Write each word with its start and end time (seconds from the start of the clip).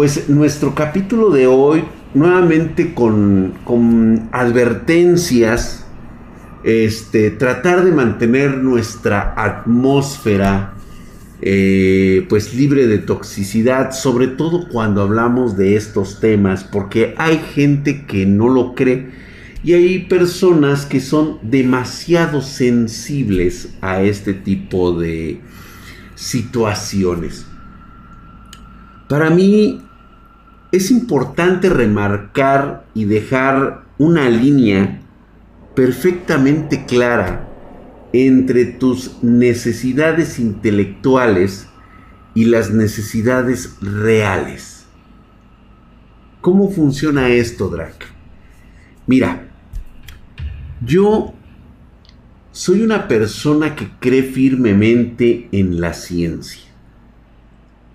Pues 0.00 0.30
nuestro 0.30 0.74
capítulo 0.74 1.28
de 1.28 1.46
hoy, 1.46 1.84
nuevamente 2.14 2.94
con, 2.94 3.52
con 3.64 4.30
advertencias, 4.32 5.84
este, 6.64 7.30
tratar 7.30 7.84
de 7.84 7.92
mantener 7.92 8.56
nuestra 8.56 9.34
atmósfera 9.36 10.72
eh, 11.42 12.24
pues 12.30 12.54
libre 12.54 12.86
de 12.86 12.96
toxicidad, 12.96 13.92
sobre 13.92 14.28
todo 14.28 14.70
cuando 14.70 15.02
hablamos 15.02 15.58
de 15.58 15.76
estos 15.76 16.18
temas, 16.18 16.64
porque 16.64 17.14
hay 17.18 17.36
gente 17.36 18.06
que 18.06 18.24
no 18.24 18.48
lo 18.48 18.74
cree 18.74 19.10
y 19.62 19.74
hay 19.74 19.98
personas 19.98 20.86
que 20.86 21.00
son 21.00 21.40
demasiado 21.42 22.40
sensibles 22.40 23.74
a 23.82 24.00
este 24.00 24.32
tipo 24.32 24.98
de 24.98 25.42
situaciones. 26.14 27.44
Para 29.06 29.28
mí 29.28 29.82
es 30.72 30.90
importante 30.90 31.68
remarcar 31.68 32.86
y 32.94 33.04
dejar 33.04 33.84
una 33.98 34.28
línea 34.28 35.00
perfectamente 35.74 36.84
clara 36.86 37.48
entre 38.12 38.64
tus 38.64 39.22
necesidades 39.22 40.38
intelectuales 40.38 41.68
y 42.34 42.44
las 42.44 42.70
necesidades 42.70 43.76
reales. 43.80 44.86
¿Cómo 46.40 46.70
funciona 46.70 47.28
esto, 47.28 47.68
Drac? 47.68 48.06
Mira, 49.06 49.48
yo 50.84 51.34
soy 52.52 52.82
una 52.82 53.08
persona 53.08 53.74
que 53.74 53.90
cree 54.00 54.22
firmemente 54.22 55.48
en 55.52 55.80
la 55.80 55.92
ciencia, 55.92 56.62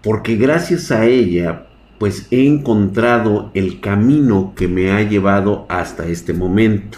porque 0.03 0.35
gracias 0.35 0.91
a 0.91 1.05
ella, 1.05 1.67
pues 1.99 2.27
he 2.31 2.45
encontrado 2.45 3.51
el 3.53 3.79
camino 3.79 4.53
que 4.55 4.67
me 4.67 4.91
ha 4.91 5.01
llevado 5.01 5.65
hasta 5.69 6.07
este 6.07 6.33
momento. 6.33 6.97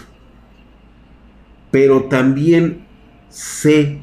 Pero 1.70 2.04
también 2.04 2.86
sé 3.28 4.00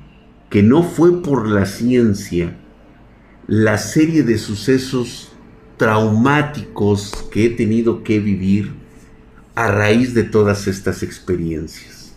que 0.49 0.63
no 0.63 0.83
fue 0.83 1.21
por 1.21 1.47
la 1.47 1.65
ciencia 1.65 2.57
la 3.47 3.77
serie 3.77 4.23
de 4.23 4.37
sucesos 4.37 5.31
traumáticos 5.77 7.11
que 7.31 7.45
he 7.45 7.49
tenido 7.49 8.03
que 8.03 8.19
vivir 8.19 8.71
a 9.55 9.69
raíz 9.69 10.13
de 10.13 10.23
todas 10.23 10.67
estas 10.67 11.03
experiencias. 11.03 12.15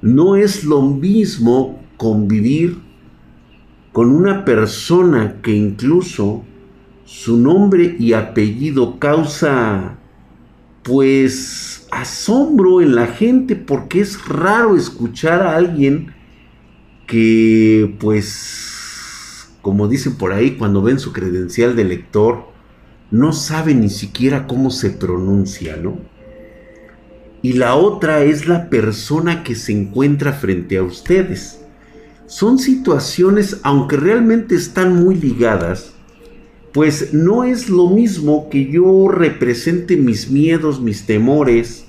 No 0.00 0.36
es 0.36 0.64
lo 0.64 0.82
mismo 0.82 1.82
convivir 1.96 2.78
con 3.92 4.10
una 4.10 4.44
persona 4.44 5.40
que 5.42 5.52
incluso 5.52 6.44
su 7.10 7.36
nombre 7.36 7.96
y 7.98 8.12
apellido 8.12 9.00
causa 9.00 9.98
pues 10.84 11.88
asombro 11.90 12.80
en 12.80 12.94
la 12.94 13.08
gente 13.08 13.56
porque 13.56 14.00
es 14.00 14.28
raro 14.28 14.76
escuchar 14.76 15.42
a 15.42 15.56
alguien 15.56 16.14
que 17.08 17.96
pues 17.98 19.50
como 19.60 19.88
dicen 19.88 20.14
por 20.14 20.32
ahí 20.32 20.52
cuando 20.52 20.82
ven 20.82 21.00
su 21.00 21.12
credencial 21.12 21.74
de 21.74 21.82
lector 21.82 22.44
no 23.10 23.32
sabe 23.32 23.74
ni 23.74 23.90
siquiera 23.90 24.46
cómo 24.46 24.70
se 24.70 24.90
pronuncia, 24.90 25.76
¿no? 25.76 25.98
Y 27.42 27.54
la 27.54 27.74
otra 27.74 28.22
es 28.22 28.46
la 28.46 28.70
persona 28.70 29.42
que 29.42 29.56
se 29.56 29.72
encuentra 29.72 30.32
frente 30.32 30.76
a 30.76 30.84
ustedes. 30.84 31.60
Son 32.26 32.60
situaciones, 32.60 33.58
aunque 33.64 33.96
realmente 33.96 34.54
están 34.54 34.94
muy 34.94 35.16
ligadas, 35.16 35.92
pues 36.72 37.12
no 37.12 37.44
es 37.44 37.68
lo 37.68 37.88
mismo 37.88 38.48
que 38.48 38.66
yo 38.66 39.08
represente 39.08 39.96
mis 39.96 40.30
miedos, 40.30 40.80
mis 40.80 41.04
temores, 41.04 41.86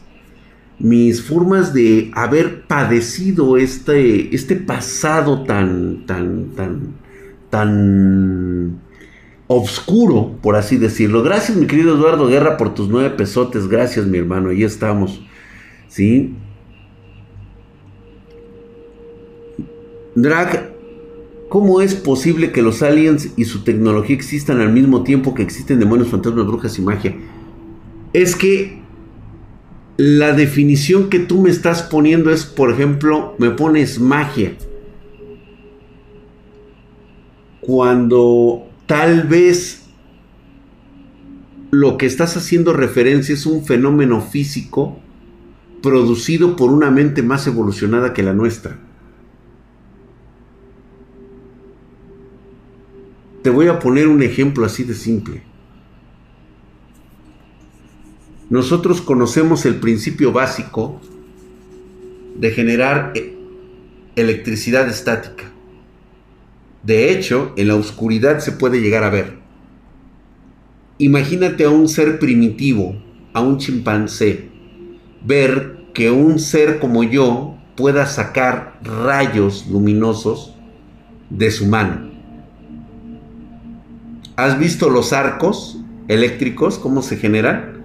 mis 0.79 1.21
formas 1.21 1.73
de 1.73 2.11
haber 2.15 2.63
padecido 2.63 3.57
este, 3.57 4.33
este 4.35 4.55
pasado 4.55 5.43
tan, 5.43 6.05
tan, 6.07 6.55
tan, 6.55 6.95
tan 7.49 8.81
oscuro, 9.47 10.37
por 10.41 10.55
así 10.55 10.77
decirlo. 10.77 11.21
Gracias, 11.21 11.57
mi 11.57 11.67
querido 11.67 11.95
Eduardo 11.95 12.27
Guerra, 12.27 12.57
por 12.57 12.73
tus 12.73 12.89
nueve 12.89 13.11
pesotes. 13.11 13.67
Gracias, 13.67 14.07
mi 14.07 14.17
hermano. 14.17 14.49
Ahí 14.49 14.63
estamos. 14.63 15.21
¿Sí? 15.87 16.35
Drag, 20.15 20.70
¿Cómo 21.51 21.81
es 21.81 21.95
posible 21.95 22.53
que 22.53 22.61
los 22.61 22.81
aliens 22.81 23.33
y 23.35 23.43
su 23.43 23.65
tecnología 23.65 24.15
existan 24.15 24.61
al 24.61 24.71
mismo 24.71 25.03
tiempo 25.03 25.33
que 25.33 25.43
existen 25.43 25.79
demonios, 25.79 26.07
fantasmas, 26.07 26.47
brujas 26.47 26.79
y 26.79 26.81
magia? 26.81 27.13
Es 28.13 28.37
que 28.37 28.81
la 29.97 30.31
definición 30.31 31.09
que 31.09 31.19
tú 31.19 31.41
me 31.41 31.49
estás 31.49 31.81
poniendo 31.83 32.31
es, 32.31 32.45
por 32.45 32.71
ejemplo, 32.71 33.35
me 33.37 33.49
pones 33.49 33.99
magia. 33.99 34.55
Cuando 37.59 38.63
tal 38.85 39.23
vez 39.23 39.89
lo 41.69 41.97
que 41.97 42.05
estás 42.05 42.37
haciendo 42.37 42.71
referencia 42.71 43.33
es 43.33 43.45
un 43.45 43.65
fenómeno 43.65 44.21
físico 44.21 44.99
producido 45.83 46.55
por 46.55 46.71
una 46.71 46.91
mente 46.91 47.23
más 47.23 47.45
evolucionada 47.45 48.13
que 48.13 48.23
la 48.23 48.31
nuestra. 48.31 48.79
Te 53.41 53.49
voy 53.49 53.67
a 53.67 53.79
poner 53.79 54.07
un 54.07 54.21
ejemplo 54.21 54.65
así 54.65 54.83
de 54.83 54.93
simple. 54.93 55.41
Nosotros 58.49 59.01
conocemos 59.01 59.65
el 59.65 59.75
principio 59.75 60.31
básico 60.31 61.01
de 62.37 62.51
generar 62.51 63.13
e-, 63.15 63.33
electricidad 64.15 64.87
estática. 64.87 65.45
De 66.83 67.11
hecho, 67.11 67.53
en 67.57 67.69
la 67.69 67.75
oscuridad 67.75 68.39
se 68.39 68.51
puede 68.51 68.81
llegar 68.81 69.03
a 69.03 69.09
ver. 69.09 69.37
Imagínate 70.97 71.63
a 71.63 71.69
un 71.69 71.87
ser 71.87 72.19
primitivo, 72.19 73.01
a 73.33 73.41
un 73.41 73.57
chimpancé, 73.57 74.49
ver 75.25 75.87
que 75.95 76.11
un 76.11 76.37
ser 76.37 76.79
como 76.79 77.03
yo 77.03 77.55
pueda 77.75 78.05
sacar 78.05 78.79
rayos 78.83 79.65
luminosos 79.67 80.55
de 81.29 81.49
su 81.49 81.65
mano. 81.65 82.10
¿Has 84.35 84.57
visto 84.57 84.89
los 84.89 85.13
arcos 85.13 85.79
eléctricos, 86.07 86.79
cómo 86.79 87.01
se 87.01 87.17
generan? 87.17 87.83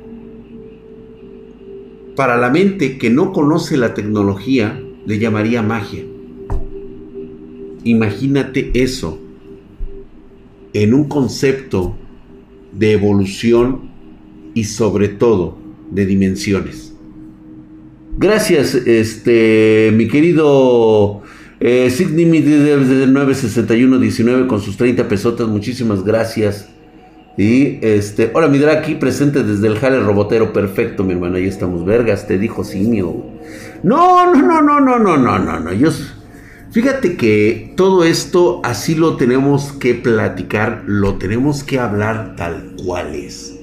Para 2.15 2.37
la 2.37 2.51
mente 2.51 2.99
que 2.99 3.11
no 3.11 3.33
conoce 3.33 3.77
la 3.77 3.95
tecnología, 3.95 4.81
le 5.05 5.19
llamaría 5.19 5.63
magia. 5.63 6.05
Imagínate 7.85 8.71
eso 8.75 9.19
en 10.73 10.95
un 10.95 11.09
concepto 11.09 11.97
de 12.73 12.93
evolución 12.93 13.91
y 14.55 14.65
sobre 14.65 15.09
todo 15.09 15.59
de 15.91 16.07
dimensiones. 16.07 16.95
Gracias, 18.19 18.75
este, 18.75 19.93
mi 19.95 20.09
querido 20.09 21.23
eh, 21.61 21.91
Sidney 21.91 22.41
desde 22.41 23.07
96119 23.07 24.47
con 24.47 24.61
sus 24.61 24.77
30 24.77 25.09
pesotas, 25.09 25.49
muchísimas 25.49 26.05
gracias. 26.05 26.69
Y 27.39 27.79
este, 27.83 28.31
hola 28.33 28.49
mi 28.49 28.63
aquí 28.65 28.95
presente 28.95 29.43
desde 29.43 29.67
el 29.67 29.79
jale 29.79 30.01
robotero, 30.01 30.53
perfecto 30.53 31.05
mi 31.05 31.13
hermano, 31.13 31.37
ahí 31.37 31.47
estamos, 31.47 31.85
vergas, 31.85 32.27
te 32.27 32.39
dijo 32.39 32.65
simio. 32.65 33.25
No, 33.83 34.33
no, 34.35 34.63
no, 34.63 34.63
no, 34.63 34.81
no, 34.81 34.99
no, 34.99 35.19
no, 35.19 35.39
no, 35.39 35.61
no. 35.61 35.71
Fíjate 36.71 37.17
que 37.17 37.73
todo 37.77 38.05
esto 38.05 38.61
así 38.65 38.95
lo 38.95 39.17
tenemos 39.17 39.73
que 39.73 39.95
platicar, 39.95 40.83
lo 40.87 41.17
tenemos 41.17 41.63
que 41.63 41.79
hablar 41.79 42.37
tal 42.37 42.75
cual 42.83 43.15
es. 43.15 43.56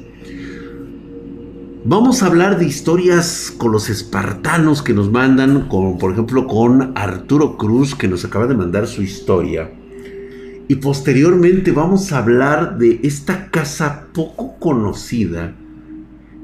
Vamos 1.86 2.24
a 2.24 2.28
hablar 2.28 2.60
de 2.60 2.66
historias 2.66 3.54
con 3.58 3.74
los 3.74 3.90
espartanos 3.90 4.82
que 4.82 4.94
nos 4.94 5.12
mandan, 5.12 5.68
como 5.68 5.98
por 5.98 6.14
ejemplo 6.14 6.48
con 6.48 6.94
Arturo 6.96 7.58
Cruz 7.58 7.94
que 7.94 8.08
nos 8.08 8.24
acaba 8.24 8.48
de 8.48 8.56
mandar 8.56 8.88
su 8.88 9.02
historia. 9.02 9.70
Y 10.70 10.76
posteriormente 10.76 11.72
vamos 11.72 12.14
a 12.14 12.20
hablar 12.20 12.78
de 12.78 13.02
esta 13.04 13.52
casa 13.52 14.08
poco 14.14 14.58
conocida 14.60 15.56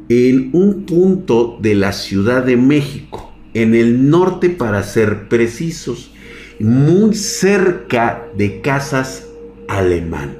en 0.09 0.49
un 0.51 0.85
punto 0.85 1.57
de 1.61 1.73
la 1.73 1.93
Ciudad 1.93 2.43
de 2.43 2.57
México, 2.57 3.31
en 3.53 3.75
el 3.75 4.09
norte 4.09 4.49
para 4.49 4.83
ser 4.83 5.29
precisos, 5.29 6.11
muy 6.59 7.15
cerca 7.15 8.27
de 8.35 8.59
casas 8.59 9.25
alemán. 9.69 10.38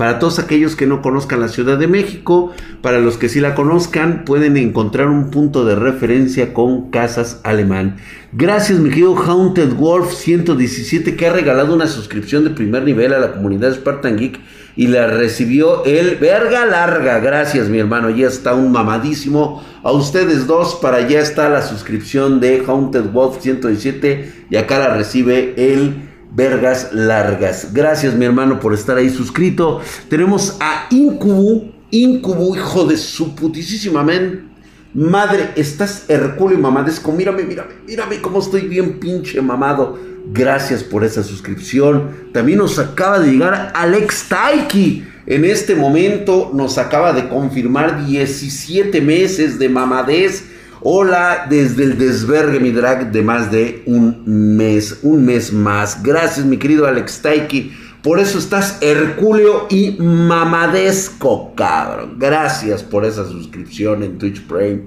Para 0.00 0.18
todos 0.18 0.38
aquellos 0.38 0.76
que 0.76 0.86
no 0.86 1.02
conozcan 1.02 1.40
la 1.40 1.48
Ciudad 1.48 1.76
de 1.76 1.86
México, 1.86 2.54
para 2.80 3.00
los 3.00 3.18
que 3.18 3.28
sí 3.28 3.38
la 3.38 3.54
conozcan, 3.54 4.24
pueden 4.24 4.56
encontrar 4.56 5.08
un 5.08 5.30
punto 5.30 5.66
de 5.66 5.74
referencia 5.74 6.54
con 6.54 6.90
Casas 6.90 7.42
Alemán. 7.44 7.96
Gracias, 8.32 8.78
mi 8.78 8.88
querido 8.88 9.14
Haunted 9.14 9.74
Wolf 9.74 10.14
117, 10.14 11.16
que 11.16 11.26
ha 11.26 11.34
regalado 11.34 11.74
una 11.74 11.86
suscripción 11.86 12.44
de 12.44 12.50
primer 12.50 12.84
nivel 12.84 13.12
a 13.12 13.18
la 13.18 13.32
comunidad 13.32 13.74
Spartan 13.74 14.16
Geek 14.16 14.40
y 14.74 14.86
la 14.86 15.06
recibió 15.06 15.84
el 15.84 16.16
verga 16.16 16.64
larga. 16.64 17.18
Gracias, 17.18 17.68
mi 17.68 17.78
hermano. 17.78 18.08
Ya 18.08 18.28
está 18.28 18.54
un 18.54 18.72
mamadísimo. 18.72 19.62
A 19.82 19.92
ustedes 19.92 20.46
dos, 20.46 20.76
para 20.76 20.96
allá 20.96 21.20
está 21.20 21.50
la 21.50 21.60
suscripción 21.60 22.40
de 22.40 22.62
Haunted 22.66 23.10
Wolf 23.12 23.42
117 23.42 24.46
y 24.48 24.56
acá 24.56 24.78
la 24.78 24.96
recibe 24.96 25.52
el 25.58 26.09
vergas 26.32 26.92
largas. 26.92 27.72
Gracias, 27.72 28.14
mi 28.14 28.24
hermano, 28.24 28.60
por 28.60 28.74
estar 28.74 28.96
ahí 28.96 29.10
suscrito. 29.10 29.80
Tenemos 30.08 30.56
a 30.60 30.86
Incubu, 30.90 31.72
Incubu, 31.90 32.56
hijo 32.56 32.84
de 32.86 32.96
su 32.96 33.34
putísima. 33.34 34.06
Madre, 34.92 35.50
estás 35.56 36.04
hercúleo 36.08 36.58
y 36.58 36.62
mamadesco. 36.62 37.12
Mírame, 37.12 37.44
mírame, 37.44 37.74
mírame 37.86 38.20
cómo 38.20 38.40
estoy 38.40 38.62
bien 38.62 38.98
pinche 38.98 39.40
mamado. 39.40 39.98
Gracias 40.32 40.82
por 40.82 41.04
esa 41.04 41.22
suscripción. 41.22 42.30
También 42.32 42.58
nos 42.58 42.78
acaba 42.78 43.18
de 43.18 43.32
llegar 43.32 43.72
Alex 43.74 44.28
Taiki. 44.28 45.04
En 45.26 45.44
este 45.44 45.74
momento 45.74 46.50
nos 46.54 46.78
acaba 46.78 47.12
de 47.12 47.28
confirmar 47.28 48.04
17 48.04 49.00
meses 49.00 49.58
de 49.58 49.68
mamadez. 49.68 50.44
Hola 50.82 51.46
desde 51.50 51.84
el 51.84 51.98
desvergue 51.98 52.58
mi 52.58 52.70
drag 52.70 53.12
de 53.12 53.20
más 53.20 53.52
de 53.52 53.82
un 53.84 54.22
mes, 54.56 55.00
un 55.02 55.26
mes 55.26 55.52
más. 55.52 56.02
Gracias 56.02 56.46
mi 56.46 56.56
querido 56.56 56.86
Alex 56.86 57.20
Taiki. 57.20 57.70
Por 58.02 58.18
eso 58.18 58.38
estás 58.38 58.78
hercúleo 58.80 59.66
y 59.68 59.98
mamadesco, 60.00 61.54
cabrón. 61.54 62.14
Gracias 62.18 62.82
por 62.82 63.04
esa 63.04 63.26
suscripción 63.26 64.02
en 64.02 64.16
Twitch 64.16 64.40
Prime. 64.46 64.84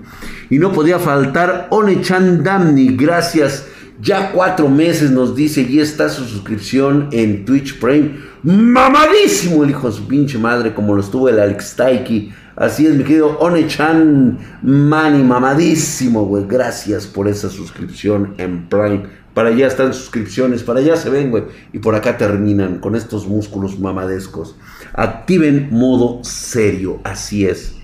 Y 0.50 0.57
no 0.57 0.72
podía 0.72 0.98
faltar 0.98 1.68
Onechan 1.69 2.44
Damni. 2.44 2.95
Gracias 2.95 3.68
ya 4.01 4.31
cuatro 4.31 4.69
meses 4.69 5.12
nos 5.12 5.36
dice, 5.36 5.62
y 5.62 5.80
está 5.80 6.10
su 6.10 6.25
suscripción 6.25 7.10
en 7.12 7.45
Twitch 7.45 7.80
Prime. 7.80 8.16
Mamadísimo 8.42 9.63
el 9.63 9.69
hijo 9.69 9.92
de 9.92 9.95
su 9.95 10.07
pinche 10.07 10.40
madre, 10.40 10.74
como 10.74 10.95
lo 10.95 11.01
estuvo 11.01 11.30
el 11.30 11.40
Alex 11.40 11.75
Taiki. 11.75 12.34
Así 12.56 12.86
es, 12.86 12.96
mi 12.96 13.04
querido 13.04 13.40
One-chan 13.40 14.38
Mani, 14.62 15.24
mamadísimo, 15.24 16.26
güey. 16.26 16.46
Gracias 16.48 17.08
por 17.08 17.28
esa 17.28 17.50
suscripción 17.50 18.36
en 18.38 18.70
Prime. 18.70 19.04
Para 19.34 19.50
allá 19.50 19.66
están 19.66 19.94
suscripciones, 19.94 20.62
para 20.62 20.80
allá 20.80 20.96
se 20.96 21.10
ven, 21.10 21.32
güey. 21.32 21.46
Y 21.74 21.80
por 21.80 21.96
acá 21.96 22.18
terminan 22.18 22.78
con 22.78 22.96
estos 22.96 23.28
músculos 23.28 23.80
mamadescos. 23.80 24.56
Activen 24.94 25.70
modo 25.72 26.24
serio, 26.24 27.00
así 27.04 27.46
es. 27.46 27.76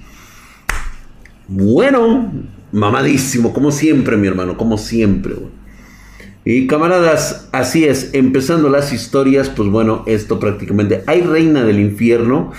Bueno, 1.48 2.31
mamadísimo, 2.71 3.54
como 3.54 3.71
siempre, 3.71 4.18
mi 4.18 4.27
hermano, 4.27 4.56
como 4.56 4.77
siempre, 4.77 5.33
güey. 5.33 5.60
Y 6.45 6.68
camaradas, 6.68 7.50
así 7.51 7.86
es, 7.86 8.12
empezando 8.13 8.69
las 8.69 8.94
historias, 8.94 9.50
pues 9.50 9.69
bueno, 9.69 10.04
esto 10.07 10.39
prácticamente, 10.39 11.04
hay 11.06 11.21
reina 11.21 11.63
del 11.63 11.80
infierno, 11.80 12.54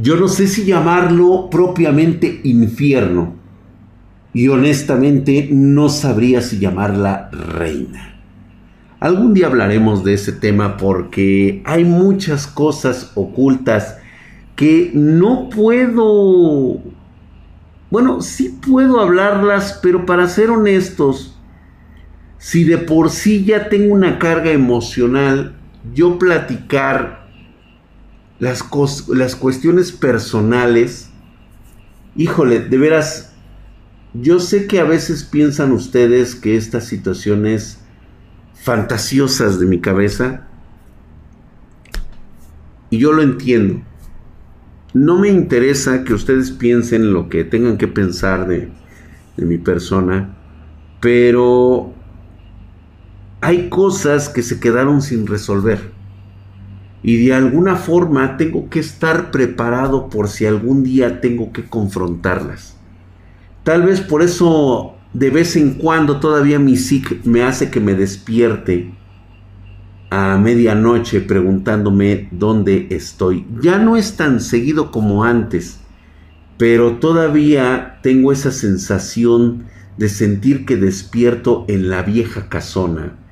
yo 0.00 0.16
no 0.16 0.28
sé 0.28 0.46
si 0.46 0.64
llamarlo 0.64 1.48
propiamente 1.50 2.40
infierno, 2.44 3.34
y 4.34 4.48
honestamente 4.48 5.48
no 5.52 5.88
sabría 5.88 6.42
si 6.42 6.58
llamarla 6.58 7.30
reina. 7.30 8.20
Algún 8.98 9.32
día 9.32 9.46
hablaremos 9.46 10.02
de 10.02 10.14
ese 10.14 10.32
tema 10.32 10.76
porque 10.76 11.62
hay 11.64 11.84
muchas 11.84 12.46
cosas 12.46 13.12
ocultas 13.14 13.98
que 14.56 14.90
no 14.94 15.48
puedo, 15.50 16.80
bueno, 17.90 18.20
sí 18.22 18.58
puedo 18.66 19.00
hablarlas, 19.00 19.78
pero 19.82 20.04
para 20.04 20.26
ser 20.26 20.50
honestos, 20.50 21.38
si 22.38 22.64
de 22.64 22.78
por 22.78 23.10
sí 23.10 23.44
ya 23.44 23.68
tengo 23.68 23.94
una 23.94 24.18
carga 24.18 24.50
emocional, 24.50 25.54
yo 25.94 26.18
platicar 26.18 27.23
las, 28.38 28.64
las 29.08 29.36
cuestiones 29.36 29.92
personales, 29.92 31.10
híjole, 32.16 32.60
de 32.60 32.78
veras, 32.78 33.32
yo 34.12 34.38
sé 34.40 34.66
que 34.66 34.80
a 34.80 34.84
veces 34.84 35.24
piensan 35.24 35.72
ustedes 35.72 36.34
que 36.34 36.56
estas 36.56 36.84
situaciones 36.84 37.80
fantasiosas 38.54 39.58
de 39.58 39.66
mi 39.66 39.80
cabeza, 39.80 40.46
y 42.90 42.98
yo 42.98 43.12
lo 43.12 43.22
entiendo. 43.22 43.82
No 44.92 45.18
me 45.18 45.28
interesa 45.28 46.04
que 46.04 46.14
ustedes 46.14 46.52
piensen 46.52 47.12
lo 47.12 47.28
que 47.28 47.42
tengan 47.42 47.76
que 47.76 47.88
pensar 47.88 48.46
de, 48.46 48.70
de 49.36 49.44
mi 49.44 49.58
persona, 49.58 50.36
pero 51.00 51.92
hay 53.40 53.68
cosas 53.68 54.28
que 54.28 54.42
se 54.42 54.60
quedaron 54.60 55.02
sin 55.02 55.26
resolver. 55.26 55.92
Y 57.04 57.26
de 57.26 57.34
alguna 57.34 57.76
forma 57.76 58.38
tengo 58.38 58.70
que 58.70 58.80
estar 58.80 59.30
preparado 59.30 60.08
por 60.08 60.26
si 60.26 60.46
algún 60.46 60.82
día 60.82 61.20
tengo 61.20 61.52
que 61.52 61.64
confrontarlas. 61.64 62.78
Tal 63.62 63.82
vez 63.82 64.00
por 64.00 64.22
eso 64.22 64.94
de 65.12 65.28
vez 65.28 65.54
en 65.56 65.74
cuando 65.74 66.18
todavía 66.18 66.58
mi 66.58 66.78
psic 66.78 67.22
me 67.26 67.42
hace 67.42 67.70
que 67.70 67.78
me 67.78 67.94
despierte 67.94 68.94
a 70.08 70.38
medianoche 70.38 71.20
preguntándome 71.20 72.28
dónde 72.30 72.86
estoy. 72.88 73.46
Ya 73.60 73.78
no 73.78 73.98
es 73.98 74.16
tan 74.16 74.40
seguido 74.40 74.90
como 74.90 75.24
antes, 75.24 75.80
pero 76.56 76.96
todavía 76.96 77.98
tengo 78.02 78.32
esa 78.32 78.50
sensación 78.50 79.64
de 79.98 80.08
sentir 80.08 80.64
que 80.64 80.76
despierto 80.76 81.66
en 81.68 81.90
la 81.90 82.02
vieja 82.02 82.48
casona 82.48 83.23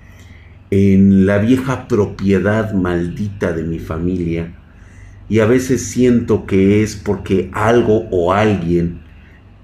en 0.73 1.27
la 1.27 1.37
vieja 1.37 1.87
propiedad 1.87 2.73
maldita 2.73 3.53
de 3.53 3.63
mi 3.63 3.79
familia 3.79 4.55
y 5.29 5.41
a 5.41 5.45
veces 5.45 5.83
siento 5.83 6.47
que 6.47 6.83
es 6.83 6.97
porque 6.97 7.51
algo 7.53 8.09
o 8.11 8.33
alguien 8.33 9.03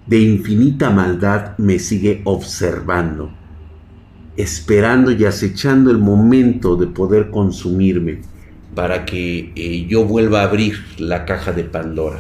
de 0.07 0.19
infinita 0.21 0.91
maldad 0.91 1.57
me 1.57 1.79
sigue 1.79 2.21
observando, 2.25 3.33
esperando 4.37 5.11
y 5.11 5.25
acechando 5.25 5.91
el 5.91 5.97
momento 5.97 6.77
de 6.77 6.89
poder 6.89 7.31
consumirme 7.31 8.21
para 8.75 9.07
que 9.07 9.55
eh, 9.57 9.87
yo 9.89 10.05
vuelva 10.05 10.43
a 10.43 10.45
abrir 10.45 10.75
la 10.99 11.25
caja 11.25 11.53
de 11.53 11.65
Pandora. 11.65 12.19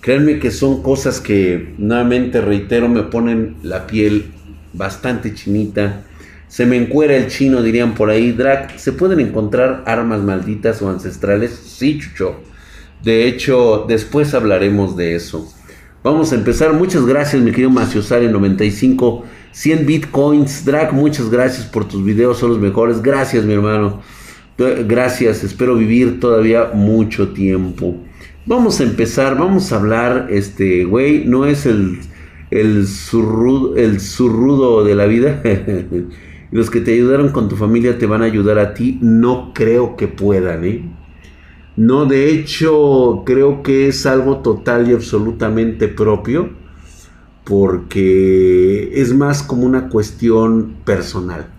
Créanme 0.00 0.38
que 0.38 0.50
son 0.50 0.82
cosas 0.82 1.20
que 1.20 1.74
nuevamente 1.76 2.40
reitero 2.40 2.88
me 2.88 3.02
ponen 3.02 3.56
la 3.62 3.86
piel 3.86 4.30
bastante 4.72 5.34
chinita 5.34 6.04
se 6.48 6.64
me 6.64 6.76
encuera 6.76 7.16
el 7.16 7.28
chino, 7.28 7.62
dirían 7.62 7.94
por 7.94 8.10
ahí. 8.10 8.32
Drac, 8.32 8.76
¿se 8.78 8.92
pueden 8.92 9.20
encontrar 9.20 9.84
armas 9.86 10.22
malditas 10.22 10.80
o 10.82 10.90
ancestrales? 10.90 11.50
Sí, 11.50 11.98
Chucho. 11.98 12.36
De 13.02 13.26
hecho, 13.26 13.84
después 13.86 14.34
hablaremos 14.34 14.96
de 14.96 15.14
eso. 15.14 15.46
Vamos 16.02 16.32
a 16.32 16.36
empezar. 16.36 16.72
Muchas 16.72 17.04
gracias, 17.04 17.42
mi 17.42 17.50
querido 17.50 17.70
Maciosare 17.70 18.28
95. 18.28 19.24
100 19.52 19.86
bitcoins. 19.86 20.64
Drac, 20.64 20.92
muchas 20.92 21.30
gracias 21.30 21.66
por 21.66 21.86
tus 21.86 22.04
videos, 22.04 22.38
son 22.38 22.50
los 22.50 22.58
mejores. 22.58 23.02
Gracias, 23.02 23.44
mi 23.44 23.52
hermano. 23.52 24.00
Gracias, 24.56 25.44
espero 25.44 25.76
vivir 25.76 26.18
todavía 26.18 26.70
mucho 26.74 27.28
tiempo. 27.28 27.94
Vamos 28.46 28.80
a 28.80 28.84
empezar, 28.84 29.38
vamos 29.38 29.72
a 29.72 29.76
hablar, 29.76 30.28
este, 30.30 30.84
güey, 30.84 31.24
no 31.26 31.46
es 31.46 31.66
el, 31.66 32.00
el, 32.50 32.86
el 33.76 34.00
surrudo 34.00 34.84
de 34.84 34.94
la 34.94 35.06
vida. 35.06 35.42
los 36.50 36.70
que 36.70 36.80
te 36.80 36.94
ayudaron 36.94 37.30
con 37.30 37.48
tu 37.48 37.56
familia 37.56 37.98
te 37.98 38.06
van 38.06 38.22
a 38.22 38.26
ayudar 38.26 38.58
a 38.58 38.74
ti, 38.74 38.98
no 39.02 39.52
creo 39.54 39.96
que 39.96 40.08
puedan, 40.08 40.64
¿eh? 40.64 40.88
No, 41.76 42.06
de 42.06 42.32
hecho, 42.32 43.22
creo 43.24 43.62
que 43.62 43.86
es 43.88 44.04
algo 44.04 44.38
total 44.38 44.90
y 44.90 44.94
absolutamente 44.94 45.86
propio, 45.86 46.50
porque 47.44 49.00
es 49.00 49.14
más 49.14 49.42
como 49.42 49.64
una 49.64 49.88
cuestión 49.88 50.76
personal. 50.84 51.52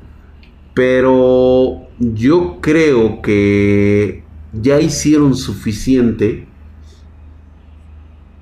Pero 0.73 1.87
yo 1.99 2.59
creo 2.59 3.21
que 3.21 4.23
ya 4.51 4.81
hicieron 4.81 5.35
suficiente 5.35 6.47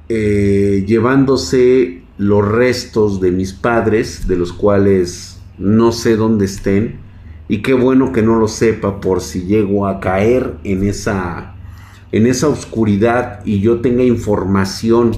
eh, 0.10 0.84
llevándose 0.88 2.04
los 2.18 2.48
restos 2.48 3.22
de 3.22 3.32
mis 3.32 3.54
padres, 3.54 4.28
de 4.28 4.36
los 4.36 4.52
cuales 4.52 5.37
no 5.58 5.92
sé 5.92 6.16
dónde 6.16 6.46
estén 6.46 7.00
y 7.48 7.62
qué 7.62 7.74
bueno 7.74 8.12
que 8.12 8.22
no 8.22 8.40
lo 8.40 8.48
sepa 8.48 9.00
por 9.00 9.22
si 9.22 9.46
llego 9.46 9.88
a 9.88 10.00
caer 10.00 10.56
en 10.64 10.88
esa 10.88 11.56
en 12.12 12.26
esa 12.26 12.48
oscuridad 12.48 13.42
y 13.46 13.60
yo 13.60 13.82
tenga 13.82 14.04
información 14.04 15.12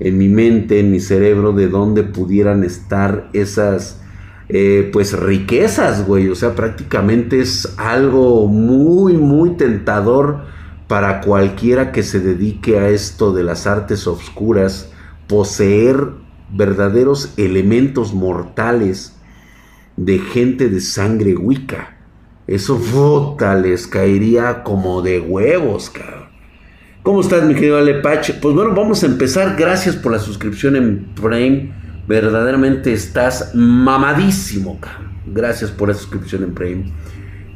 en 0.00 0.18
mi 0.18 0.28
mente, 0.28 0.80
en 0.80 0.90
mi 0.90 0.98
cerebro 0.98 1.52
de 1.52 1.68
dónde 1.68 2.02
pudieran 2.02 2.64
estar 2.64 3.28
esas 3.32 4.00
eh, 4.48 4.90
pues 4.92 5.18
riquezas, 5.18 6.06
güey. 6.06 6.28
O 6.28 6.34
sea, 6.34 6.54
prácticamente 6.54 7.40
es 7.40 7.74
algo 7.78 8.48
muy, 8.48 9.14
muy 9.14 9.50
tentador 9.50 10.40
para 10.88 11.20
cualquiera 11.20 11.92
que 11.92 12.02
se 12.02 12.20
dedique 12.20 12.78
a 12.78 12.88
esto 12.88 13.32
de 13.32 13.44
las 13.44 13.66
artes 13.66 14.06
oscuras, 14.06 14.90
poseer 15.28 16.08
verdaderos 16.52 17.32
elementos 17.38 18.12
mortales 18.12 19.16
de 19.96 20.18
gente 20.18 20.68
de 20.68 20.80
sangre 20.80 21.34
wicca. 21.34 21.96
Eso 22.46 22.78
puta 22.78 23.54
les 23.54 23.86
caería 23.86 24.62
como 24.62 25.02
de 25.02 25.20
huevos, 25.20 25.90
cabrón. 25.90 26.22
¿Cómo 27.02 27.20
estás, 27.20 27.44
mi 27.44 27.54
querido 27.54 27.78
Alepach? 27.78 28.38
Pues 28.40 28.54
bueno, 28.54 28.74
vamos 28.74 29.02
a 29.02 29.06
empezar. 29.06 29.56
Gracias 29.58 29.96
por 29.96 30.12
la 30.12 30.20
suscripción 30.20 30.76
en 30.76 31.06
Prime. 31.14 31.72
Verdaderamente 32.06 32.92
estás 32.92 33.54
mamadísimo, 33.54 34.78
Gracias 35.26 35.70
por 35.70 35.88
la 35.88 35.94
suscripción 35.94 36.44
en 36.44 36.54
Prime. 36.54 36.92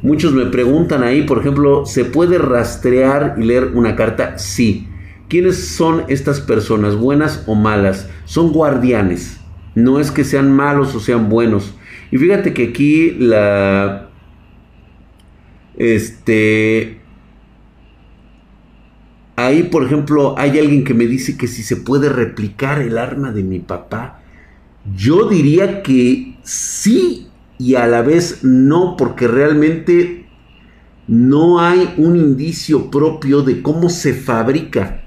Muchos 0.01 0.33
me 0.33 0.45
preguntan 0.47 1.03
ahí, 1.03 1.23
por 1.23 1.39
ejemplo, 1.39 1.85
¿se 1.85 2.05
puede 2.05 2.37
rastrear 2.37 3.35
y 3.37 3.43
leer 3.43 3.71
una 3.73 3.95
carta? 3.95 4.37
Sí. 4.37 4.87
¿Quiénes 5.29 5.67
son 5.67 6.03
estas 6.07 6.39
personas, 6.39 6.95
buenas 6.95 7.43
o 7.47 7.55
malas? 7.55 8.09
Son 8.25 8.51
guardianes. 8.51 9.39
No 9.75 9.99
es 9.99 10.11
que 10.11 10.23
sean 10.23 10.51
malos 10.51 10.93
o 10.93 10.99
sean 10.99 11.29
buenos. 11.29 11.76
Y 12.11 12.17
fíjate 12.17 12.53
que 12.53 12.69
aquí 12.69 13.11
la... 13.11 14.09
Este... 15.75 17.01
Ahí, 19.35 19.63
por 19.63 19.83
ejemplo, 19.83 20.33
hay 20.37 20.57
alguien 20.57 20.83
que 20.83 20.95
me 20.95 21.05
dice 21.05 21.37
que 21.37 21.47
si 21.47 21.61
se 21.61 21.75
puede 21.75 22.09
replicar 22.09 22.81
el 22.81 22.97
arma 22.97 23.31
de 23.31 23.43
mi 23.43 23.59
papá. 23.59 24.21
Yo 24.95 25.29
diría 25.29 25.83
que 25.83 26.37
sí 26.43 27.27
y 27.59 27.75
a 27.75 27.85
la 27.85 28.01
vez 28.01 28.43
no, 28.43 28.95
porque 28.97 29.27
realmente 29.27 30.25
no 31.07 31.59
hay 31.59 31.93
un 31.97 32.17
indicio 32.17 32.89
propio 32.89 33.41
de 33.41 33.61
cómo 33.61 33.89
se 33.89 34.13
fabrica 34.13 35.03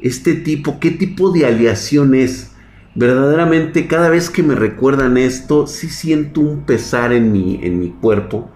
este 0.00 0.34
tipo, 0.34 0.80
qué 0.80 0.90
tipo 0.90 1.30
de 1.30 1.46
aleación 1.46 2.14
es. 2.14 2.49
Verdaderamente 2.94 3.86
cada 3.86 4.08
vez 4.08 4.30
que 4.30 4.42
me 4.42 4.54
recuerdan 4.54 5.16
esto, 5.16 5.66
sí 5.66 5.88
siento 5.88 6.40
un 6.40 6.62
pesar 6.62 7.12
en 7.12 7.30
mi, 7.30 7.60
en 7.62 7.78
mi 7.78 7.90
cuerpo 7.90 8.50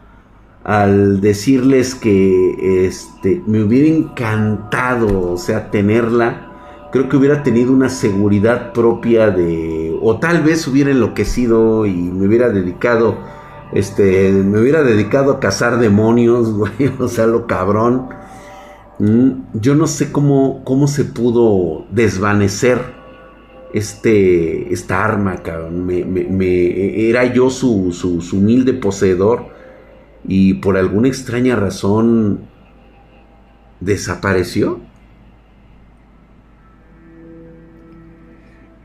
al 0.65 1.21
decirles 1.21 1.95
que 1.95 2.87
este, 2.87 3.43
me 3.47 3.63
hubiera 3.63 3.87
encantado, 3.87 5.33
o 5.33 5.37
sea, 5.37 5.71
tenerla. 5.71 6.51
Creo 6.91 7.09
que 7.09 7.17
hubiera 7.17 7.43
tenido 7.43 7.73
una 7.73 7.91
seguridad 7.91 8.73
propia 8.73 9.31
de, 9.31 9.97
o 10.01 10.19
tal 10.19 10.43
vez 10.43 10.67
hubiera 10.67 10.91
enloquecido 10.91 11.87
y 11.87 11.93
me 11.93 12.27
hubiera 12.27 12.49
dedicado, 12.49 13.19
este, 13.73 14.33
me 14.33 14.59
hubiera 14.59 14.83
dedicado 14.83 15.33
a 15.33 15.41
cazar 15.41 15.79
demonios, 15.79 16.53
güey, 16.57 16.93
o 16.99 17.09
sea, 17.09 17.27
lo 17.27 17.47
cabrón. 17.47 18.09
Mm, 18.99 19.31
yo 19.55 19.75
no 19.75 19.87
sé 19.87 20.13
cómo, 20.13 20.63
cómo 20.65 20.89
se 20.89 21.05
pudo 21.05 21.85
desvanecer 21.91 23.04
este, 23.75 24.73
esta 24.73 25.05
arma. 25.05 25.43
Me, 25.71 27.09
era 27.09 27.31
yo 27.33 27.51
su, 27.51 27.91
su, 27.93 28.23
su, 28.23 28.39
humilde 28.39 28.73
poseedor 28.73 29.49
y 30.27 30.55
por 30.55 30.77
alguna 30.77 31.09
extraña 31.09 31.57
razón 31.57 32.43
desapareció. 33.81 34.81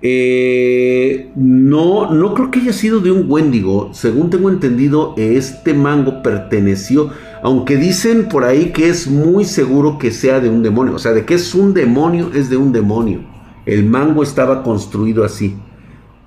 Eh, 0.02 1.30
no, 1.36 2.12
no 2.12 2.34
creo 2.34 2.50
que 2.50 2.62
haya 2.62 2.74
sido 2.74 3.00
de 3.00 3.12
un 3.12 3.30
Wendigo. 3.32 3.94
Según 3.94 4.32
tengo 4.32 4.50
entendido, 4.50 5.14
este 5.18 5.76
mango 5.76 6.24
perteneció, 6.24 7.12
aunque 7.44 7.78
dicen 7.78 8.28
por 8.28 8.44
ahí 8.44 8.72
que 8.72 8.90
es 8.90 9.06
muy 9.06 9.46
seguro 9.46 10.00
que 10.00 10.10
sea 10.10 10.40
de 10.40 10.50
un 10.50 10.64
demonio. 10.64 10.96
O 10.96 11.00
sea, 11.00 11.12
de 11.12 11.26
que 11.26 11.36
es 11.36 11.54
un 11.54 11.76
demonio, 11.76 12.32
es 12.34 12.50
de 12.50 12.58
un 12.58 12.72
demonio. 12.72 13.29
El 13.70 13.86
mango 13.86 14.24
estaba 14.24 14.64
construido 14.64 15.24
así. 15.24 15.56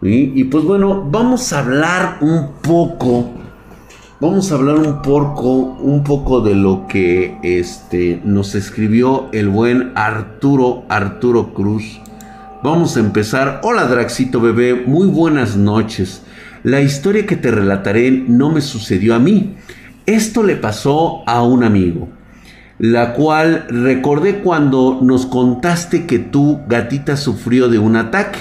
Y 0.01 0.45
pues 0.45 0.65
bueno, 0.65 1.09
vamos 1.11 1.53
a 1.53 1.61
hablar 1.61 2.19
un 2.21 2.53
poco. 2.63 3.31
Vamos 4.21 4.53
a 4.53 4.55
hablar 4.55 4.79
un 4.79 5.03
poco, 5.03 5.51
un 5.51 6.05
poco 6.05 6.41
de 6.41 6.55
lo 6.55 6.87
que 6.87 7.39
este, 7.43 8.21
nos 8.25 8.55
escribió 8.55 9.29
el 9.33 9.49
buen 9.49 9.91
Arturo, 9.97 10.85
Arturo 10.89 11.53
Cruz 11.53 12.01
Vamos 12.63 12.97
a 12.97 13.01
empezar. 13.01 13.61
Hola 13.65 13.89
Draxito 13.89 14.41
bebé, 14.41 14.85
muy 14.87 15.09
buenas 15.09 15.57
noches. 15.57 16.23
La 16.63 16.81
historia 16.81 17.27
que 17.27 17.35
te 17.35 17.51
relataré 17.51 18.13
no 18.13 18.53
me 18.53 18.61
sucedió 18.61 19.17
a 19.17 19.19
mí. 19.19 19.57
Esto 20.07 20.45
le 20.45 20.55
pasó 20.55 21.29
a 21.29 21.43
un 21.43 21.65
amigo, 21.65 22.09
la 22.83 23.13
cual 23.13 23.67
recordé 23.69 24.41
cuando 24.41 24.99
nos 25.01 25.25
contaste 25.25 26.05
que 26.05 26.19
tu 26.19 26.59
gatita 26.67 27.17
sufrió 27.17 27.69
de 27.69 27.79
un 27.79 27.95
ataque. 27.95 28.41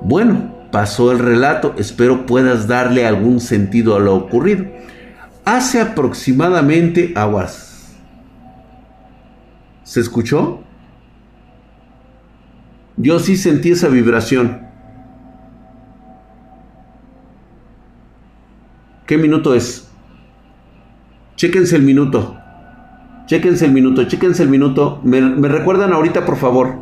Bueno, 0.00 0.54
pasó 0.72 1.12
el 1.12 1.18
relato, 1.18 1.74
espero 1.76 2.24
puedas 2.24 2.66
darle 2.66 3.06
algún 3.06 3.40
sentido 3.40 3.94
a 3.94 3.98
lo 3.98 4.14
ocurrido. 4.16 4.64
Hace 5.44 5.82
aproximadamente 5.82 7.12
aguas. 7.14 7.94
¿Se 9.84 10.00
escuchó? 10.00 10.62
Yo 12.96 13.18
sí 13.18 13.36
sentí 13.36 13.72
esa 13.72 13.88
vibración. 13.88 14.62
¿Qué 19.06 19.18
minuto 19.18 19.54
es? 19.54 19.90
Chéquense 21.36 21.76
el 21.76 21.82
minuto. 21.82 22.38
Chéquense 23.28 23.66
el 23.66 23.72
minuto, 23.72 24.04
chéquense 24.04 24.42
el 24.42 24.48
minuto. 24.48 25.00
Me, 25.04 25.20
recuerdan 25.48 25.92
ahorita, 25.92 26.24
por 26.24 26.38
favor. 26.38 26.76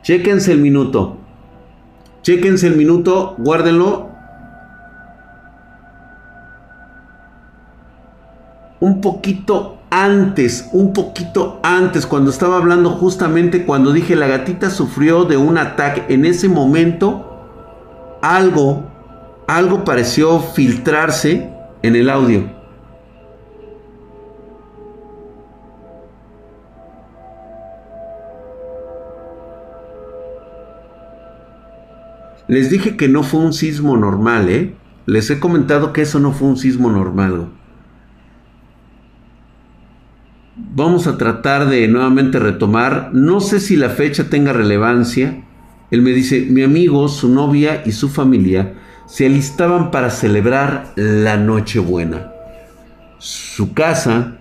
Chéquense 0.00 0.50
el 0.50 0.60
minuto. 0.60 1.18
Chéquense 2.22 2.68
el 2.68 2.76
minuto, 2.76 3.34
guárdenlo. 3.36 4.08
Un 8.80 9.02
poquito 9.02 9.76
antes, 9.90 10.70
un 10.72 10.94
poquito 10.94 11.60
antes, 11.62 12.06
cuando 12.06 12.30
estaba 12.30 12.56
hablando 12.56 12.88
justamente 12.88 13.66
cuando 13.66 13.92
dije 13.92 14.16
la 14.16 14.28
gatita 14.28 14.70
sufrió 14.70 15.24
de 15.26 15.36
un 15.36 15.58
ataque, 15.58 16.06
en 16.08 16.24
ese 16.24 16.48
momento 16.48 17.46
algo, 18.22 18.84
algo 19.46 19.84
pareció 19.84 20.40
filtrarse 20.40 21.52
en 21.82 21.94
el 21.94 22.08
audio. 22.08 22.61
Les 32.52 32.68
dije 32.68 32.98
que 32.98 33.08
no 33.08 33.22
fue 33.22 33.40
un 33.40 33.54
sismo 33.54 33.96
normal, 33.96 34.50
¿eh? 34.50 34.74
Les 35.06 35.30
he 35.30 35.40
comentado 35.40 35.94
que 35.94 36.02
eso 36.02 36.20
no 36.20 36.32
fue 36.32 36.48
un 36.48 36.58
sismo 36.58 36.92
normal. 36.92 37.48
Vamos 40.54 41.06
a 41.06 41.16
tratar 41.16 41.70
de 41.70 41.88
nuevamente 41.88 42.38
retomar. 42.38 43.08
No 43.14 43.40
sé 43.40 43.58
si 43.58 43.74
la 43.74 43.88
fecha 43.88 44.28
tenga 44.28 44.52
relevancia. 44.52 45.42
Él 45.90 46.02
me 46.02 46.10
dice, 46.10 46.46
mi 46.50 46.62
amigo, 46.62 47.08
su 47.08 47.30
novia 47.30 47.84
y 47.86 47.92
su 47.92 48.10
familia 48.10 48.74
se 49.06 49.24
alistaban 49.24 49.90
para 49.90 50.10
celebrar 50.10 50.92
la 50.94 51.38
Nochebuena. 51.38 52.32
Su 53.16 53.72
casa 53.72 54.36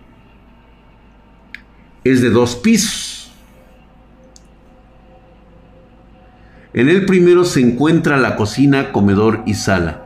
es 2.04 2.22
de 2.22 2.30
dos 2.30 2.58
pisos. 2.58 3.11
En 6.74 6.88
el 6.88 7.06
primero 7.06 7.44
se 7.44 7.60
encuentra 7.60 8.18
la 8.18 8.38
cocina, 8.38 8.94
comedor 8.94 9.44
y 9.46 9.56
sala. 9.56 10.04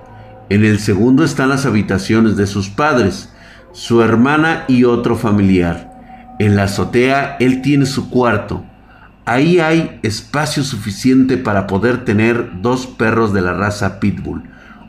En 0.49 0.65
el 0.65 0.79
segundo 0.79 1.23
están 1.23 1.49
las 1.49 1.65
habitaciones 1.65 2.37
de 2.37 2.47
sus 2.47 2.69
padres, 2.69 3.31
su 3.71 4.01
hermana 4.01 4.63
y 4.67 4.83
otro 4.83 5.15
familiar. 5.15 5.91
En 6.39 6.55
la 6.55 6.63
azotea 6.63 7.37
él 7.39 7.61
tiene 7.61 7.85
su 7.85 8.09
cuarto. 8.09 8.63
Ahí 9.25 9.59
hay 9.59 9.99
espacio 10.01 10.63
suficiente 10.63 11.37
para 11.37 11.67
poder 11.67 12.03
tener 12.03 12.61
dos 12.61 12.87
perros 12.87 13.33
de 13.33 13.41
la 13.41 13.53
raza 13.53 13.99
Pitbull, 13.99 14.43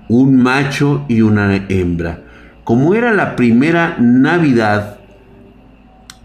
un 0.08 0.42
macho 0.42 1.04
y 1.08 1.20
una 1.20 1.54
hembra. 1.68 2.22
Como 2.64 2.94
era 2.94 3.12
la 3.12 3.36
primera 3.36 3.96
Navidad 3.98 4.98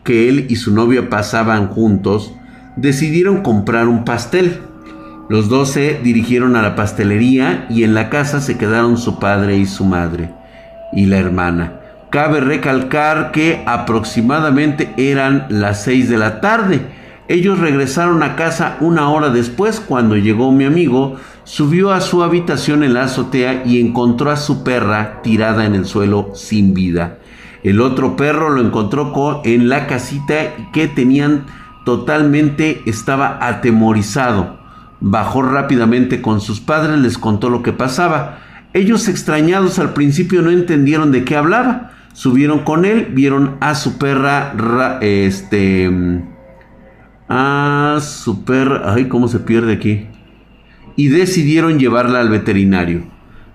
que 0.03 0.29
él 0.29 0.47
y 0.49 0.55
su 0.55 0.73
novia 0.73 1.09
pasaban 1.09 1.67
juntos, 1.67 2.33
decidieron 2.75 3.43
comprar 3.43 3.87
un 3.87 4.03
pastel. 4.05 4.59
Los 5.31 5.47
dos 5.47 5.69
se 5.69 5.97
dirigieron 6.03 6.57
a 6.57 6.61
la 6.61 6.75
pastelería 6.75 7.65
y 7.69 7.85
en 7.85 7.93
la 7.93 8.09
casa 8.09 8.41
se 8.41 8.57
quedaron 8.57 8.97
su 8.97 9.17
padre 9.17 9.55
y 9.55 9.65
su 9.65 9.85
madre 9.85 10.29
y 10.91 11.05
la 11.05 11.19
hermana. 11.19 11.79
Cabe 12.09 12.41
recalcar 12.41 13.31
que 13.31 13.63
aproximadamente 13.65 14.93
eran 14.97 15.45
las 15.47 15.83
6 15.83 16.09
de 16.09 16.17
la 16.17 16.41
tarde. 16.41 16.81
Ellos 17.29 17.59
regresaron 17.59 18.23
a 18.23 18.35
casa 18.35 18.75
una 18.81 19.09
hora 19.09 19.29
después 19.29 19.79
cuando 19.79 20.17
llegó 20.17 20.51
mi 20.51 20.65
amigo, 20.65 21.15
subió 21.45 21.93
a 21.93 22.01
su 22.01 22.23
habitación 22.23 22.83
en 22.83 22.93
la 22.93 23.03
azotea 23.03 23.63
y 23.65 23.79
encontró 23.79 24.31
a 24.31 24.35
su 24.35 24.65
perra 24.65 25.21
tirada 25.21 25.65
en 25.65 25.75
el 25.75 25.85
suelo 25.85 26.31
sin 26.33 26.73
vida. 26.73 27.19
El 27.63 27.79
otro 27.79 28.17
perro 28.17 28.49
lo 28.49 28.59
encontró 28.59 29.41
en 29.45 29.69
la 29.69 29.87
casita 29.87 30.35
que 30.73 30.89
tenían 30.89 31.45
totalmente, 31.85 32.81
estaba 32.85 33.37
atemorizado. 33.39 34.59
Bajó 35.03 35.41
rápidamente 35.41 36.21
con 36.21 36.41
sus 36.41 36.59
padres, 36.59 36.99
les 36.99 37.17
contó 37.17 37.49
lo 37.49 37.63
que 37.63 37.73
pasaba. 37.73 38.37
Ellos 38.73 39.07
extrañados 39.07 39.79
al 39.79 39.93
principio 39.93 40.43
no 40.43 40.51
entendieron 40.51 41.11
de 41.11 41.25
qué 41.25 41.35
hablaba. 41.35 41.91
Subieron 42.13 42.59
con 42.59 42.85
él, 42.85 43.07
vieron 43.11 43.57
a 43.61 43.73
su 43.73 43.97
perra, 43.97 44.99
este, 45.01 45.89
a 47.27 47.97
su 47.99 48.45
perra. 48.45 48.93
Ay, 48.93 49.07
¿cómo 49.07 49.27
se 49.27 49.39
pierde 49.39 49.73
aquí? 49.73 50.07
Y 50.95 51.07
decidieron 51.07 51.79
llevarla 51.79 52.19
al 52.19 52.29
veterinario. 52.29 53.03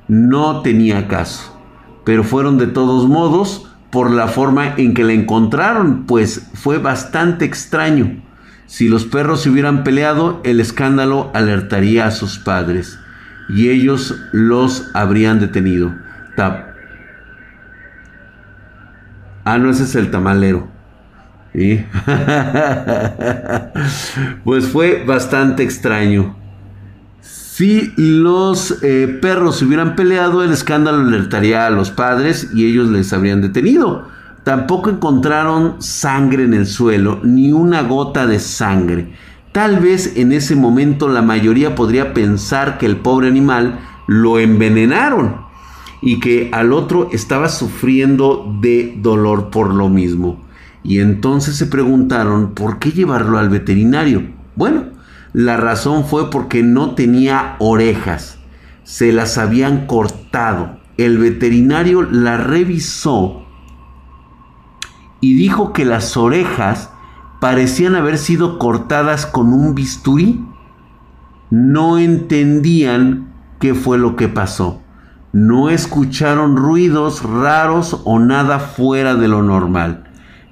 No 0.09 0.63
tenía 0.63 1.07
caso. 1.07 1.57
Pero 2.05 2.25
fueron 2.25 2.59
de 2.59 2.67
todos 2.67 3.09
modos 3.09 3.71
por 3.91 4.11
la 4.11 4.27
forma 4.27 4.75
en 4.77 4.95
que 4.95 5.05
la 5.05 5.13
encontraron, 5.13 6.07
pues 6.07 6.51
fue 6.55 6.79
bastante 6.79 7.45
extraño. 7.45 8.26
Si 8.67 8.89
los 8.89 9.05
perros 9.05 9.43
se 9.43 9.51
hubieran 9.51 9.85
peleado, 9.85 10.41
el 10.45 10.61
escándalo 10.61 11.31
alertaría 11.35 12.07
a 12.07 12.11
sus 12.11 12.39
padres 12.39 12.99
y 13.49 13.69
ellos 13.69 14.15
los 14.33 14.91
habrían 14.95 15.41
detenido. 15.41 15.95
Ah, 19.45 19.59
no, 19.59 19.71
ese 19.71 19.85
es 19.85 19.95
el 19.95 20.11
tamalero. 20.11 20.69
pues 24.45 24.67
fue 24.67 25.05
bastante 25.07 25.63
extraño. 25.63 26.37
Si 27.21 27.95
los 27.97 28.83
eh, 28.83 29.19
perros 29.23 29.57
se 29.57 29.65
hubieran 29.65 29.97
peleado, 29.97 30.45
el 30.45 30.53
escándalo 30.53 30.99
alertaría 30.99 31.67
a 31.67 31.71
los 31.71 31.91
padres 31.91 32.51
y 32.55 32.67
ellos 32.67 32.91
les 32.91 33.11
habrían 33.15 33.41
detenido. 33.41 34.07
Tampoco 34.47 34.91
encontraron 34.91 35.83
sangre 35.83 36.45
en 36.45 36.55
el 36.55 36.69
suelo, 36.69 37.19
ni 37.25 37.51
una 37.51 37.83
gota 37.83 38.29
de 38.29 38.39
sangre. 38.39 39.13
Tal 39.51 39.81
vez 39.81 40.13
en 40.15 40.31
ese 40.31 40.55
momento 40.55 41.09
la 41.09 41.21
mayoría 41.21 41.75
podría 41.75 42.15
pensar 42.15 42.79
que 42.79 42.87
el 42.87 42.99
pobre 42.99 43.27
animal 43.27 43.81
lo 44.07 44.39
envenenaron 44.39 45.39
y 46.01 46.21
que 46.21 46.51
al 46.53 46.73
otro 46.73 47.09
estaba 47.11 47.49
sufriendo 47.49 48.57
de 48.61 48.97
dolor 49.03 49.51
por 49.51 49.75
lo 49.75 49.89
mismo. 49.89 50.45
Y 50.85 51.01
entonces 51.01 51.57
se 51.57 51.67
preguntaron 51.67 52.55
por 52.55 52.79
qué 52.79 52.93
llevarlo 52.93 53.39
al 53.39 53.49
veterinario. 53.49 54.29
Bueno, 54.55 54.85
la 55.33 55.57
razón 55.57 56.05
fue 56.05 56.31
porque 56.31 56.63
no 56.63 56.95
tenía 56.95 57.57
orejas, 57.59 58.39
se 58.85 59.13
las 59.13 59.39
habían 59.39 59.89
cortado. 59.89 60.79
El 60.99 61.19
veterinario 61.19 62.03
la 62.05 62.37
revisó 62.37 63.43
y 65.27 65.35
dijo 65.35 65.73
que 65.73 65.85
las 65.85 66.17
orejas 66.17 66.93
parecían 67.41 67.97
haber 67.97 68.17
sido 68.17 68.61
cortadas 68.61 69.27
con 69.27 69.53
un 69.53 69.75
bisturí. 69.75 70.41
No 71.51 71.99
entendían 71.99 73.33
qué 73.59 73.75
fue 73.75 73.99
lo 73.99 74.15
que 74.15 74.29
pasó. 74.29 74.83
No 75.33 75.69
escucharon 75.69 76.57
ruidos 76.57 77.25
raros 77.25 78.03
o 78.05 78.21
nada 78.21 78.61
fuera 78.61 79.17
de 79.17 79.27
lo 79.27 79.43
normal. 79.43 80.05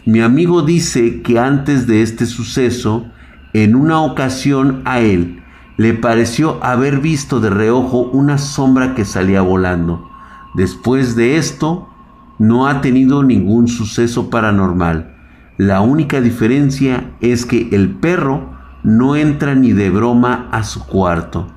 Mi 0.06 0.20
amigo 0.20 0.62
dice 0.62 1.22
que 1.22 1.38
antes 1.38 1.86
de 1.86 2.02
este 2.02 2.26
suceso, 2.26 3.06
en 3.52 3.76
una 3.76 4.00
ocasión 4.00 4.82
a 4.86 4.98
él 4.98 5.40
le 5.76 5.94
pareció 5.94 6.58
haber 6.64 6.98
visto 6.98 7.38
de 7.38 7.50
reojo 7.50 8.00
una 8.10 8.38
sombra 8.38 8.96
que 8.96 9.04
salía 9.04 9.40
volando. 9.40 10.10
Después 10.56 11.14
de 11.14 11.36
esto, 11.36 11.93
no 12.38 12.66
ha 12.66 12.80
tenido 12.80 13.22
ningún 13.22 13.68
suceso 13.68 14.30
paranormal. 14.30 15.14
La 15.56 15.80
única 15.80 16.20
diferencia 16.20 17.12
es 17.20 17.46
que 17.46 17.68
el 17.72 17.90
perro 17.90 18.54
no 18.82 19.16
entra 19.16 19.54
ni 19.54 19.72
de 19.72 19.90
broma 19.90 20.48
a 20.50 20.64
su 20.64 20.84
cuarto. 20.86 21.48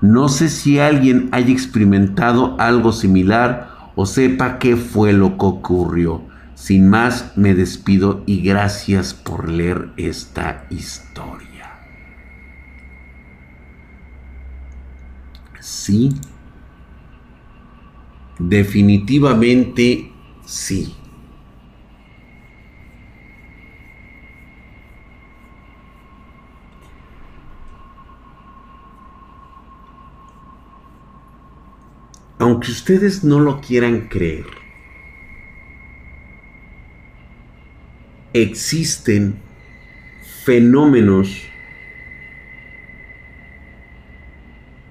No 0.00 0.28
sé 0.28 0.48
si 0.48 0.78
alguien 0.78 1.28
haya 1.32 1.52
experimentado 1.52 2.56
algo 2.58 2.92
similar 2.92 3.92
o 3.96 4.06
sepa 4.06 4.58
qué 4.58 4.76
fue 4.76 5.12
lo 5.12 5.38
que 5.38 5.46
ocurrió. 5.46 6.22
Sin 6.54 6.88
más, 6.88 7.32
me 7.36 7.54
despido 7.54 8.22
y 8.26 8.42
gracias 8.42 9.14
por 9.14 9.48
leer 9.48 9.90
esta 9.96 10.66
historia. 10.70 11.48
Sí, 15.60 16.14
definitivamente 18.38 20.12
sí. 20.48 20.96
Aunque 32.38 32.70
ustedes 32.70 33.24
no 33.24 33.40
lo 33.40 33.60
quieran 33.60 34.08
creer, 34.08 34.46
existen 38.32 39.38
fenómenos 40.44 41.42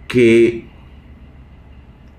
que 0.08 0.68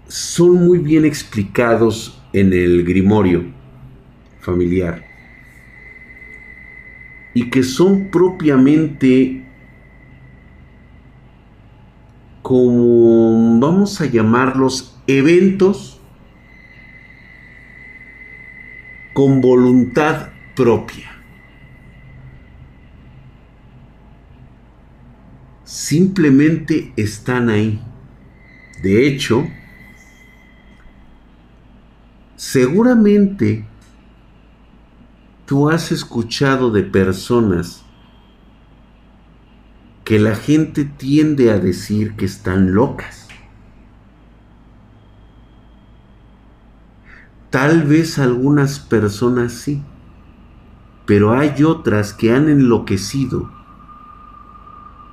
son 0.09 0.67
muy 0.67 0.79
bien 0.79 1.05
explicados 1.05 2.18
en 2.33 2.53
el 2.53 2.85
grimorio 2.85 3.45
familiar 4.41 5.05
y 7.35 7.51
que 7.51 7.63
son 7.63 8.11
propiamente 8.11 9.45
como 12.43 13.61
vamos 13.61 14.01
a 14.01 14.07
llamarlos 14.07 14.99
eventos 15.07 16.01
con 19.13 19.41
voluntad 19.41 20.31
propia. 20.57 21.11
Simplemente 25.65 26.93
están 26.97 27.51
ahí. 27.51 27.81
De 28.83 29.07
hecho, 29.07 29.47
seguramente 32.51 33.67
tú 35.45 35.69
has 35.69 35.93
escuchado 35.93 36.71
de 36.71 36.83
personas 36.83 37.85
que 40.05 40.19
la 40.19 40.35
gente 40.35 40.87
tiende 40.87 41.51
a 41.51 41.59
decir 41.59 42.17
que 42.17 42.25
están 42.25 42.73
locas. 42.73 43.29
Tal 47.51 47.83
vez 47.83 48.19
algunas 48.19 48.79
personas 48.79 49.53
sí 49.53 49.83
pero 51.05 51.33
hay 51.33 51.65
otras 51.65 52.13
que 52.13 52.35
han 52.35 52.51
enloquecido 52.51 53.51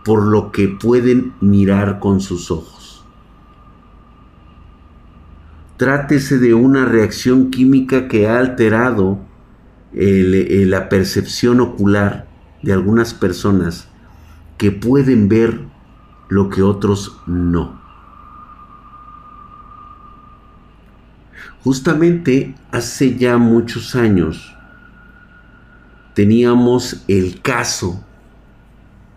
por 0.04 0.24
lo 0.24 0.52
que 0.52 0.68
pueden 0.68 1.34
mirar 1.40 2.00
con 2.00 2.20
sus 2.20 2.52
ojos. 2.52 2.85
Trátese 5.78 6.40
de 6.40 6.54
una 6.54 6.86
reacción 6.86 7.52
química 7.52 8.08
que 8.08 8.28
ha 8.28 8.40
alterado 8.40 9.20
la 9.92 10.90
percepción 10.90 11.60
ocular 11.60 12.28
de 12.62 12.74
algunas 12.74 13.14
personas 13.14 13.88
que 14.58 14.72
pueden 14.72 15.28
ver 15.28 15.60
lo 16.30 16.50
que 16.50 16.62
otros 16.62 17.18
no. 17.28 17.82
Justamente 21.64 22.56
hace 22.72 23.18
ya 23.18 23.38
muchos 23.38 23.96
años, 23.96 24.56
teníamos 26.14 27.04
el 27.08 27.42
caso 27.42 28.04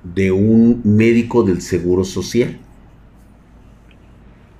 de 0.03 0.33
un 0.33 0.81
médico 0.85 1.43
del 1.43 1.61
Seguro 1.61 2.05
Social. 2.05 2.59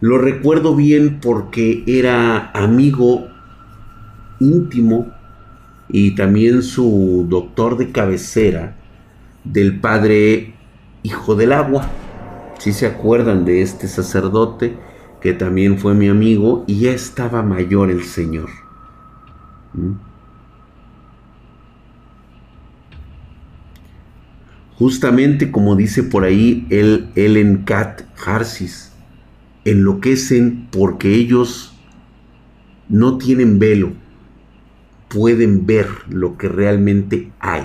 Lo 0.01 0.19
recuerdo 0.19 0.77
bien 0.77 1.19
porque 1.21 1.83
era 1.87 2.51
amigo 2.53 3.29
íntimo 4.39 5.13
y 5.89 6.15
también 6.15 6.63
su 6.63 7.27
doctor 7.29 7.77
de 7.77 7.91
cabecera 7.91 8.77
del 9.45 9.81
padre 9.81 10.55
Hijo 11.03 11.35
del 11.35 11.53
Agua. 11.53 11.89
Si 12.59 12.73
se 12.73 12.87
acuerdan 12.87 13.45
de 13.45 13.63
este 13.63 13.89
sacerdote 13.89 14.77
que 15.21 15.33
también 15.33 15.79
fue 15.79 15.95
mi 15.95 16.09
amigo 16.09 16.65
y 16.67 16.81
ya 16.81 16.93
estaba 16.93 17.43
mayor 17.43 17.91
el 17.91 18.05
señor. 18.05 18.51
¿Mm? 19.73 19.93
Justamente 24.79 25.51
como 25.51 25.75
dice 25.75 26.05
por 26.05 26.23
ahí 26.23 26.67
el 26.71 27.11
Ellen 27.17 27.65
Cat 27.65 28.03
Harsis, 28.25 28.88
enloquecen 29.71 30.69
porque 30.71 31.15
ellos 31.15 31.75
no 32.89 33.19
tienen 33.19 33.59
velo, 33.59 33.93
pueden 35.09 35.67
ver 35.67 35.89
lo 36.09 36.37
que 36.37 36.49
realmente 36.49 37.33
hay. 37.41 37.65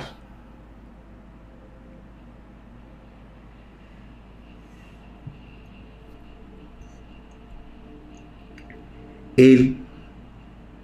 Él 9.36 9.78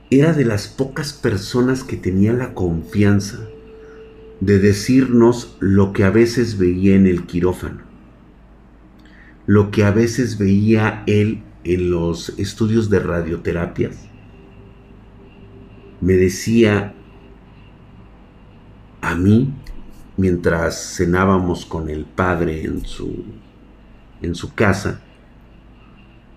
era 0.09 0.33
de 0.33 0.43
las 0.43 0.67
pocas 0.67 1.13
personas 1.13 1.83
que 1.83 1.95
tenía 1.95 2.33
la 2.33 2.55
confianza 2.55 3.37
de 4.39 4.57
decirnos 4.57 5.55
lo 5.59 5.93
que 5.93 6.03
a 6.03 6.09
veces 6.09 6.57
veía 6.57 6.95
en 6.95 7.05
el 7.05 7.25
quirófano, 7.25 7.81
lo 9.49 9.71
que 9.71 9.83
a 9.83 9.89
veces 9.89 10.37
veía 10.37 11.01
él 11.07 11.41
en 11.63 11.89
los 11.89 12.37
estudios 12.37 12.87
de 12.91 12.99
radioterapias. 12.99 13.97
Me 16.01 16.13
decía 16.13 16.93
a 19.01 19.15
mí, 19.15 19.51
mientras 20.17 20.95
cenábamos 20.95 21.65
con 21.65 21.89
el 21.89 22.05
padre 22.05 22.63
en 22.63 22.85
su, 22.85 23.23
en 24.21 24.35
su 24.35 24.53
casa, 24.53 25.01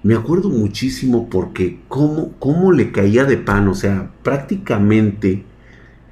me 0.03 0.15
acuerdo 0.15 0.49
muchísimo 0.49 1.29
porque 1.29 1.81
cómo, 1.89 2.33
cómo 2.39 2.73
le 2.73 2.93
caía 2.93 3.27
de 3.27 3.37
pan, 3.37 3.69
o 3.69 3.75
sea, 3.75 4.11
prácticamente 4.23 5.45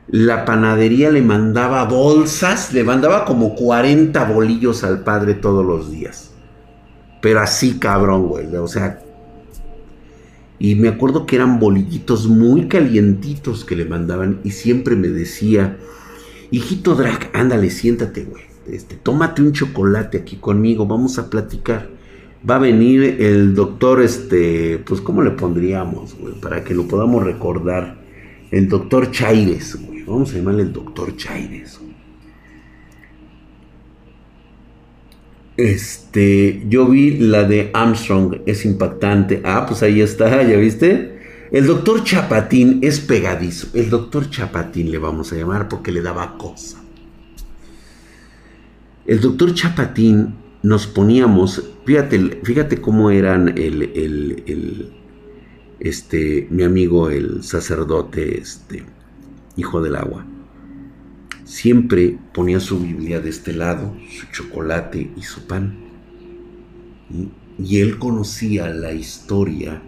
la 0.07 0.45
panadería 0.45 1.11
le 1.11 1.23
mandaba 1.23 1.83
bolsas, 1.85 2.75
le 2.75 2.85
mandaba 2.85 3.25
como 3.25 3.55
40 3.55 4.23
bolillos 4.31 4.85
al 4.85 5.03
padre 5.03 5.33
todos 5.33 5.65
los 5.65 5.91
días. 5.91 6.30
Pero 7.21 7.41
así 7.41 7.79
cabrón, 7.79 8.29
güey, 8.29 8.55
o 8.57 8.69
sea... 8.69 9.03
Y 10.59 10.75
me 10.75 10.89
acuerdo 10.89 11.25
que 11.25 11.37
eran 11.37 11.59
bolillitos 11.59 12.29
muy 12.29 12.69
calientitos 12.69 13.65
que 13.65 13.77
le 13.77 13.87
mandaban 13.87 14.41
y 14.45 14.51
siempre 14.51 14.95
me 14.95 15.09
decía, 15.09 15.79
hijito 16.51 16.95
Drac, 16.95 17.31
ándale, 17.33 17.71
siéntate, 17.71 18.25
güey. 18.25 18.43
Este, 18.67 18.97
tómate 18.97 19.41
un 19.41 19.53
chocolate 19.53 20.19
aquí 20.19 20.37
conmigo, 20.37 20.87
vamos 20.87 21.19
a 21.19 21.31
platicar 21.31 21.89
va 22.49 22.57
a 22.57 22.59
venir 22.59 23.17
el 23.21 23.55
doctor, 23.55 24.03
este, 24.03 24.79
pues, 24.79 25.01
¿cómo 25.01 25.23
le 25.23 25.31
pondríamos, 25.33 26.17
güey? 26.19 26.35
Para 26.35 26.65
que 26.65 26.75
lo 26.75 26.87
podamos 26.87 27.25
recordar. 27.25 28.01
El 28.51 28.69
doctor 28.69 29.11
Chaires, 29.11 29.79
güey. 29.81 30.03
Vamos 30.03 30.33
a 30.33 30.37
llamarle 30.37 30.63
el 30.63 30.73
doctor 30.73 31.15
Chaires. 31.17 31.81
Este, 35.61 36.65
yo 36.71 36.87
vi 36.87 37.19
la 37.19 37.45
de 37.45 37.71
Armstrong, 37.75 38.41
es 38.47 38.65
impactante. 38.65 39.43
Ah, 39.45 39.67
pues 39.69 39.83
ahí 39.83 40.01
está, 40.01 40.43
¿ya 40.49 40.57
viste? 40.57 41.19
El 41.53 41.67
doctor 41.67 42.03
Chapatín 42.03 42.79
es 42.83 43.01
pegadizo. 43.01 43.69
El 43.75 43.91
doctor 43.91 44.31
Chapatín 44.31 44.91
le 44.91 44.97
vamos 44.97 45.33
a 45.33 45.37
llamar 45.37 45.69
porque 45.69 45.93
le 45.93 46.01
daba 46.01 46.39
cosa. 46.39 46.83
El 49.05 49.21
doctor 49.21 49.53
Chapatín 49.53 50.35
nos 50.63 50.87
poníamos, 50.87 51.63
fíjate, 51.85 52.41
fíjate 52.43 52.81
cómo 52.81 53.11
eran 53.11 53.49
el, 53.49 53.83
el, 53.95 54.93
este, 55.79 56.47
mi 56.51 56.63
amigo 56.63 57.11
el 57.11 57.43
sacerdote, 57.43 58.39
este, 58.39 58.85
hijo 59.57 59.83
del 59.83 59.97
agua. 59.97 60.25
Siempre 61.51 62.17
ponía 62.33 62.61
su 62.61 62.79
Biblia 62.79 63.21
de 63.21 63.31
este 63.31 63.53
lado, 63.53 63.97
su 64.09 64.27
chocolate 64.33 65.11
y 65.17 65.23
su 65.23 65.47
pan. 65.47 65.77
Y, 67.59 67.79
él 67.79 67.99
conocía 67.99 68.71
la 68.71 68.93
historia 68.93 69.83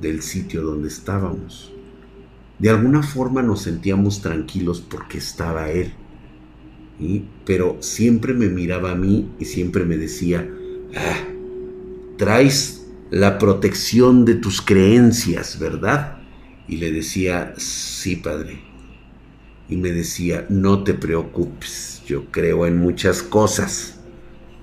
del 0.00 0.22
sitio 0.22 0.62
donde 0.62 0.88
estábamos. 0.88 1.72
De 2.58 2.70
alguna 2.70 3.02
forma 3.02 3.42
nos 3.42 3.62
sentíamos 3.62 4.20
tranquilos 4.20 4.80
porque 4.80 5.18
estaba 5.18 5.70
él 5.70 5.92
pero 7.44 7.76
siempre 7.80 8.32
me 8.32 8.48
miraba 8.48 8.92
a 8.92 8.94
mí 8.94 9.30
y 9.38 9.44
siempre 9.44 9.84
me 9.84 9.96
decía, 9.96 10.48
ah, 10.96 11.18
traes 12.16 12.86
la 13.10 13.38
protección 13.38 14.24
de 14.24 14.34
tus 14.34 14.62
creencias, 14.62 15.58
¿verdad? 15.58 16.18
Y 16.66 16.76
le 16.76 16.90
decía, 16.90 17.54
sí, 17.58 18.16
padre. 18.16 18.65
Y 19.68 19.76
me 19.76 19.90
decía, 19.90 20.46
no 20.48 20.84
te 20.84 20.94
preocupes, 20.94 22.02
yo 22.06 22.26
creo 22.30 22.66
en 22.66 22.78
muchas 22.78 23.22
cosas. 23.22 23.98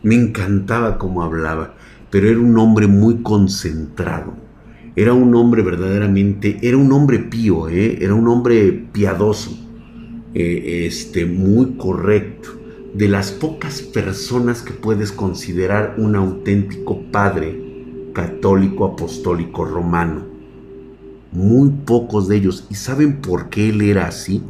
Me 0.02 0.16
encantaba 0.16 0.98
cómo 0.98 1.24
hablaba, 1.24 1.76
pero 2.10 2.30
era 2.30 2.40
un 2.40 2.58
hombre 2.58 2.88
muy 2.88 3.22
concentrado. 3.22 4.34
Era 4.96 5.14
un 5.14 5.34
hombre 5.36 5.62
verdaderamente, 5.64 6.60
era 6.62 6.78
un 6.78 6.92
hombre 6.92 7.20
pío, 7.20 7.68
¿eh? 7.68 7.98
era 8.02 8.14
un 8.14 8.28
hombre 8.28 8.72
piadoso 8.92 9.58
eh, 10.36 10.86
este, 10.88 11.26
muy 11.26 11.74
correcto, 11.78 12.50
de 12.94 13.08
las 13.08 13.32
pocas 13.32 13.82
personas 13.82 14.62
que 14.62 14.74
puedes 14.74 15.12
considerar 15.12 15.96
un 15.98 16.16
auténtico 16.16 17.02
padre 17.12 17.60
católico 18.14 18.86
apostólico 18.86 19.66
romano. 19.66 20.26
Muy 21.32 21.70
pocos 21.86 22.28
de 22.28 22.38
ellos. 22.38 22.68
¿Y 22.70 22.76
saben 22.76 23.22
por 23.22 23.50
qué 23.50 23.70
él 23.70 23.82
era 23.82 24.08
así? 24.08 24.44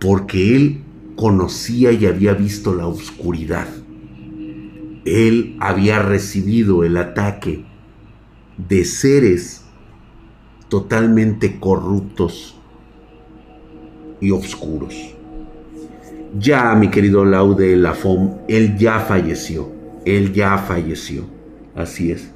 Porque 0.00 0.56
él 0.56 0.84
conocía 1.16 1.92
y 1.92 2.06
había 2.06 2.34
visto 2.34 2.74
la 2.74 2.86
oscuridad. 2.86 3.68
Él 5.04 5.56
había 5.60 6.00
recibido 6.00 6.84
el 6.84 6.96
ataque 6.96 7.64
de 8.56 8.84
seres 8.84 9.64
totalmente 10.68 11.58
corruptos 11.60 12.56
y 14.20 14.30
oscuros. 14.30 14.94
Ya, 16.38 16.74
mi 16.74 16.88
querido 16.88 17.24
Laude 17.24 17.76
Lafon, 17.76 18.40
él 18.48 18.76
ya 18.76 18.98
falleció, 19.00 19.70
él 20.04 20.32
ya 20.32 20.58
falleció, 20.58 21.26
así 21.76 22.10
es. 22.10 22.30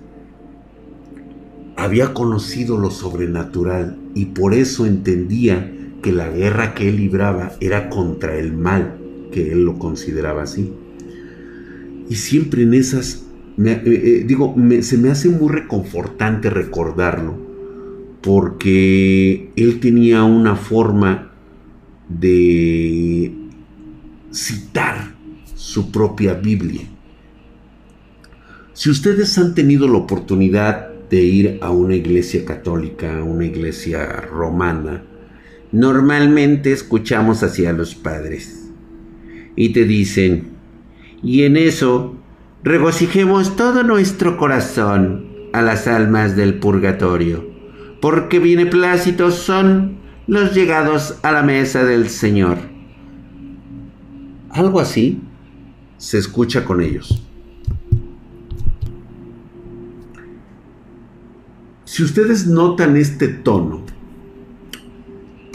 Había 1.76 2.12
conocido 2.12 2.76
lo 2.76 2.90
sobrenatural 2.90 3.98
y 4.14 4.26
por 4.26 4.54
eso 4.54 4.86
entendía 4.86 5.72
que 6.02 6.12
la 6.12 6.28
guerra 6.28 6.74
que 6.74 6.88
él 6.88 6.96
libraba 6.96 7.52
era 7.60 7.90
contra 7.90 8.36
el 8.36 8.52
mal, 8.52 8.98
que 9.32 9.52
él 9.52 9.64
lo 9.64 9.78
consideraba 9.78 10.42
así. 10.42 10.72
Y 12.08 12.14
siempre 12.14 12.62
en 12.62 12.74
esas, 12.74 13.26
eh, 13.58 13.82
eh, 13.84 14.24
digo, 14.26 14.54
se 14.80 14.98
me 14.98 15.10
hace 15.10 15.28
muy 15.28 15.52
reconfortante 15.52 16.50
recordarlo, 16.50 17.36
porque 18.22 19.50
él 19.56 19.80
tenía 19.80 20.24
una 20.24 20.56
forma 20.56 21.32
de 22.08 23.32
citar 24.32 25.14
su 25.54 25.90
propia 25.90 26.34
Biblia. 26.34 26.82
Si 28.72 28.90
ustedes 28.90 29.36
han 29.38 29.54
tenido 29.54 29.88
la 29.88 29.98
oportunidad 29.98 30.88
de 31.10 31.22
ir 31.22 31.58
a 31.60 31.70
una 31.70 31.96
iglesia 31.96 32.44
católica, 32.44 33.18
a 33.18 33.24
una 33.24 33.44
iglesia 33.44 34.06
romana, 34.20 35.02
normalmente 35.72 36.72
escuchamos 36.72 37.42
hacia 37.42 37.72
los 37.72 37.94
padres 37.94 38.70
y 39.56 39.70
te 39.70 39.84
dicen, 39.84 40.50
y 41.22 41.42
en 41.42 41.56
eso 41.56 42.16
regocijemos 42.62 43.56
todo 43.56 43.82
nuestro 43.82 44.36
corazón 44.36 45.26
a 45.52 45.62
las 45.62 45.86
almas 45.86 46.36
del 46.36 46.54
purgatorio, 46.54 47.44
porque 48.00 48.40
plácidos 48.66 49.34
son 49.34 49.98
los 50.26 50.54
llegados 50.54 51.18
a 51.22 51.32
la 51.32 51.42
mesa 51.42 51.84
del 51.84 52.08
Señor. 52.08 52.58
Algo 54.50 54.80
así 54.80 55.20
se 55.96 56.18
escucha 56.18 56.64
con 56.64 56.80
ellos. 56.80 57.24
Si 61.84 62.04
ustedes 62.04 62.46
notan 62.46 62.96
este 62.96 63.28
tono, 63.28 63.87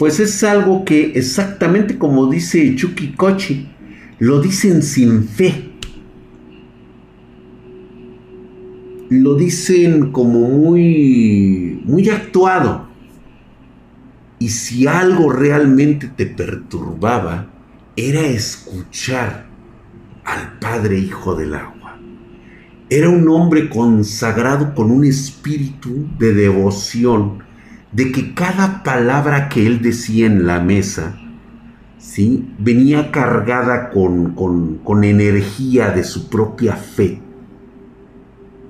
pues 0.04 0.20
es 0.20 0.44
algo 0.44 0.84
que 0.84 1.12
exactamente 1.14 1.96
como 1.96 2.26
dice 2.26 2.76
Chucky 2.76 3.12
Kochi, 3.12 3.70
lo 4.18 4.38
dicen 4.38 4.82
sin 4.82 5.26
fe. 5.26 5.70
Lo 9.08 9.34
dicen 9.34 10.12
como 10.12 10.40
muy 10.40 11.80
muy 11.86 12.10
actuado. 12.10 12.86
Y 14.38 14.50
si 14.50 14.86
algo 14.86 15.30
realmente 15.30 16.08
te 16.08 16.26
perturbaba, 16.26 17.50
era 17.96 18.26
escuchar 18.26 19.46
al 20.22 20.58
Padre 20.58 20.98
Hijo 20.98 21.34
del 21.34 21.54
Agua. 21.54 21.98
Era 22.90 23.08
un 23.08 23.26
hombre 23.30 23.70
consagrado 23.70 24.74
con 24.74 24.90
un 24.90 25.06
espíritu 25.06 26.06
de 26.18 26.34
devoción, 26.34 27.43
de 27.94 28.12
que 28.12 28.34
cada 28.34 28.82
palabra 28.82 29.48
que 29.48 29.66
él 29.66 29.80
decía 29.80 30.26
en 30.26 30.46
la 30.46 30.60
mesa, 30.60 31.18
¿sí? 31.96 32.52
venía 32.58 33.10
cargada 33.10 33.88
con, 33.88 34.34
con, 34.34 34.78
con 34.78 35.04
energía 35.04 35.90
de 35.90 36.04
su 36.04 36.28
propia 36.28 36.76
fe. 36.76 37.20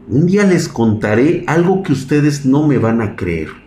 Un 0.06 0.26
día 0.26 0.44
les 0.44 0.68
contaré 0.68 1.42
algo 1.48 1.82
que 1.82 1.92
ustedes 1.92 2.46
no 2.46 2.68
me 2.68 2.78
van 2.78 3.00
a 3.00 3.16
creer 3.16 3.64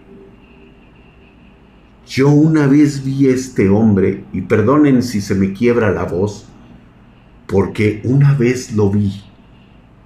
yo 2.07 2.29
una 2.29 2.67
vez 2.67 3.03
vi 3.03 3.27
a 3.27 3.33
este 3.33 3.67
hombre, 3.67 4.23
y 4.31 4.41
perdonen 4.41 5.03
si 5.03 5.19
se 5.19 5.35
me 5.35 5.51
quiebra 5.51 5.91
la 5.91 6.05
voz, 6.05 6.47
porque 7.47 8.01
una 8.05 8.33
vez 8.33 8.73
lo 8.73 8.89
vi 8.89 9.23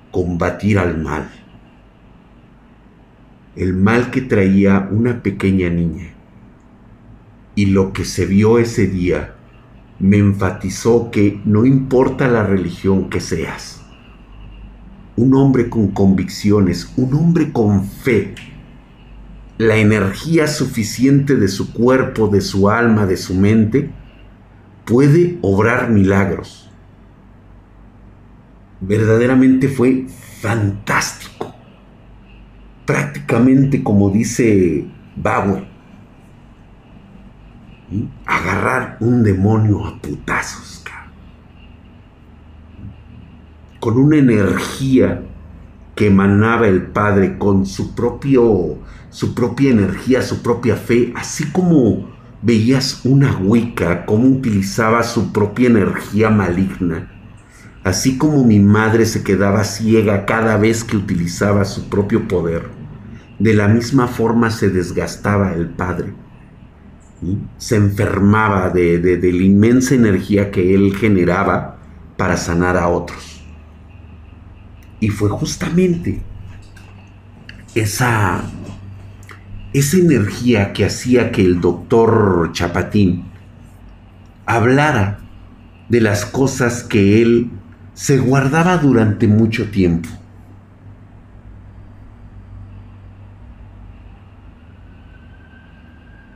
combatir 0.09 0.79
al 0.79 0.97
mal. 0.97 1.29
El 3.62 3.76
mal 3.76 4.10
que 4.10 4.21
traía 4.21 4.89
una 4.89 5.21
pequeña 5.21 5.69
niña. 5.69 6.15
Y 7.54 7.67
lo 7.67 7.93
que 7.93 8.06
se 8.06 8.26
vio 8.26 8.58
ese 8.58 8.88
día 8.88 9.36
me 10.00 10.17
enfatizó 10.17 11.12
que 11.12 11.39
no 11.45 11.63
importa 11.67 12.28
la 12.28 12.41
religión 12.41 13.12
que 13.12 13.19
seas, 13.19 13.84
un 15.15 15.36
hombre 15.36 15.69
con 15.69 15.89
convicciones, 15.89 16.91
un 16.97 17.13
hombre 17.13 17.52
con 17.52 17.86
fe, 17.86 18.34
la 19.60 19.76
energía 19.76 20.47
suficiente 20.47 21.36
de 21.36 21.47
su 21.47 21.71
cuerpo, 21.71 22.30
de 22.30 22.41
su 22.41 22.67
alma, 22.67 23.06
de 23.06 23.17
su 23.17 23.36
mente, 23.36 23.91
puede 24.86 25.38
obrar 25.43 25.91
milagros. 25.91 26.71
Verdaderamente 28.80 29.67
fue 29.67 30.08
fantástico. 30.41 31.50
Prácticamente 32.91 33.82
como 33.84 34.10
dice 34.10 34.86
Bauer, 35.15 35.63
agarrar 38.25 38.97
un 38.99 39.23
demonio 39.23 39.86
a 39.88 39.97
putazos, 40.01 40.84
con 43.80 43.97
una 43.97 44.17
energía 44.17 45.23
que 45.95 46.08
emanaba 46.08 46.67
el 46.67 46.82
Padre, 46.82 47.38
con 47.38 47.65
su, 47.65 47.95
propio, 47.95 48.80
su 49.10 49.34
propia 49.34 49.71
energía, 49.71 50.21
su 50.21 50.43
propia 50.43 50.75
fe, 50.75 51.13
así 51.15 51.49
como 51.49 52.10
veías 52.41 53.06
una 53.06 53.38
Wicca, 53.38 54.06
cómo 54.06 54.27
utilizaba 54.27 55.04
su 55.04 55.32
propia 55.32 55.67
energía 55.69 56.30
maligna, 56.30 57.10
así 57.86 58.17
como 58.17 58.43
mi 58.43 58.60
madre 58.60 59.06
se 59.06 59.23
quedaba 59.23 59.63
ciega 59.63 60.25
cada 60.25 60.58
vez 60.58 60.84
que 60.84 60.97
utilizaba 60.97 61.63
su 61.63 61.88
propio 61.88 62.27
poder, 62.27 62.81
de 63.41 63.54
la 63.54 63.67
misma 63.67 64.08
forma 64.08 64.51
se 64.51 64.69
desgastaba 64.69 65.54
el 65.54 65.69
Padre 65.69 66.13
se 67.58 67.75
enfermaba 67.75 68.69
de, 68.69 69.19
la 69.21 69.43
inmensa 69.43 69.93
energía 69.95 70.51
que 70.51 70.73
él 70.73 70.95
generaba 70.95 71.77
para 72.17 72.38
sanar 72.38 72.77
a 72.77 72.88
otros. 72.88 73.43
Y 74.99 75.10
fue 75.10 75.30
justamente 75.30 76.21
esa, 77.75 78.41
esa 79.73 79.97
energía 79.97 80.73
que 80.73 80.86
hacía 80.86 81.32
que 81.32 81.43
el 81.43 81.62
doctor 81.62 82.51
Chapatín 82.54 83.25
hablara 84.45 85.19
de 85.89 86.01
las 86.01 86.25
cosas 86.25 86.84
que 86.84 87.21
él 87.21 87.51
se 87.93 88.17
guardaba 88.17 88.77
durante 88.77 89.27
mucho 89.27 89.69
tiempo. 89.69 90.10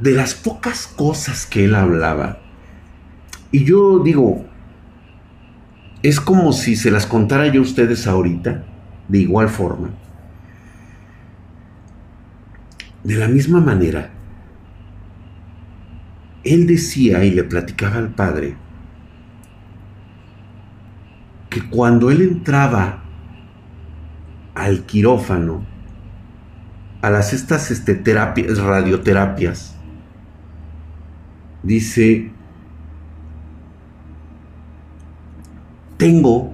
De 0.06 0.12
las 0.12 0.36
pocas 0.36 0.86
cosas 0.86 1.48
que 1.48 1.66
él 1.66 1.74
hablaba, 1.74 2.38
y 3.52 3.64
yo 3.64 4.04
digo, 4.04 4.46
es 6.04 6.20
como 6.22 6.54
si 6.54 6.76
se 6.76 6.92
las 6.92 7.08
contara 7.08 7.48
yo 7.48 7.62
a 7.62 7.64
ustedes 7.64 8.06
ahorita, 8.06 8.64
de 9.08 9.18
igual 9.18 9.50
forma. 9.50 9.90
De 13.04 13.16
la 13.16 13.28
misma 13.28 13.60
manera, 13.62 14.12
él 16.44 16.68
decía 16.68 17.26
y 17.26 17.32
le 17.32 17.44
platicaba 17.44 17.96
al 17.96 18.10
padre 18.10 18.56
que 21.50 21.68
cuando 21.68 22.12
él 22.12 22.22
entraba 22.22 23.02
al 24.54 24.84
quirófano, 24.86 25.66
a 27.02 27.10
las 27.10 27.34
estas 27.34 27.72
este, 27.72 27.96
terapias, 27.96 28.60
radioterapias, 28.60 29.75
dice, 31.66 32.30
tengo 35.98 36.54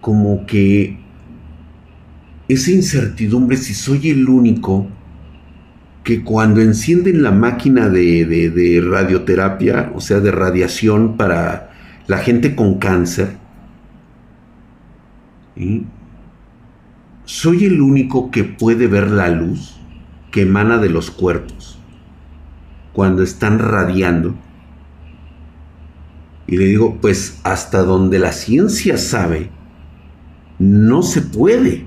como 0.00 0.44
que 0.46 0.98
esa 2.48 2.70
incertidumbre 2.72 3.56
si 3.56 3.72
soy 3.72 4.10
el 4.10 4.28
único 4.28 4.86
que 6.02 6.22
cuando 6.22 6.60
encienden 6.60 7.22
la 7.22 7.30
máquina 7.30 7.88
de, 7.88 8.84
radioterapia, 8.86 9.92
o 9.94 10.00
sea, 10.00 10.20
de 10.20 10.30
radiación 10.30 11.16
para 11.16 11.70
la 12.06 12.18
gente 12.18 12.54
con 12.54 12.78
cáncer, 12.78 13.36
soy 17.24 17.64
el 17.64 17.80
único 17.80 18.30
que 18.30 18.44
puede 18.44 18.86
ver 18.88 19.10
la 19.10 19.30
luz 19.30 19.80
que 20.30 20.42
emana 20.42 20.76
de 20.78 20.90
los 20.90 21.10
cuerpos 21.10 21.78
cuando 22.94 23.22
están 23.22 23.58
radiando. 23.58 24.34
Y 26.46 26.56
le 26.56 26.66
digo, 26.66 26.98
pues 27.00 27.40
hasta 27.42 27.82
donde 27.82 28.18
la 28.18 28.32
ciencia 28.32 28.96
sabe, 28.96 29.50
no 30.58 31.02
se 31.02 31.20
puede. 31.20 31.86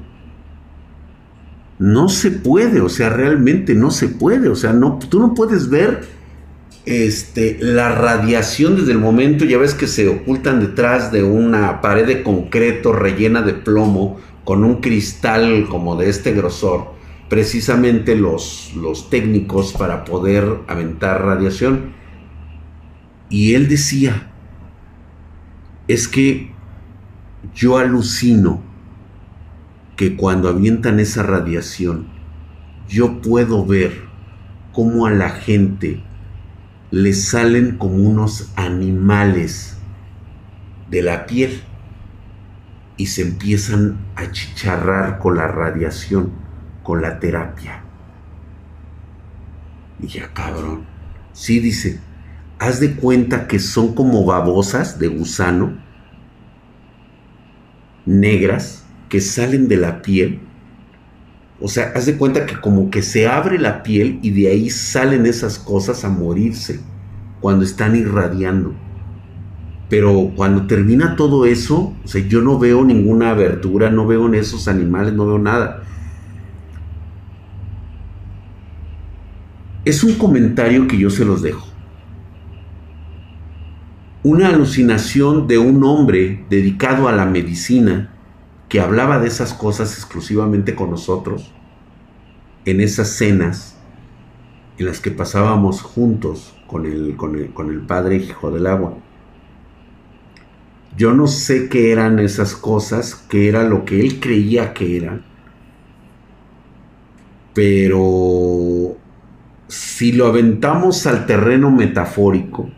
No 1.79 2.09
se 2.09 2.31
puede, 2.31 2.81
o 2.81 2.89
sea, 2.89 3.09
realmente 3.09 3.75
no 3.75 3.91
se 3.91 4.09
puede, 4.09 4.49
o 4.49 4.55
sea, 4.55 4.73
no, 4.73 4.97
tú 4.97 5.19
no 5.19 5.35
puedes 5.35 5.69
ver 5.69 6.05
este, 6.85 7.59
la 7.61 7.89
radiación 7.93 8.75
desde 8.75 8.93
el 8.93 8.97
momento, 8.97 9.45
ya 9.45 9.59
ves 9.59 9.75
que 9.75 9.85
se 9.85 10.07
ocultan 10.07 10.59
detrás 10.59 11.11
de 11.11 11.23
una 11.23 11.79
pared 11.81 12.07
de 12.07 12.23
concreto 12.23 12.93
rellena 12.93 13.43
de 13.43 13.53
plomo 13.53 14.17
con 14.43 14.63
un 14.63 14.81
cristal 14.81 15.67
como 15.69 15.95
de 15.97 16.09
este 16.09 16.31
grosor 16.31 16.96
precisamente 17.29 18.15
los, 18.15 18.73
los 18.75 19.09
técnicos 19.09 19.73
para 19.73 20.05
poder 20.05 20.61
aventar 20.67 21.23
radiación. 21.23 21.93
Y 23.29 23.55
él 23.55 23.67
decía, 23.67 24.31
es 25.87 26.07
que 26.07 26.51
yo 27.53 27.77
alucino 27.77 28.61
que 29.95 30.15
cuando 30.15 30.47
avientan 30.47 30.99
esa 30.99 31.23
radiación, 31.23 32.07
yo 32.87 33.21
puedo 33.21 33.65
ver 33.65 34.05
cómo 34.71 35.07
a 35.07 35.11
la 35.11 35.29
gente 35.29 36.03
le 36.91 37.13
salen 37.13 37.77
como 37.77 37.95
unos 37.95 38.53
animales 38.55 39.77
de 40.89 41.01
la 41.01 41.25
piel 41.25 41.61
y 42.95 43.07
se 43.07 43.23
empiezan 43.23 43.97
a 44.15 44.31
chicharrar 44.31 45.19
con 45.19 45.35
la 45.35 45.47
radiación 45.47 46.46
con 46.87 47.01
la 47.01 47.19
terapia. 47.19 47.83
Y 50.01 50.07
ya, 50.07 50.33
cabrón. 50.33 50.85
Sí, 51.33 51.59
dice, 51.59 51.99
haz 52.59 52.79
de 52.79 52.95
cuenta 52.95 53.45
que 53.45 53.59
son 53.59 53.93
como 53.93 54.23
babosas 54.23 54.97
de 54.97 55.09
gusano, 55.09 55.77
negras, 58.05 58.85
que 59.09 59.19
salen 59.19 59.67
de 59.67 59.75
la 59.75 60.01
piel. 60.01 60.39
O 61.59 61.67
sea, 61.67 61.91
haz 61.93 62.05
de 62.05 62.15
cuenta 62.15 62.45
que 62.45 62.57
como 62.61 62.89
que 62.89 63.01
se 63.01 63.27
abre 63.27 63.59
la 63.59 63.83
piel 63.83 64.19
y 64.21 64.29
de 64.29 64.47
ahí 64.49 64.69
salen 64.69 65.25
esas 65.25 65.59
cosas 65.59 66.05
a 66.05 66.09
morirse 66.09 66.79
cuando 67.41 67.65
están 67.65 67.97
irradiando. 67.97 68.73
Pero 69.89 70.31
cuando 70.37 70.67
termina 70.67 71.17
todo 71.17 71.45
eso, 71.45 71.93
o 72.01 72.07
sea, 72.07 72.25
yo 72.25 72.41
no 72.41 72.57
veo 72.57 72.85
ninguna 72.85 73.31
abertura, 73.31 73.89
no 73.89 74.07
veo 74.07 74.27
en 74.27 74.35
esos 74.35 74.69
animales, 74.69 75.13
no 75.13 75.27
veo 75.27 75.37
nada. 75.37 75.83
Es 79.87 80.03
un 80.03 80.15
comentario 80.15 80.85
que 80.85 80.97
yo 80.97 81.09
se 81.09 81.23
los 81.23 81.41
dejo. 81.41 81.65
Una 84.21 84.49
alucinación 84.49 85.47
de 85.47 85.59
un 85.59 85.81
hombre 85.85 86.43
dedicado 86.49 87.07
a 87.07 87.13
la 87.13 87.25
medicina 87.25 88.13
que 88.67 88.81
hablaba 88.81 89.17
de 89.17 89.29
esas 89.29 89.53
cosas 89.53 89.93
exclusivamente 89.93 90.75
con 90.75 90.89
nosotros 90.89 91.53
en 92.65 92.81
esas 92.81 93.07
cenas 93.11 93.77
en 94.77 94.87
las 94.87 94.99
que 94.99 95.09
pasábamos 95.09 95.81
juntos 95.81 96.53
con 96.67 96.85
el, 96.85 97.15
con 97.15 97.37
el, 97.37 97.53
con 97.53 97.69
el 97.69 97.79
padre 97.79 98.17
Hijo 98.17 98.51
del 98.51 98.67
Agua. 98.67 98.97
Yo 100.97 101.13
no 101.13 101.27
sé 101.27 101.69
qué 101.69 101.93
eran 101.93 102.19
esas 102.19 102.57
cosas, 102.57 103.15
qué 103.15 103.47
era 103.47 103.63
lo 103.63 103.85
que 103.85 104.01
él 104.01 104.19
creía 104.19 104.73
que 104.73 104.97
eran, 104.97 105.23
pero 107.53 108.97
si 109.67 110.13
lo 110.13 110.27
aventamos 110.27 111.05
al 111.07 111.25
terreno 111.25 111.71
metafórico, 111.71 112.69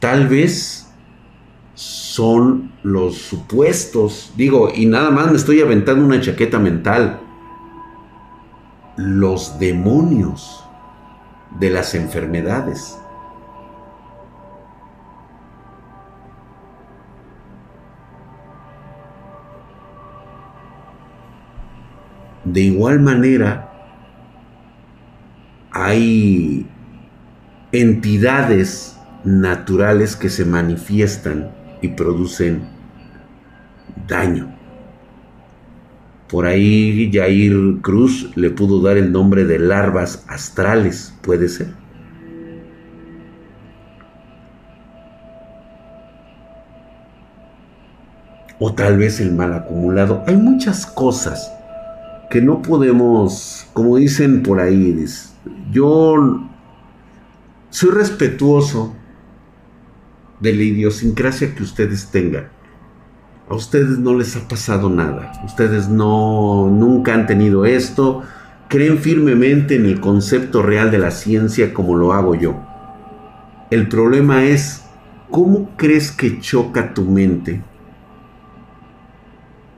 tal 0.00 0.28
vez 0.28 0.88
son 1.74 2.72
los 2.82 3.16
supuestos, 3.18 4.32
digo, 4.36 4.70
y 4.74 4.86
nada 4.86 5.10
más 5.10 5.30
me 5.30 5.36
estoy 5.36 5.60
aventando 5.60 6.04
una 6.04 6.20
chaqueta 6.20 6.58
mental, 6.58 7.20
los 8.96 9.58
demonios 9.58 10.64
de 11.58 11.70
las 11.70 11.94
enfermedades. 11.94 12.98
De 22.44 22.60
igual 22.60 23.00
manera, 23.00 23.73
hay 25.74 26.64
entidades 27.72 28.96
naturales 29.24 30.14
que 30.14 30.30
se 30.30 30.44
manifiestan 30.44 31.50
y 31.82 31.88
producen 31.88 32.62
daño. 34.06 34.54
Por 36.28 36.46
ahí 36.46 37.10
Jair 37.12 37.80
Cruz 37.82 38.30
le 38.36 38.50
pudo 38.50 38.80
dar 38.82 38.96
el 38.96 39.10
nombre 39.10 39.44
de 39.44 39.58
larvas 39.58 40.24
astrales, 40.28 41.12
puede 41.22 41.48
ser. 41.48 41.74
O 48.60 48.72
tal 48.74 48.96
vez 48.96 49.20
el 49.20 49.32
mal 49.32 49.52
acumulado. 49.52 50.22
Hay 50.28 50.36
muchas 50.36 50.86
cosas 50.86 51.52
que 52.30 52.40
no 52.40 52.62
podemos, 52.62 53.66
como 53.72 53.96
dicen 53.96 54.44
por 54.44 54.60
ahí, 54.60 54.92
yo 55.70 56.48
soy 57.70 57.90
respetuoso 57.90 58.94
de 60.40 60.52
la 60.52 60.62
idiosincrasia 60.62 61.54
que 61.54 61.62
ustedes 61.62 62.10
tengan. 62.10 62.48
A 63.48 63.54
ustedes 63.54 63.98
no 63.98 64.14
les 64.14 64.36
ha 64.36 64.48
pasado 64.48 64.88
nada. 64.88 65.32
Ustedes 65.44 65.88
no 65.88 66.70
nunca 66.70 67.14
han 67.14 67.26
tenido 67.26 67.66
esto. 67.66 68.22
Creen 68.68 68.98
firmemente 68.98 69.76
en 69.76 69.86
el 69.86 70.00
concepto 70.00 70.62
real 70.62 70.90
de 70.90 70.98
la 70.98 71.10
ciencia 71.10 71.74
como 71.74 71.96
lo 71.96 72.12
hago 72.12 72.34
yo. 72.34 72.54
El 73.70 73.88
problema 73.88 74.44
es 74.44 74.84
cómo 75.30 75.70
crees 75.76 76.10
que 76.10 76.40
choca 76.40 76.94
tu 76.94 77.04
mente 77.04 77.62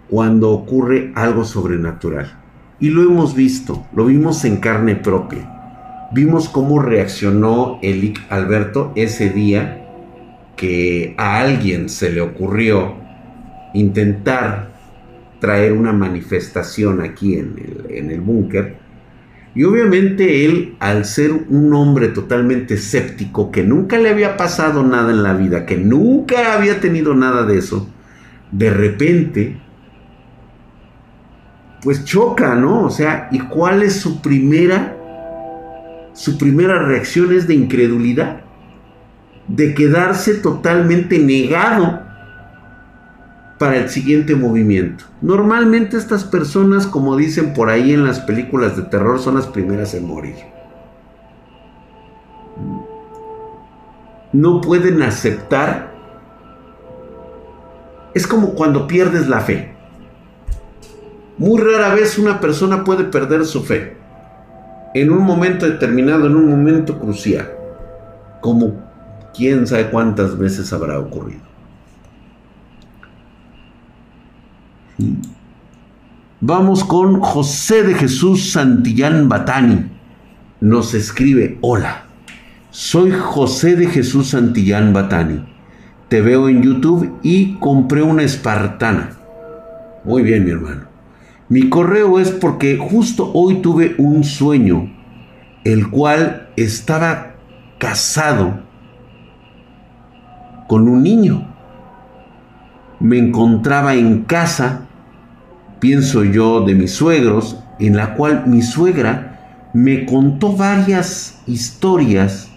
cuando 0.09 0.51
ocurre 0.51 1.13
algo 1.15 1.45
sobrenatural. 1.45 2.43
Y 2.79 2.91
lo 2.91 3.03
hemos 3.03 3.35
visto, 3.35 3.87
lo 3.95 4.07
vimos 4.07 4.45
en 4.45 4.59
carne 4.59 4.97
propia. 4.97 5.56
Vimos 6.13 6.49
cómo 6.49 6.81
reaccionó 6.81 7.79
Elic 7.83 8.21
Alberto 8.31 8.93
ese 8.95 9.31
día 9.31 9.83
que 10.57 11.15
a 11.19 11.41
alguien 11.41 11.89
se 11.89 12.11
le 12.11 12.21
ocurrió 12.21 12.95
intentar 13.75 14.71
traer 15.41 15.73
una 15.73 15.93
manifestación 15.93 17.03
aquí 17.03 17.35
en 17.35 17.57
el, 17.59 17.97
en 17.97 18.11
el 18.11 18.21
búnker. 18.21 18.77
Y 19.55 19.65
obviamente 19.65 20.45
él, 20.45 20.77
al 20.81 21.05
ser 21.05 21.33
un 21.33 21.73
hombre 21.75 22.09
totalmente 22.09 22.75
escéptico, 22.75 23.51
que 23.51 23.63
nunca 23.63 23.99
le 23.99 24.11
había 24.11 24.37
pasado 24.37 24.83
nada 24.83 25.11
en 25.11 25.23
la 25.23 25.35
vida, 25.35 25.67
que 25.67 25.77
nunca 25.77 26.55
había 26.55 26.81
tenido 26.81 27.15
nada 27.15 27.45
de 27.45 27.59
eso, 27.59 27.89
de 28.53 28.71
repente, 28.71 29.57
pues 31.83 32.05
choca, 32.05 32.55
¿no? 32.55 32.83
O 32.83 32.91
sea, 32.91 33.29
¿y 33.33 33.39
cuál 33.41 33.83
es 33.83 33.95
su 33.97 34.21
primera, 34.21 34.97
su 36.17 36.39
primera 36.39 36.79
reacción 36.79 37.31
es 37.37 37.47
de 37.47 37.55
incredulidad, 37.55 38.41
de 39.49 39.75
quedarse 39.75 40.37
totalmente 40.37 41.19
negado 41.19 42.01
para 43.59 43.77
el 43.77 43.91
siguiente 43.91 44.35
movimiento. 44.35 45.05
Normalmente 45.21 45.99
estas 45.99 46.25
personas, 46.25 46.87
como 46.87 47.17
dicen 47.17 47.53
por 47.53 47.69
ahí 47.69 47.93
en 47.93 48.03
las 48.03 48.21
películas 48.21 48.79
de 48.79 48.85
terror, 48.85 49.19
son 49.19 49.35
las 49.35 49.47
primeras 49.47 49.93
en 49.93 50.07
morir. 50.07 50.37
No 54.33 54.63
pueden 54.63 55.03
aceptar. 55.03 55.95
Es 58.15 58.27
como 58.27 58.55
cuando 58.55 58.87
pierdes 58.87 59.29
la 59.29 59.41
fe. 59.41 59.75
Muy 61.37 61.61
rara 61.61 61.95
vez 61.95 62.19
una 62.19 62.41
persona 62.41 62.85
puede 62.85 63.05
perder 63.05 63.45
su 63.45 63.63
fe. 63.63 64.06
En 64.95 65.11
un 65.11 65.25
momento 65.25 65.67
determinado, 65.67 66.27
en 66.27 66.37
un 66.37 66.49
momento 66.49 66.99
crucial. 66.99 67.51
Como 68.41 68.75
quién 69.35 69.67
sabe 69.67 69.91
cuántas 69.91 70.39
veces 70.39 70.73
habrá 70.73 70.99
ocurrido. 70.99 71.41
Vamos 76.41 76.85
con 76.85 77.21
José 77.21 77.83
de 77.83 77.95
Jesús 77.95 78.53
Santillán 78.53 79.29
Batani. 79.29 79.91
Nos 80.61 80.95
escribe, 80.95 81.59
hola, 81.61 82.05
soy 82.71 83.11
José 83.11 83.77
de 83.77 83.87
Jesús 83.87 84.29
Santillán 84.29 84.93
Batani. 84.93 85.45
Te 86.09 86.21
veo 86.21 86.49
en 86.49 86.63
YouTube 86.63 87.19
y 87.23 87.55
compré 87.55 88.03
una 88.03 88.23
espartana. 88.23 89.11
Muy 90.05 90.23
bien, 90.23 90.45
mi 90.45 90.53
hermano. 90.53 90.86
Mi 91.49 91.69
correo 91.69 92.19
es 92.19 92.31
porque 92.31 92.77
justo 92.77 93.31
hoy 93.33 93.57
tuve 93.57 93.95
un 93.99 94.25
sueño, 94.25 94.91
el 95.65 95.91
cual 95.91 96.49
estaba 96.57 97.37
casado 97.79 98.61
con 100.67 100.89
un 100.89 101.03
niño. 101.03 101.47
Me 102.99 103.19
encontraba 103.19 103.95
en 103.95 104.25
casa 104.25 104.87
pienso 105.81 106.25
yo, 106.25 106.63
de 106.63 106.75
mis 106.75 106.93
suegros, 106.93 107.59
en 107.79 107.97
la 107.97 108.15
cual 108.15 108.45
mi 108.47 108.63
suegra 108.63 109.69
me 109.73 110.07
contó 110.07 110.57
varias 110.57 111.43
historias 111.47 112.51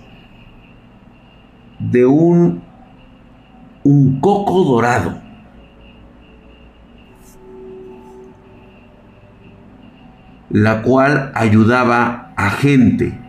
de 1.80 2.06
un, 2.06 2.62
un 3.84 4.20
coco 4.20 4.64
dorado. 4.64 5.22
La 10.50 10.82
cual 10.82 11.32
ayudaba 11.36 12.32
a 12.36 12.50
gente 12.50 13.20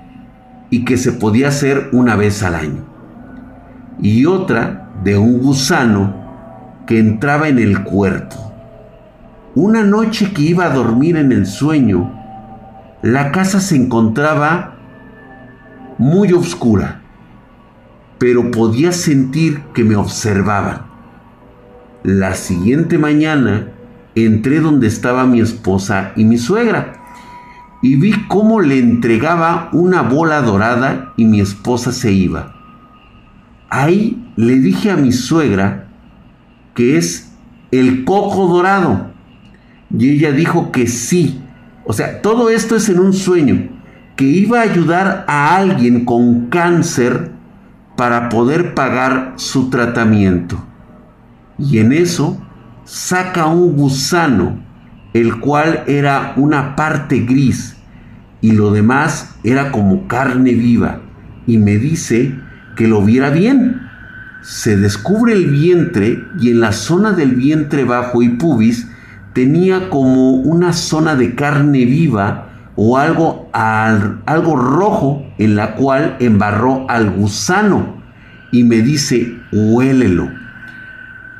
y 0.70 0.84
que 0.84 0.96
se 0.96 1.12
podía 1.12 1.48
hacer 1.48 1.90
una 1.92 2.16
vez 2.16 2.42
al 2.42 2.54
año. 2.54 2.84
Y 4.00 4.24
otra 4.26 4.88
de 5.04 5.18
un 5.18 5.38
gusano 5.40 6.14
que 6.86 6.98
entraba 6.98 7.48
en 7.48 7.58
el 7.58 7.82
cuerpo. 7.82 8.52
Una 9.54 9.82
noche 9.82 10.32
que 10.32 10.42
iba 10.42 10.64
a 10.64 10.70
dormir 10.70 11.16
en 11.16 11.32
el 11.32 11.46
sueño, 11.46 12.12
la 13.02 13.32
casa 13.32 13.60
se 13.60 13.76
encontraba 13.76 14.76
muy 15.98 16.32
oscura, 16.32 17.00
pero 18.18 18.50
podía 18.50 18.92
sentir 18.92 19.60
que 19.74 19.84
me 19.84 19.96
observaban. 19.96 20.82
La 22.02 22.34
siguiente 22.34 22.96
mañana 22.96 23.68
entré 24.14 24.60
donde 24.60 24.86
estaba 24.86 25.26
mi 25.26 25.40
esposa 25.40 26.12
y 26.16 26.24
mi 26.24 26.38
suegra 26.38 26.99
y 27.82 27.96
vi 27.96 28.12
cómo 28.28 28.60
le 28.60 28.78
entregaba 28.78 29.68
una 29.72 30.02
bola 30.02 30.42
dorada 30.42 31.12
y 31.16 31.24
mi 31.24 31.40
esposa 31.40 31.92
se 31.92 32.12
iba. 32.12 32.54
Ahí 33.68 34.32
le 34.36 34.56
dije 34.56 34.90
a 34.90 34.96
mi 34.96 35.12
suegra 35.12 35.88
que 36.74 36.96
es 36.96 37.32
el 37.70 38.04
coco 38.04 38.48
dorado 38.48 39.10
y 39.96 40.10
ella 40.10 40.32
dijo 40.32 40.72
que 40.72 40.86
sí. 40.86 41.40
O 41.84 41.92
sea, 41.92 42.22
todo 42.22 42.50
esto 42.50 42.76
es 42.76 42.88
en 42.88 43.00
un 43.00 43.12
sueño, 43.12 43.68
que 44.16 44.24
iba 44.24 44.60
a 44.60 44.64
ayudar 44.64 45.24
a 45.26 45.56
alguien 45.56 46.04
con 46.04 46.46
cáncer 46.46 47.32
para 47.96 48.28
poder 48.28 48.74
pagar 48.74 49.34
su 49.36 49.70
tratamiento. 49.70 50.62
Y 51.58 51.78
en 51.78 51.92
eso 51.92 52.40
saca 52.84 53.46
un 53.46 53.76
gusano, 53.76 54.58
el 55.12 55.40
cual 55.40 55.84
era 55.86 56.34
una 56.36 56.76
parte 56.76 57.20
gris 57.20 57.76
y 58.40 58.52
lo 58.52 58.70
demás 58.72 59.36
era 59.44 59.70
como 59.72 60.06
carne 60.08 60.54
viva. 60.54 61.00
Y 61.46 61.58
me 61.58 61.76
dice 61.76 62.34
que 62.76 62.88
lo 62.88 63.02
viera 63.02 63.30
bien. 63.30 63.82
Se 64.42 64.76
descubre 64.76 65.32
el 65.32 65.50
vientre 65.50 66.22
y 66.40 66.50
en 66.50 66.60
la 66.60 66.72
zona 66.72 67.12
del 67.12 67.32
vientre 67.34 67.84
bajo 67.84 68.22
y 68.22 68.30
pubis 68.30 68.88
tenía 69.34 69.90
como 69.90 70.34
una 70.34 70.72
zona 70.72 71.14
de 71.14 71.34
carne 71.34 71.84
viva 71.84 72.46
o 72.76 72.96
algo, 72.96 73.50
algo 73.52 74.56
rojo 74.56 75.26
en 75.38 75.56
la 75.56 75.74
cual 75.74 76.16
embarró 76.20 76.88
al 76.88 77.10
gusano 77.10 78.00
y 78.52 78.64
me 78.64 78.80
dice, 78.80 79.36
huélelo. 79.52 80.39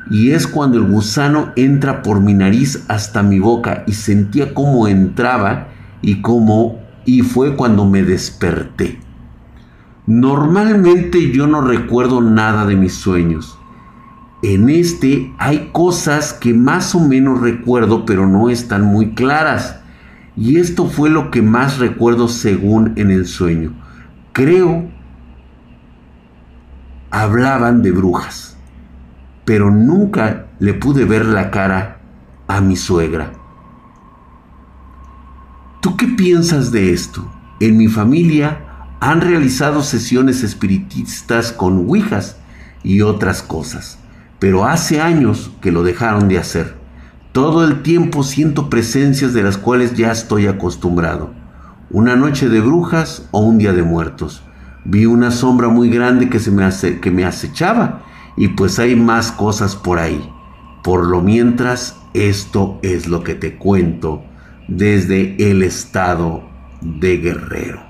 Y 0.09 0.31
es 0.31 0.47
cuando 0.47 0.77
el 0.77 0.85
gusano 0.85 1.51
entra 1.55 2.01
por 2.01 2.19
mi 2.19 2.33
nariz 2.33 2.83
hasta 2.87 3.23
mi 3.23 3.39
boca 3.39 3.83
y 3.87 3.93
sentía 3.93 4.53
cómo 4.53 4.87
entraba 4.87 5.67
y 6.01 6.21
cómo 6.21 6.79
y 7.05 7.21
fue 7.21 7.55
cuando 7.55 7.85
me 7.85 8.03
desperté. 8.03 8.99
Normalmente 10.07 11.31
yo 11.31 11.47
no 11.47 11.61
recuerdo 11.61 12.21
nada 12.21 12.65
de 12.65 12.75
mis 12.75 12.93
sueños 12.93 13.57
en 14.43 14.69
este 14.69 15.33
hay 15.37 15.69
cosas 15.71 16.33
que 16.33 16.53
más 16.53 16.95
o 16.95 16.99
menos 16.99 17.41
recuerdo, 17.41 18.05
pero 18.05 18.27
no 18.27 18.49
están 18.49 18.83
muy 18.83 19.13
claras. 19.13 19.79
Y 20.35 20.57
esto 20.57 20.87
fue 20.87 21.09
lo 21.09 21.29
que 21.29 21.41
más 21.41 21.77
recuerdo 21.77 22.27
según 22.27 22.93
en 22.95 23.11
el 23.11 23.27
sueño. 23.27 23.73
Creo 24.33 24.89
hablaban 27.11 27.81
de 27.81 27.91
brujas, 27.91 28.50
pero 29.51 29.69
nunca 29.69 30.45
le 30.59 30.73
pude 30.73 31.03
ver 31.03 31.25
la 31.25 31.51
cara 31.51 31.99
a 32.47 32.61
mi 32.61 32.77
suegra. 32.77 33.33
¿Tú 35.81 35.97
qué 35.97 36.07
piensas 36.07 36.71
de 36.71 36.93
esto? 36.93 37.29
En 37.59 37.75
mi 37.75 37.89
familia 37.89 38.87
Han 39.01 39.19
realizado 39.19 39.83
sesiones 39.83 40.43
espiritistas 40.43 41.51
con 41.51 41.79
ouijas 41.79 42.37
y 42.81 43.01
otras 43.01 43.43
cosas, 43.43 43.99
pero 44.39 44.63
hace 44.63 45.01
años 45.01 45.51
que 45.59 45.73
lo 45.73 45.83
dejaron 45.83 46.29
de 46.29 46.37
hacer. 46.37 46.77
Todo 47.33 47.65
el 47.65 47.81
tiempo 47.81 48.23
siento 48.23 48.69
presencias 48.69 49.33
de 49.33 49.43
las 49.43 49.57
cuales 49.57 49.95
ya 49.95 50.13
estoy 50.13 50.47
acostumbrado. 50.47 51.33
Una 51.89 52.15
noche 52.15 52.47
de 52.47 52.61
brujas 52.61 53.27
o 53.31 53.41
un 53.41 53.57
día 53.57 53.73
de 53.73 53.83
muertos. 53.83 54.43
Vi 54.85 55.07
una 55.07 55.29
sombra 55.29 55.67
muy 55.67 55.89
grande 55.89 56.29
que, 56.29 56.39
se 56.39 56.51
me, 56.51 56.69
que 57.01 57.11
me 57.11 57.25
acechaba 57.25 58.03
y 58.37 58.49
pues 58.49 58.79
hay 58.79 58.95
más 58.95 59.31
cosas 59.31 59.75
por 59.75 59.99
ahí. 59.99 60.29
Por 60.83 61.07
lo 61.07 61.21
mientras, 61.21 61.99
esto 62.13 62.79
es 62.81 63.07
lo 63.07 63.23
que 63.23 63.35
te 63.35 63.57
cuento 63.57 64.23
desde 64.67 65.51
el 65.51 65.63
estado 65.63 66.43
de 66.81 67.17
Guerrero. 67.17 67.81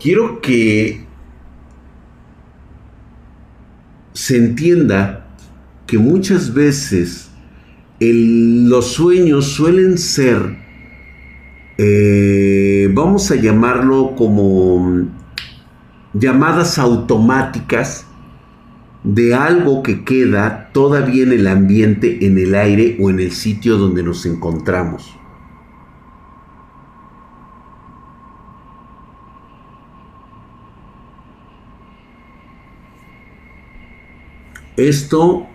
Quiero 0.00 0.40
que 0.40 1.06
se 4.12 4.36
entienda 4.36 5.26
que 5.86 5.98
muchas 5.98 6.54
veces 6.54 7.30
los 8.00 8.92
sueños 8.92 9.46
suelen 9.46 9.98
ser, 9.98 10.56
eh, 11.80 12.90
vamos 12.92 13.30
a 13.30 13.36
llamarlo 13.36 14.16
como 14.16 15.06
llamadas 16.12 16.76
automáticas 16.76 18.04
de 19.04 19.32
algo 19.32 19.84
que 19.84 20.04
queda 20.04 20.70
todavía 20.72 21.22
en 21.22 21.32
el 21.32 21.46
ambiente, 21.46 22.26
en 22.26 22.36
el 22.36 22.56
aire 22.56 22.98
o 23.00 23.10
en 23.10 23.20
el 23.20 23.30
sitio 23.30 23.76
donde 23.76 24.02
nos 24.02 24.26
encontramos. 24.26 25.14
Esto, 34.76 35.46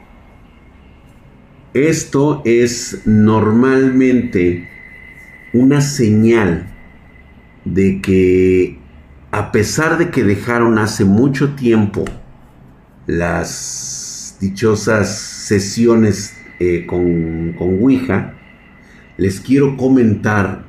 esto 1.73 2.41
es 2.45 3.01
normalmente 3.05 4.72
una 5.53 5.81
señal 5.81 6.65
de 7.63 8.01
que 8.01 8.79
a 9.31 9.51
pesar 9.51 9.97
de 9.97 10.09
que 10.09 10.23
dejaron 10.23 10.77
hace 10.79 11.05
mucho 11.05 11.53
tiempo 11.55 12.03
las 13.05 14.37
dichosas 14.41 15.17
sesiones 15.17 16.35
eh, 16.59 16.85
con, 16.87 17.53
con 17.57 17.81
Ouija, 17.81 18.33
les 19.17 19.39
quiero 19.39 19.77
comentar 19.77 20.65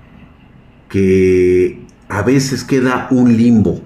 que 0.88 1.82
a 2.08 2.22
veces 2.22 2.62
queda 2.62 3.08
un 3.10 3.36
limbo 3.36 3.80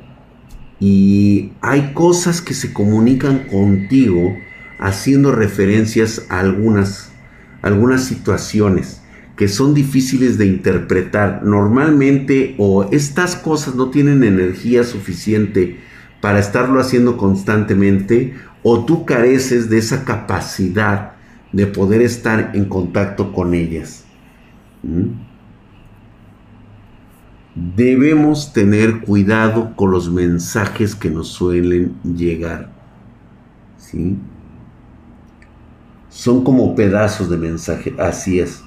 y 0.81 1.53
hay 1.61 1.93
cosas 1.95 2.41
que 2.41 2.55
se 2.55 2.73
comunican 2.73 3.47
contigo 3.51 4.37
haciendo 4.79 5.33
referencias 5.33 6.27
a 6.29 6.41
algunas, 6.41 7.13
algunas 7.63 8.05
situaciones 8.05 8.98
que 9.39 9.47
son 9.47 9.73
difíciles 9.73 10.37
de 10.37 10.47
interpretar. 10.47 11.45
Normalmente 11.45 12.57
o 12.59 12.89
estas 12.91 13.37
cosas 13.37 13.77
no 13.77 13.89
tienen 13.89 14.25
energía 14.25 14.83
suficiente 14.83 15.79
para 16.21 16.41
estarlo 16.41 16.81
haciendo 16.81 17.17
constantemente 17.17 18.35
o 18.65 18.85
tú 18.85 19.07
careces 19.07 19.71
de 19.71 19.79
esa 19.79 20.05
capacidad 20.05 21.13
de 21.53 21.69
poder 21.69 22.03
estar 22.03 22.51
en 22.55 22.65
contacto 22.65 23.33
con 23.33 23.55
ellas. 23.55 24.05
¿Mm? 24.83 25.11
Debemos 27.77 28.53
tener 28.53 29.03
cuidado 29.03 29.77
con 29.77 29.93
los 29.93 30.11
mensajes 30.11 30.97
que 30.97 31.11
nos 31.11 31.29
suelen 31.29 31.95
llegar. 32.03 32.73
¿Sí? 33.77 34.19
Son 36.09 36.43
como 36.43 36.75
pedazos 36.75 37.31
de 37.31 37.37
mensaje, 37.37 37.95
así 38.01 38.41
es. 38.41 38.65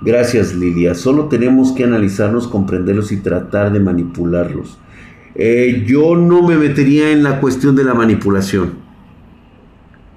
Gracias 0.00 0.54
Lilia, 0.54 0.94
solo 0.94 1.26
tenemos 1.26 1.72
que 1.72 1.84
analizarlos, 1.84 2.46
comprenderlos 2.46 3.10
y 3.10 3.16
tratar 3.16 3.72
de 3.72 3.80
manipularlos. 3.80 4.78
Eh, 5.34 5.84
yo 5.86 6.16
no 6.16 6.42
me 6.46 6.56
metería 6.56 7.10
en 7.10 7.22
la 7.22 7.40
cuestión 7.40 7.74
de 7.74 7.84
la 7.84 7.94
manipulación, 7.94 8.74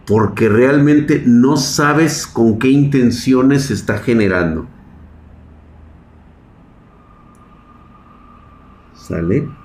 porque 0.05 0.49
realmente 0.49 1.23
no 1.25 1.57
sabes 1.57 2.27
con 2.27 2.59
qué 2.59 2.69
intenciones 2.69 3.63
se 3.63 3.73
está 3.73 3.97
generando. 3.97 4.67
¿Sale? 8.95 9.60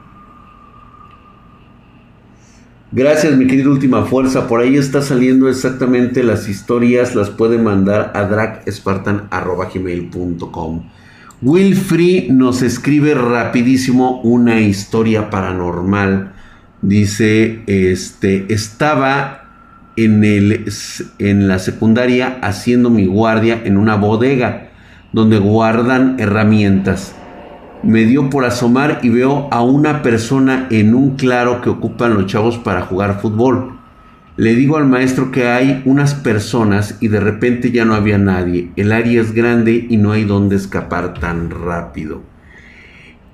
Gracias, 2.96 3.36
mi 3.36 3.46
querido 3.46 3.70
Última 3.72 4.06
Fuerza. 4.06 4.48
Por 4.48 4.62
ahí 4.62 4.76
está 4.76 5.02
saliendo 5.02 5.50
exactamente 5.50 6.22
las 6.22 6.48
historias. 6.48 7.14
Las 7.14 7.28
puede 7.28 7.58
mandar 7.58 8.12
a 8.14 8.24
dragspartan.com. 8.24 10.82
Wilfrey 11.42 12.28
nos 12.30 12.62
escribe 12.62 13.12
rapidísimo 13.12 14.22
una 14.22 14.62
historia 14.62 15.28
paranormal. 15.28 16.32
Dice, 16.80 17.64
este, 17.66 18.46
estaba 18.48 19.44
en, 19.96 20.24
el, 20.24 20.64
en 21.18 21.48
la 21.48 21.58
secundaria 21.58 22.38
haciendo 22.40 22.88
mi 22.88 23.04
guardia 23.04 23.60
en 23.62 23.76
una 23.76 23.96
bodega 23.96 24.70
donde 25.12 25.38
guardan 25.38 26.16
herramientas. 26.18 27.14
Me 27.86 28.04
dio 28.04 28.30
por 28.30 28.44
asomar 28.44 28.98
y 29.04 29.10
veo 29.10 29.48
a 29.52 29.62
una 29.62 30.02
persona 30.02 30.66
en 30.70 30.92
un 30.92 31.14
claro 31.14 31.60
que 31.60 31.70
ocupan 31.70 32.14
los 32.14 32.26
chavos 32.26 32.58
para 32.58 32.82
jugar 32.82 33.20
fútbol. 33.20 33.78
Le 34.36 34.56
digo 34.56 34.76
al 34.76 34.88
maestro 34.88 35.30
que 35.30 35.46
hay 35.46 35.82
unas 35.84 36.14
personas 36.14 36.98
y 37.00 37.06
de 37.06 37.20
repente 37.20 37.70
ya 37.70 37.84
no 37.84 37.94
había 37.94 38.18
nadie. 38.18 38.72
El 38.74 38.90
área 38.90 39.20
es 39.20 39.32
grande 39.32 39.86
y 39.88 39.98
no 39.98 40.10
hay 40.10 40.24
dónde 40.24 40.56
escapar 40.56 41.14
tan 41.14 41.48
rápido. 41.50 42.24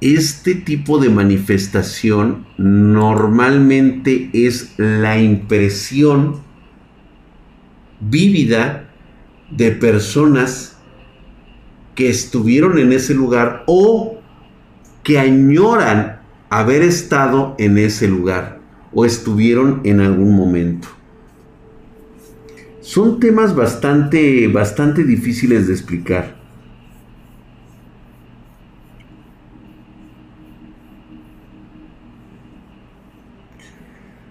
Este 0.03 0.55
tipo 0.55 0.99
de 0.99 1.09
manifestación 1.09 2.45
normalmente 2.59 4.29
es 4.35 4.75
la 4.77 5.19
impresión 5.19 6.43
vívida 8.01 8.91
de 9.51 9.71
personas 9.71 10.77
que 11.95 12.11
estuvieron 12.11 12.79
en 12.79 12.93
ese 12.93 13.15
lugar 13.15 13.65
o 13.67 14.12
que 15.03 15.19
añoran 15.19 16.21
haber 16.51 16.83
estado 16.83 17.55
en 17.59 17.79
ese 17.79 18.09
lugar 18.09 18.61
o 18.93 19.05
estuvieron 19.05 19.81
en 19.85 20.01
algún 20.01 20.37
momento. 20.37 20.89
Son 22.81 23.21
temas 23.21 23.55
bastante, 23.55 24.49
bastante 24.49 25.05
difíciles 25.05 25.67
de 25.67 25.73
explicar. 25.73 26.43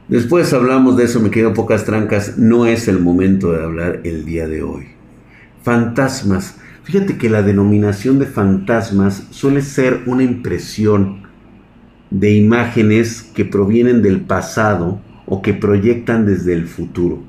Después 0.08 0.52
hablamos 0.52 0.98
de 0.98 1.06
eso, 1.06 1.22
me 1.22 1.32
quedo 1.32 1.54
pocas 1.54 1.86
trancas. 1.86 2.38
No 2.38 2.66
es 2.66 2.90
el 2.90 3.00
momento 3.00 3.54
de 3.54 3.64
hablar 3.64 4.02
el 4.04 4.26
día 4.26 4.46
de 4.46 4.62
hoy. 4.62 4.88
Fantasmas. 5.64 6.58
Fíjate 6.92 7.18
que 7.18 7.30
la 7.30 7.42
denominación 7.42 8.20
de 8.20 8.26
fantasmas 8.26 9.26
suele 9.30 9.62
ser 9.62 10.02
una 10.08 10.24
impresión 10.24 11.22
de 12.10 12.34
imágenes 12.34 13.24
que 13.34 13.46
provienen 13.46 14.02
del 14.02 14.20
pasado 14.20 15.00
o 15.26 15.42
que 15.42 15.54
proyectan 15.54 16.26
desde 16.26 16.52
el 16.52 16.68
futuro. 16.68 17.24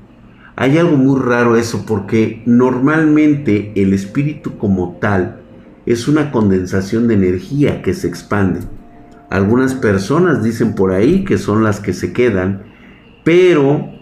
Hay 0.57 0.79
algo 0.79 0.97
muy 0.97 1.21
raro 1.21 1.55
eso 1.55 1.87
porque 1.87 2.43
normalmente 2.45 3.71
el 3.77 3.93
espíritu 3.93 4.59
como 4.59 4.97
tal 5.01 5.39
es 5.87 6.09
una 6.09 6.33
condensación 6.33 7.07
de 7.07 7.15
energía 7.15 7.83
que 7.83 7.95
se 7.95 8.09
expande. 8.09 8.63
Algunas 9.31 9.75
personas 9.75 10.43
dicen 10.43 10.75
por 10.75 10.91
ahí 10.91 11.25
que 11.25 11.39
son 11.39 11.63
las 11.63 11.79
que 11.79 11.93
se 11.93 12.13
quedan, 12.13 12.65
pero 13.23 13.93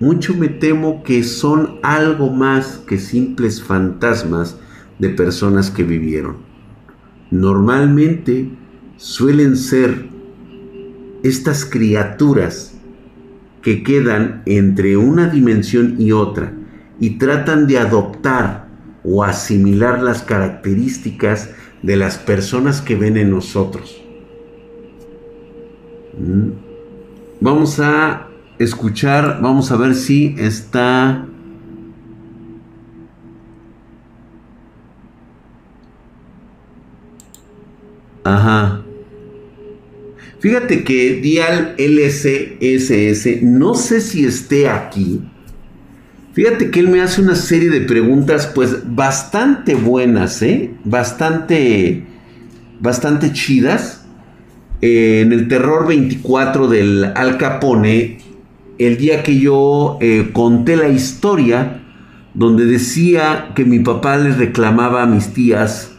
mucho 0.00 0.34
me 0.34 0.48
temo 0.48 1.02
que 1.02 1.22
son 1.24 1.78
algo 1.82 2.30
más 2.30 2.78
que 2.86 2.96
simples 2.96 3.62
fantasmas 3.62 4.56
de 5.00 5.08
personas 5.08 5.70
que 5.70 5.82
vivieron. 5.82 6.36
Normalmente 7.30 8.50
suelen 8.96 9.56
ser 9.56 10.08
estas 11.22 11.64
criaturas 11.64 12.74
que 13.62 13.82
quedan 13.82 14.42
entre 14.46 14.96
una 14.96 15.28
dimensión 15.28 15.96
y 15.98 16.12
otra 16.12 16.52
y 16.98 17.18
tratan 17.18 17.66
de 17.66 17.78
adoptar 17.78 18.68
o 19.02 19.24
asimilar 19.24 20.02
las 20.02 20.22
características 20.22 21.50
de 21.82 21.96
las 21.96 22.18
personas 22.18 22.82
que 22.82 22.96
ven 22.96 23.16
en 23.16 23.30
nosotros. 23.30 24.00
Mm. 26.18 26.50
Vamos 27.40 27.80
a 27.80 28.28
escuchar, 28.58 29.40
vamos 29.40 29.72
a 29.72 29.76
ver 29.76 29.94
si 29.94 30.34
está... 30.38 31.26
Ajá. 38.24 38.82
Fíjate 40.40 40.84
que 40.84 41.16
Dial 41.16 41.74
LCSS, 41.76 43.42
no 43.42 43.74
sé 43.74 44.00
si 44.00 44.24
esté 44.24 44.68
aquí. 44.68 45.20
Fíjate 46.32 46.70
que 46.70 46.80
él 46.80 46.88
me 46.88 47.02
hace 47.02 47.20
una 47.20 47.34
serie 47.34 47.68
de 47.68 47.82
preguntas, 47.82 48.50
pues 48.54 48.94
bastante 48.94 49.74
buenas, 49.74 50.40
¿eh? 50.42 50.70
Bastante, 50.84 52.04
bastante 52.80 53.32
chidas. 53.32 54.06
Eh, 54.80 55.20
en 55.20 55.32
el 55.32 55.48
Terror 55.48 55.86
24 55.86 56.68
del 56.68 57.04
Al 57.04 57.36
Capone, 57.36 58.18
el 58.78 58.96
día 58.96 59.22
que 59.22 59.38
yo 59.38 59.98
eh, 60.00 60.30
conté 60.32 60.76
la 60.76 60.88
historia, 60.88 61.82
donde 62.32 62.64
decía 62.64 63.50
que 63.54 63.66
mi 63.66 63.80
papá 63.80 64.16
les 64.16 64.38
reclamaba 64.38 65.02
a 65.02 65.06
mis 65.06 65.34
tías 65.34 65.89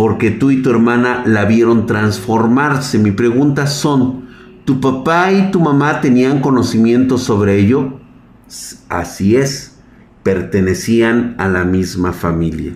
porque 0.00 0.30
tú 0.30 0.50
y 0.50 0.62
tu 0.62 0.70
hermana 0.70 1.24
la 1.26 1.44
vieron 1.44 1.84
transformarse. 1.84 2.98
Mi 2.98 3.10
pregunta 3.10 3.66
son, 3.66 4.30
¿tu 4.64 4.80
papá 4.80 5.30
y 5.30 5.50
tu 5.50 5.60
mamá 5.60 6.00
tenían 6.00 6.40
conocimiento 6.40 7.18
sobre 7.18 7.58
ello? 7.58 8.00
Así 8.88 9.36
es, 9.36 9.76
pertenecían 10.22 11.34
a 11.36 11.48
la 11.48 11.66
misma 11.66 12.14
familia. 12.14 12.72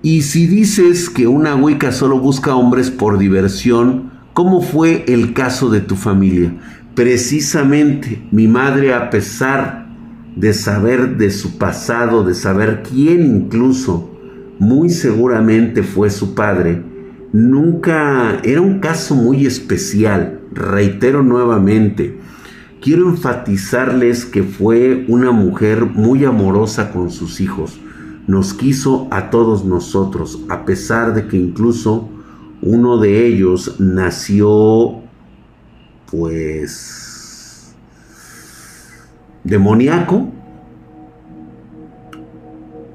Y 0.00 0.22
si 0.22 0.46
dices 0.46 1.10
que 1.10 1.26
una 1.26 1.54
Wicca 1.54 1.92
solo 1.92 2.18
busca 2.18 2.54
hombres 2.54 2.90
por 2.90 3.18
diversión, 3.18 4.10
¿cómo 4.32 4.62
fue 4.62 5.04
el 5.06 5.34
caso 5.34 5.68
de 5.68 5.82
tu 5.82 5.96
familia? 5.96 6.56
Precisamente 6.94 8.26
mi 8.30 8.48
madre, 8.48 8.94
a 8.94 9.10
pesar 9.10 9.86
de 10.34 10.54
saber 10.54 11.18
de 11.18 11.30
su 11.30 11.58
pasado, 11.58 12.24
de 12.24 12.34
saber 12.34 12.82
quién 12.82 13.36
incluso 13.36 14.08
muy 14.58 14.90
seguramente 14.90 15.82
fue 15.82 16.10
su 16.10 16.34
padre, 16.34 16.82
nunca 17.32 18.40
era 18.42 18.60
un 18.60 18.80
caso 18.80 19.14
muy 19.14 19.46
especial, 19.46 20.40
reitero 20.52 21.22
nuevamente. 21.22 22.18
Quiero 22.80 23.08
enfatizarles 23.08 24.24
que 24.24 24.42
fue 24.42 25.04
una 25.08 25.30
mujer 25.30 25.86
muy 25.86 26.24
amorosa 26.24 26.90
con 26.90 27.10
sus 27.10 27.40
hijos. 27.40 27.78
Nos 28.26 28.54
quiso 28.54 29.08
a 29.10 29.30
todos 29.30 29.64
nosotros, 29.64 30.40
a 30.48 30.64
pesar 30.64 31.14
de 31.14 31.26
que 31.28 31.36
incluso 31.36 32.08
uno 32.60 32.98
de 32.98 33.26
ellos 33.26 33.76
nació 33.78 35.00
pues 36.10 37.74
demoníaco. 39.44 40.31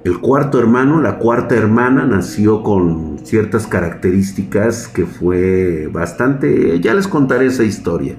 El 0.08 0.20
cuarto 0.20 0.58
hermano, 0.58 1.02
la 1.02 1.18
cuarta 1.18 1.54
hermana, 1.56 2.06
nació 2.06 2.64
con 2.64 3.20
ciertas 3.24 3.68
características 3.68 4.88
que 4.88 5.06
fue 5.06 5.90
bastante... 5.92 6.80
Ya 6.80 6.94
les 6.94 7.10
contaré 7.10 7.48
esa 7.48 7.66
historia. 7.66 8.16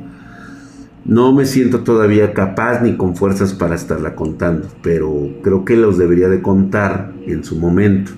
No 1.07 1.33
me 1.33 1.47
siento 1.47 1.85
todavía 1.85 2.35
capaz 2.35 2.83
ni 2.83 2.99
con 2.99 3.17
fuerzas 3.17 3.55
para 3.55 3.75
estarla 3.75 4.15
contando, 4.15 4.69
pero 4.83 5.31
creo 5.43 5.65
que 5.65 5.77
los 5.77 5.97
debería 5.97 6.29
de 6.29 6.43
contar 6.43 7.15
en 7.27 7.43
su 7.43 7.57
momento. 7.57 8.13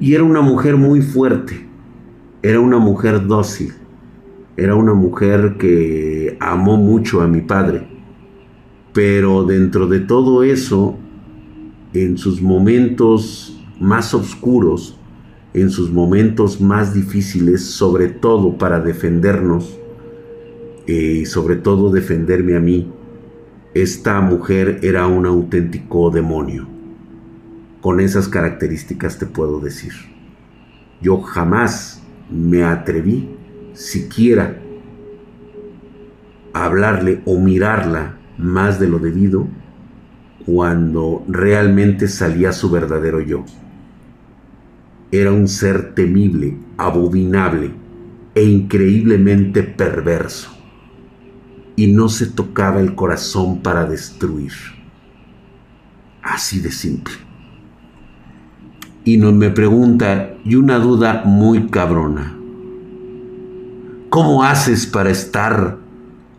Y 0.00 0.14
era 0.14 0.24
una 0.24 0.40
mujer 0.40 0.78
muy 0.78 1.02
fuerte, 1.02 1.68
era 2.40 2.58
una 2.58 2.78
mujer 2.78 3.26
dócil, 3.26 3.74
era 4.56 4.74
una 4.74 4.94
mujer 4.94 5.56
que 5.58 6.38
amó 6.40 6.78
mucho 6.78 7.20
a 7.20 7.28
mi 7.28 7.42
padre. 7.42 7.86
Pero 8.94 9.44
dentro 9.44 9.88
de 9.88 10.00
todo 10.00 10.42
eso, 10.42 10.98
en 11.94 12.18
sus 12.18 12.42
momentos 12.42 13.58
más 13.80 14.14
oscuros, 14.14 14.98
en 15.54 15.70
sus 15.70 15.90
momentos 15.90 16.60
más 16.60 16.94
difíciles, 16.94 17.64
sobre 17.64 18.08
todo 18.08 18.58
para 18.58 18.80
defendernos, 18.80 19.78
eh, 20.86 21.20
y 21.22 21.26
sobre 21.26 21.56
todo 21.56 21.90
defenderme 21.90 22.56
a 22.56 22.60
mí, 22.60 22.90
esta 23.74 24.20
mujer 24.20 24.80
era 24.82 25.06
un 25.06 25.26
auténtico 25.26 26.10
demonio. 26.10 26.66
Con 27.80 28.00
esas 28.00 28.28
características 28.28 29.18
te 29.18 29.26
puedo 29.26 29.60
decir. 29.60 29.92
Yo 31.00 31.20
jamás 31.20 32.02
me 32.30 32.64
atreví 32.64 33.36
siquiera 33.72 34.58
hablarle 36.52 37.22
o 37.24 37.38
mirarla 37.38 38.18
más 38.36 38.80
de 38.80 38.88
lo 38.88 38.98
debido 38.98 39.46
cuando 40.48 41.26
realmente 41.28 42.08
salía 42.08 42.52
su 42.52 42.70
verdadero 42.70 43.20
yo. 43.20 43.44
Era 45.12 45.30
un 45.30 45.46
ser 45.46 45.94
temible, 45.94 46.56
abominable 46.78 47.72
e 48.34 48.44
increíblemente 48.44 49.62
perverso. 49.62 50.48
Y 51.76 51.88
no 51.88 52.08
se 52.08 52.24
tocaba 52.24 52.80
el 52.80 52.94
corazón 52.94 53.58
para 53.58 53.84
destruir. 53.84 54.54
Así 56.22 56.60
de 56.60 56.72
simple. 56.72 57.12
Y 59.04 59.18
nos 59.18 59.34
me 59.34 59.50
pregunta, 59.50 60.30
y 60.46 60.54
una 60.54 60.78
duda 60.78 61.24
muy 61.26 61.66
cabrona. 61.66 62.34
¿Cómo 64.08 64.42
haces 64.42 64.86
para 64.86 65.10
estar 65.10 65.76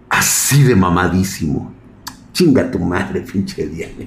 así 0.09 0.63
de 0.63 0.75
mamadísimo? 0.75 1.78
Chinga 2.39 2.71
tu 2.71 2.79
madre, 2.79 3.19
pinche 3.19 3.67
Diana. 3.67 4.05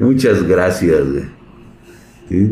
Muchas 0.00 0.42
gracias. 0.44 1.02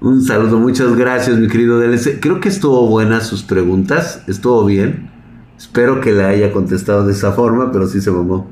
Un 0.00 0.22
saludo, 0.22 0.58
muchas 0.58 0.96
gracias, 0.96 1.36
mi 1.36 1.46
querido 1.46 1.78
DLC. 1.78 2.20
Creo 2.20 2.40
que 2.40 2.48
estuvo 2.48 2.88
buena 2.88 3.20
sus 3.20 3.42
preguntas, 3.42 4.24
estuvo 4.28 4.64
bien. 4.64 5.10
Espero 5.58 6.00
que 6.00 6.14
le 6.14 6.24
haya 6.24 6.52
contestado 6.52 7.04
de 7.04 7.12
esa 7.12 7.32
forma, 7.32 7.70
pero 7.70 7.86
sí 7.86 8.00
se 8.00 8.10
mamó. 8.10 8.50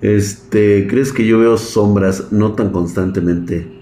Este, 0.00 0.88
¿crees 0.90 1.12
que 1.12 1.24
yo 1.24 1.38
veo 1.38 1.56
sombras 1.56 2.32
no 2.32 2.54
tan 2.54 2.72
constantemente? 2.72 3.77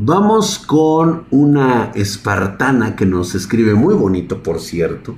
Vamos 0.00 0.60
con 0.60 1.24
una 1.32 1.90
espartana 1.92 2.94
que 2.94 3.04
nos 3.04 3.34
escribe 3.34 3.74
muy 3.74 3.96
bonito, 3.96 4.44
por 4.44 4.60
cierto. 4.60 5.16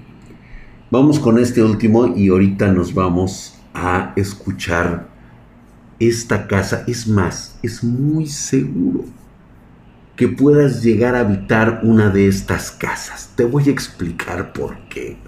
Vamos 0.90 1.18
con 1.20 1.38
este 1.38 1.62
último 1.62 2.16
y 2.16 2.30
ahorita 2.30 2.72
nos 2.72 2.94
vamos 2.94 3.58
a 3.74 4.14
escuchar 4.16 5.10
esta 5.98 6.46
casa. 6.46 6.84
Es 6.86 7.06
más, 7.06 7.58
es 7.62 7.84
muy 7.84 8.26
seguro 8.26 9.04
que 10.16 10.28
puedas 10.28 10.82
llegar 10.82 11.14
a 11.14 11.20
habitar 11.20 11.80
una 11.82 12.08
de 12.08 12.26
estas 12.26 12.70
casas. 12.70 13.34
Te 13.36 13.44
voy 13.44 13.68
a 13.68 13.72
explicar 13.72 14.54
por 14.54 14.78
qué. 14.88 15.18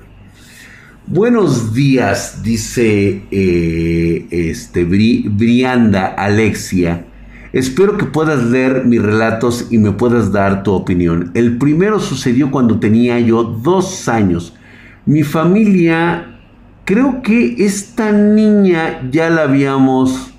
Buenos 1.06 1.74
días, 1.74 2.42
dice 2.42 3.26
eh, 3.30 4.28
este, 4.30 4.84
Brianda 4.86 6.06
Alexia 6.06 7.11
Espero 7.52 7.98
que 7.98 8.06
puedas 8.06 8.44
leer 8.44 8.86
mis 8.86 9.02
relatos 9.02 9.66
y 9.70 9.76
me 9.76 9.92
puedas 9.92 10.32
dar 10.32 10.62
tu 10.62 10.72
opinión. 10.72 11.32
El 11.34 11.58
primero 11.58 12.00
sucedió 12.00 12.50
cuando 12.50 12.80
tenía 12.80 13.20
yo 13.20 13.44
dos 13.44 14.08
años. 14.08 14.56
Mi 15.04 15.22
familia, 15.22 16.38
creo 16.86 17.20
que 17.20 17.56
esta 17.58 18.10
niña 18.10 19.06
ya 19.10 19.28
la 19.28 19.42
habíamos, 19.42 20.32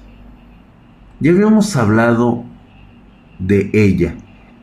ya 1.19 1.31
habíamos 1.31 1.75
hablado 1.75 2.45
de 3.37 3.69
ella. 3.73 4.15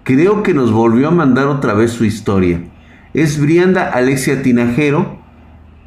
Creo 0.03 0.42
que 0.42 0.53
nos 0.53 0.72
volvió 0.72 1.07
a 1.09 1.12
mandar 1.12 1.46
otra 1.46 1.74
vez 1.74 1.92
su 1.92 2.05
historia. 2.05 2.64
Es 3.14 3.40
Brianda 3.40 3.90
Alexia 3.90 4.42
Tinajero, 4.42 5.20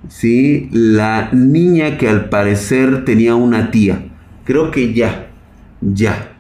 ¿sí? 0.07 0.70
la 0.72 1.30
niña 1.34 1.97
que 1.97 2.07
al 2.07 2.30
parecer 2.30 3.03
tenía 3.03 3.36
una 3.36 3.70
tía. 3.70 4.05
Creo 4.45 4.72
que 4.72 4.93
ya, 4.93 5.28
ya 5.82 6.32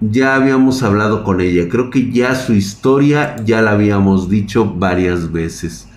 ya 0.00 0.36
habíamos 0.36 0.82
hablado 0.82 1.24
con 1.24 1.40
ella. 1.40 1.68
Creo 1.68 1.90
que 1.90 2.10
ya 2.10 2.34
su 2.34 2.54
historia 2.54 3.36
ya 3.44 3.62
la 3.62 3.72
habíamos 3.72 4.28
dicho 4.28 4.74
varias 4.74 5.32
veces. 5.32 5.88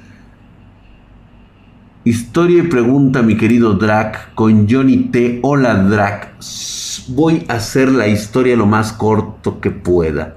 Historia 2.03 2.63
y 2.63 2.67
pregunta, 2.67 3.21
mi 3.21 3.37
querido 3.37 3.75
Drac, 3.75 4.33
con 4.33 4.67
Johnny 4.67 5.09
T. 5.11 5.39
Hola, 5.43 5.75
Drac. 5.75 6.33
Voy 7.09 7.45
a 7.47 7.53
hacer 7.53 7.91
la 7.91 8.07
historia 8.07 8.55
lo 8.55 8.65
más 8.65 8.91
corto 8.91 9.61
que 9.61 9.69
pueda. 9.69 10.35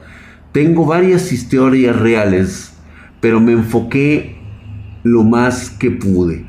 Tengo 0.53 0.85
varias 0.85 1.33
historias 1.33 1.97
reales, 1.97 2.75
pero 3.21 3.41
me 3.41 3.53
enfoqué 3.53 4.37
lo 5.05 5.25
más 5.25 5.71
que 5.71 5.91
pude. 5.91 6.45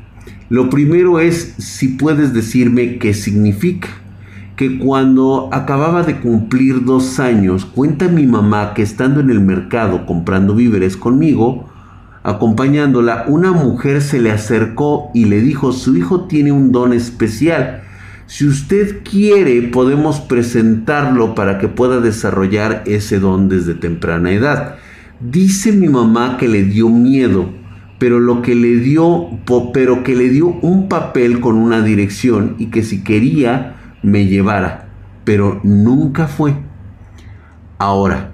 Lo 0.50 0.68
primero 0.68 1.18
es 1.18 1.54
si 1.58 1.88
puedes 1.88 2.34
decirme 2.34 2.98
qué 2.98 3.14
significa 3.14 3.88
que 4.56 4.78
cuando 4.78 5.50
acababa 5.52 6.02
de 6.02 6.20
cumplir 6.20 6.84
dos 6.84 7.20
años, 7.20 7.64
cuenta 7.64 8.08
mi 8.08 8.26
mamá 8.26 8.74
que 8.74 8.82
estando 8.82 9.20
en 9.20 9.30
el 9.30 9.40
mercado 9.40 10.06
comprando 10.06 10.54
víveres 10.54 10.96
conmigo, 10.96 11.66
Acompañándola, 12.26 13.24
una 13.28 13.52
mujer 13.52 14.02
se 14.02 14.20
le 14.20 14.32
acercó 14.32 15.12
y 15.14 15.26
le 15.26 15.40
dijo, 15.40 15.70
su 15.70 15.96
hijo 15.96 16.24
tiene 16.24 16.50
un 16.50 16.72
don 16.72 16.92
especial. 16.92 17.82
Si 18.26 18.44
usted 18.48 19.04
quiere, 19.08 19.62
podemos 19.62 20.18
presentarlo 20.18 21.36
para 21.36 21.58
que 21.58 21.68
pueda 21.68 22.00
desarrollar 22.00 22.82
ese 22.84 23.20
don 23.20 23.48
desde 23.48 23.74
temprana 23.74 24.32
edad. 24.32 24.74
Dice 25.20 25.70
mi 25.70 25.86
mamá 25.86 26.36
que 26.36 26.48
le 26.48 26.64
dio 26.64 26.88
miedo, 26.88 27.48
pero 28.00 28.18
lo 28.18 28.42
que 28.42 28.56
le 28.56 28.78
dio, 28.78 29.28
pero 29.72 30.02
que 30.02 30.16
le 30.16 30.28
dio 30.28 30.48
un 30.48 30.88
papel 30.88 31.38
con 31.38 31.54
una 31.54 31.80
dirección 31.80 32.56
y 32.58 32.66
que 32.66 32.82
si 32.82 33.04
quería 33.04 33.75
me 34.06 34.26
llevara, 34.26 34.88
pero 35.24 35.60
nunca 35.64 36.28
fue. 36.28 36.54
Ahora, 37.76 38.30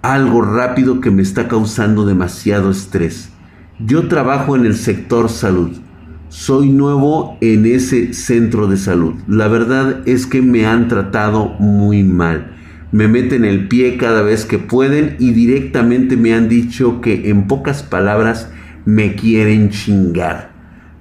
algo 0.00 0.40
rápido 0.40 1.02
que 1.02 1.10
me 1.10 1.20
está 1.20 1.48
causando 1.48 2.06
demasiado 2.06 2.70
estrés. 2.70 3.30
Yo 3.78 4.08
trabajo 4.08 4.56
en 4.56 4.64
el 4.64 4.74
sector 4.74 5.28
salud. 5.28 5.70
Soy 6.30 6.70
nuevo 6.70 7.36
en 7.42 7.66
ese 7.66 8.14
centro 8.14 8.68
de 8.68 8.78
salud. 8.78 9.14
La 9.28 9.48
verdad 9.48 10.00
es 10.06 10.26
que 10.26 10.40
me 10.40 10.64
han 10.64 10.88
tratado 10.88 11.56
muy 11.58 12.02
mal. 12.04 12.56
Me 12.90 13.06
meten 13.06 13.44
el 13.44 13.68
pie 13.68 13.98
cada 13.98 14.22
vez 14.22 14.46
que 14.46 14.58
pueden 14.58 15.16
y 15.18 15.32
directamente 15.32 16.16
me 16.16 16.32
han 16.32 16.48
dicho 16.48 17.02
que 17.02 17.28
en 17.28 17.46
pocas 17.48 17.82
palabras 17.82 18.48
me 18.86 19.14
quieren 19.14 19.68
chingar. 19.68 20.51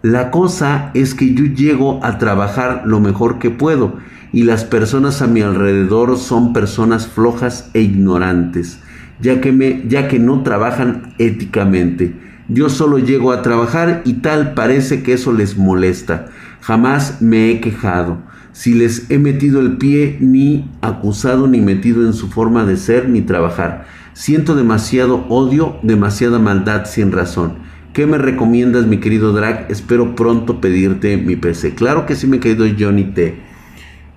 La 0.02 0.32
cosa 0.32 0.92
es 0.94 1.14
que 1.14 1.34
yo 1.34 1.46
llego 1.46 2.04
a 2.04 2.18
trabajar 2.18 2.84
lo 2.86 3.00
mejor 3.00 3.40
que 3.40 3.50
puedo 3.50 3.98
y 4.34 4.44
las 4.44 4.64
personas 4.64 5.22
a 5.22 5.28
mi 5.28 5.42
alrededor 5.42 6.18
son 6.18 6.54
personas 6.54 7.08
flojas 7.08 7.70
e 7.74 7.82
ignorantes 7.82 8.80
ya 9.22 9.40
que, 9.40 9.52
me, 9.52 9.84
ya 9.88 10.08
que 10.08 10.20
no 10.20 10.44
trabajan 10.44 11.14
éticamente. 11.18 12.16
Yo 12.50 12.70
solo 12.70 13.00
llego 13.00 13.32
a 13.32 13.42
trabajar 13.42 14.02
y 14.04 14.16
tal 14.16 14.54
parece 14.54 15.04
que 15.04 15.14
eso 15.14 15.32
les 15.32 15.58
molesta. 15.58 16.26
Jamás 16.62 17.22
me 17.22 17.52
he 17.52 17.62
quejado. 17.62 18.18
Si 18.52 18.74
les 18.74 19.10
he 19.10 19.18
metido 19.18 19.62
el 19.62 19.78
pie, 19.78 20.18
ni 20.20 20.70
acusado, 20.82 21.48
ni 21.48 21.62
metido 21.62 22.06
en 22.06 22.14
su 22.14 22.30
forma 22.30 22.66
de 22.66 22.76
ser, 22.76 23.08
ni 23.08 23.22
trabajar. 23.22 23.86
Siento 24.14 24.56
demasiado 24.56 25.26
odio, 25.30 25.78
demasiada 25.84 26.38
maldad 26.38 26.86
sin 26.86 27.14
razón. 27.14 27.71
¿Qué 27.94 28.06
me 28.06 28.18
recomiendas, 28.18 28.88
mi 28.88 29.00
querido 29.00 29.34
Drag? 29.34 29.70
Espero 29.70 30.16
pronto 30.16 30.62
pedirte 30.62 31.18
mi 31.18 31.36
PC. 31.36 31.76
Claro 31.76 32.06
que 32.06 32.16
sí, 32.16 32.26
mi 32.26 32.40
querido 32.40 32.66
Johnny 32.80 33.04
T. 33.04 33.36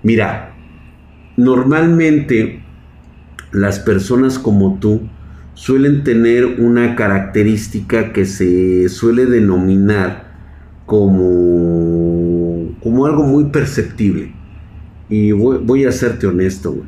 Mira, 0.01 0.55
normalmente 1.35 2.63
las 3.51 3.79
personas 3.79 4.39
como 4.39 4.79
tú 4.79 5.01
suelen 5.55 6.05
tener 6.05 6.45
una 6.61 6.95
característica 6.95 8.13
que 8.13 8.23
se 8.23 8.87
suele 8.87 9.25
denominar 9.25 10.23
como, 10.85 12.77
como 12.81 13.05
algo 13.05 13.23
muy 13.23 13.45
perceptible. 13.45 14.31
Y 15.09 15.33
voy, 15.33 15.83
a 15.83 15.91
serte 15.91 16.27
honesto, 16.27 16.81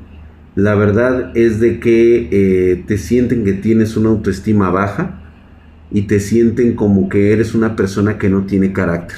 La 0.55 0.73
verdad 0.73 1.35
es 1.35 1.59
de 1.59 1.81
que 1.81 2.29
eh, 2.31 2.83
te 2.87 2.97
sienten 2.97 3.43
que 3.43 3.51
tienes 3.51 3.97
una 3.97 4.07
autoestima 4.09 4.69
baja 4.69 5.26
y 5.91 6.03
te 6.03 6.19
sienten 6.19 6.75
como 6.75 7.09
que 7.09 7.31
eres 7.31 7.55
una 7.55 7.75
persona 7.75 8.17
que 8.17 8.29
no 8.29 8.45
tiene 8.45 8.73
carácter. 8.73 9.17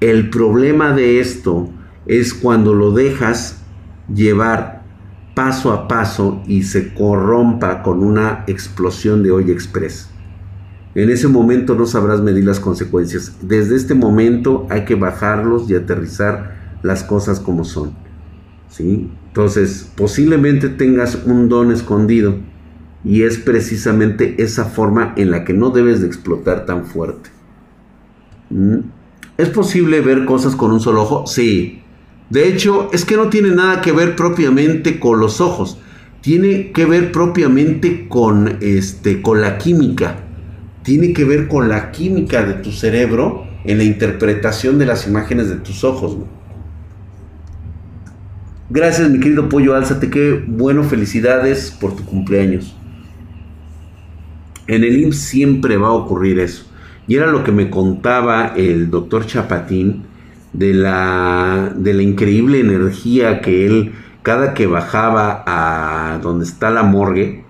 El 0.00 0.30
problema 0.30 0.92
de 0.92 1.20
esto 1.20 1.70
es 2.06 2.34
cuando 2.34 2.74
lo 2.74 2.90
dejas 2.90 3.62
llevar 4.12 4.82
paso 5.34 5.72
a 5.72 5.88
paso 5.88 6.42
y 6.46 6.62
se 6.62 6.94
corrompa 6.94 7.82
con 7.82 8.02
una 8.02 8.44
explosión 8.46 9.22
de 9.22 9.30
hoy 9.30 9.50
express. 9.50 10.10
En 10.94 11.10
ese 11.10 11.26
momento 11.26 11.74
no 11.74 11.86
sabrás 11.86 12.20
medir 12.20 12.44
las 12.44 12.60
consecuencias. 12.60 13.36
Desde 13.42 13.74
este 13.74 13.94
momento 13.94 14.66
hay 14.70 14.84
que 14.84 14.94
bajarlos 14.94 15.68
y 15.68 15.74
aterrizar 15.74 16.78
las 16.82 17.02
cosas 17.02 17.40
como 17.40 17.64
son. 17.64 17.94
¿sí? 18.68 19.10
Entonces, 19.28 19.90
posiblemente 19.96 20.68
tengas 20.68 21.24
un 21.26 21.48
don 21.48 21.72
escondido 21.72 22.36
y 23.04 23.22
es 23.22 23.38
precisamente 23.38 24.42
esa 24.42 24.64
forma 24.64 25.12
en 25.16 25.30
la 25.30 25.44
que 25.44 25.52
no 25.52 25.70
debes 25.70 26.00
de 26.00 26.06
explotar 26.06 26.64
tan 26.64 26.86
fuerte. 26.86 27.30
¿Mm? 28.50 28.78
¿Es 29.36 29.50
posible 29.50 30.00
ver 30.00 30.24
cosas 30.24 30.56
con 30.56 30.72
un 30.72 30.80
solo 30.80 31.02
ojo? 31.02 31.26
Sí, 31.26 31.82
de 32.30 32.48
hecho, 32.48 32.90
es 32.92 33.04
que 33.04 33.16
no 33.16 33.28
tiene 33.28 33.50
nada 33.50 33.80
que 33.80 33.92
ver 33.92 34.16
propiamente 34.16 34.98
con 34.98 35.20
los 35.20 35.40
ojos. 35.40 35.78
Tiene 36.20 36.72
que 36.72 36.86
ver 36.86 37.12
propiamente 37.12 38.08
con, 38.08 38.58
este, 38.60 39.20
con 39.20 39.42
la 39.42 39.58
química. 39.58 40.20
Tiene 40.82 41.12
que 41.12 41.24
ver 41.24 41.48
con 41.48 41.68
la 41.68 41.90
química 41.90 42.44
de 42.44 42.54
tu 42.54 42.72
cerebro 42.72 43.46
en 43.64 43.78
la 43.78 43.84
interpretación 43.84 44.78
de 44.78 44.86
las 44.86 45.06
imágenes 45.06 45.48
de 45.48 45.56
tus 45.56 45.84
ojos. 45.84 46.16
Gracias, 48.70 49.10
mi 49.10 49.20
querido 49.20 49.48
Pollo 49.48 49.74
Álzate. 49.74 50.08
Qué 50.08 50.42
bueno, 50.46 50.82
felicidades 50.82 51.70
por 51.70 51.94
tu 51.94 52.04
cumpleaños. 52.04 52.74
En 54.66 54.84
el 54.84 54.96
IMSS 54.98 55.18
siempre 55.18 55.76
va 55.76 55.88
a 55.88 55.92
ocurrir 55.92 56.38
eso. 56.38 56.66
Y 57.06 57.16
era 57.16 57.26
lo 57.26 57.44
que 57.44 57.52
me 57.52 57.70
contaba 57.70 58.54
el 58.56 58.90
doctor 58.90 59.26
Chapatín 59.26 60.04
de 60.54 60.72
la, 60.72 61.72
de 61.76 61.92
la 61.92 62.02
increíble 62.02 62.60
energía 62.60 63.40
que 63.40 63.66
él, 63.66 63.92
cada 64.22 64.54
que 64.54 64.66
bajaba 64.66 65.44
a 65.46 66.18
donde 66.22 66.46
está 66.46 66.70
la 66.70 66.82
morgue, 66.82 67.44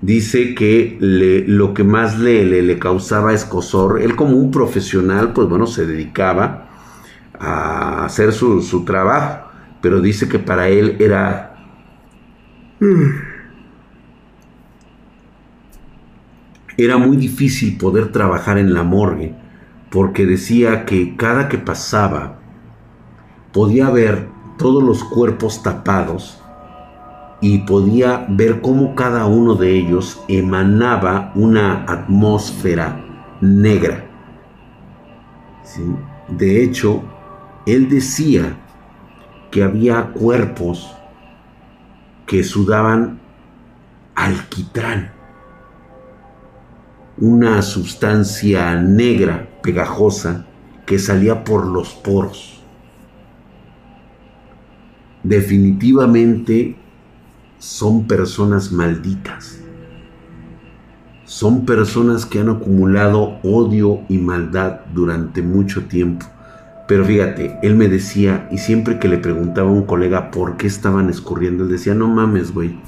dice 0.00 0.54
que 0.54 0.96
le, 1.00 1.46
lo 1.48 1.72
que 1.72 1.84
más 1.84 2.18
le, 2.18 2.44
le, 2.44 2.78
causaba 2.78 3.32
escosor, 3.32 4.00
él 4.02 4.14
como 4.14 4.36
un 4.36 4.50
profesional, 4.50 5.32
pues 5.32 5.48
bueno, 5.48 5.66
se 5.66 5.86
dedicaba 5.86 6.68
a 7.38 8.04
hacer 8.04 8.32
su, 8.32 8.60
su 8.60 8.84
trabajo, 8.84 9.48
pero 9.80 10.00
dice 10.00 10.28
que 10.28 10.38
para 10.38 10.68
él 10.68 10.96
era... 10.98 11.54
Era 16.80 16.96
muy 16.96 17.16
difícil 17.16 17.76
poder 17.76 18.12
trabajar 18.12 18.56
en 18.56 18.72
la 18.72 18.84
morgue, 18.84 19.34
porque 19.90 20.26
decía 20.26 20.84
que 20.84 21.16
cada 21.16 21.48
que 21.48 21.58
pasaba 21.58 22.38
podía 23.52 23.90
ver 23.90 24.28
todos 24.58 24.80
los 24.84 25.02
cuerpos 25.02 25.60
tapados 25.60 26.40
y 27.40 27.58
podía 27.58 28.26
ver 28.28 28.60
cómo 28.60 28.94
cada 28.94 29.26
uno 29.26 29.56
de 29.56 29.76
ellos 29.76 30.22
emanaba 30.28 31.32
una 31.34 31.82
atmósfera 31.82 33.04
negra. 33.40 34.04
De 36.28 36.62
hecho, 36.62 37.02
él 37.66 37.88
decía 37.88 38.56
que 39.50 39.64
había 39.64 40.12
cuerpos 40.12 40.94
que 42.24 42.44
sudaban 42.44 43.18
alquitrán, 44.14 45.17
una 47.20 47.62
sustancia 47.62 48.74
negra, 48.76 49.48
pegajosa, 49.62 50.46
que 50.86 50.98
salía 50.98 51.44
por 51.44 51.66
los 51.66 51.94
poros 51.94 52.58
definitivamente 55.22 56.76
son 57.58 58.06
personas 58.06 58.72
malditas. 58.72 59.60
Son 61.24 61.66
personas 61.66 62.24
que 62.24 62.40
han 62.40 62.48
acumulado 62.48 63.38
odio 63.42 64.00
y 64.08 64.18
maldad 64.18 64.80
durante 64.94 65.42
mucho 65.42 65.84
tiempo. 65.84 66.26
Pero 66.86 67.04
fíjate, 67.04 67.58
él 67.62 67.76
me 67.76 67.88
decía, 67.88 68.48
y 68.50 68.56
siempre 68.56 68.98
que 68.98 69.08
le 69.08 69.18
preguntaba 69.18 69.68
a 69.68 69.72
un 69.72 69.84
colega 69.84 70.30
por 70.30 70.56
qué 70.56 70.66
estaban 70.66 71.10
escurriendo, 71.10 71.64
él 71.64 71.70
decía, 71.70 71.94
no 71.94 72.08
mames, 72.08 72.54
güey. 72.54 72.78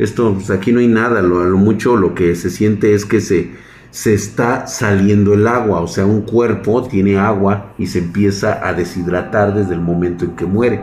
Esto, 0.00 0.34
pues 0.34 0.50
aquí 0.50 0.72
no 0.72 0.80
hay 0.80 0.88
nada, 0.88 1.22
lo, 1.22 1.44
lo 1.44 1.56
mucho 1.56 1.96
lo 1.96 2.16
que 2.16 2.34
se 2.34 2.50
siente 2.50 2.94
es 2.94 3.04
que 3.04 3.20
se, 3.20 3.52
se 3.94 4.12
está 4.12 4.66
saliendo 4.66 5.32
el 5.34 5.46
agua, 5.46 5.80
o 5.80 5.86
sea, 5.86 6.04
un 6.04 6.22
cuerpo 6.22 6.82
tiene 6.82 7.16
agua 7.16 7.74
y 7.78 7.86
se 7.86 8.00
empieza 8.00 8.66
a 8.66 8.74
deshidratar 8.74 9.54
desde 9.54 9.74
el 9.74 9.80
momento 9.80 10.24
en 10.24 10.32
que 10.32 10.46
muere. 10.46 10.82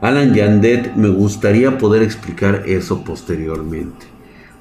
Alan 0.00 0.34
Yandet, 0.34 0.96
me 0.96 1.08
gustaría 1.08 1.78
poder 1.78 2.02
explicar 2.02 2.64
eso 2.66 3.04
posteriormente. 3.04 4.06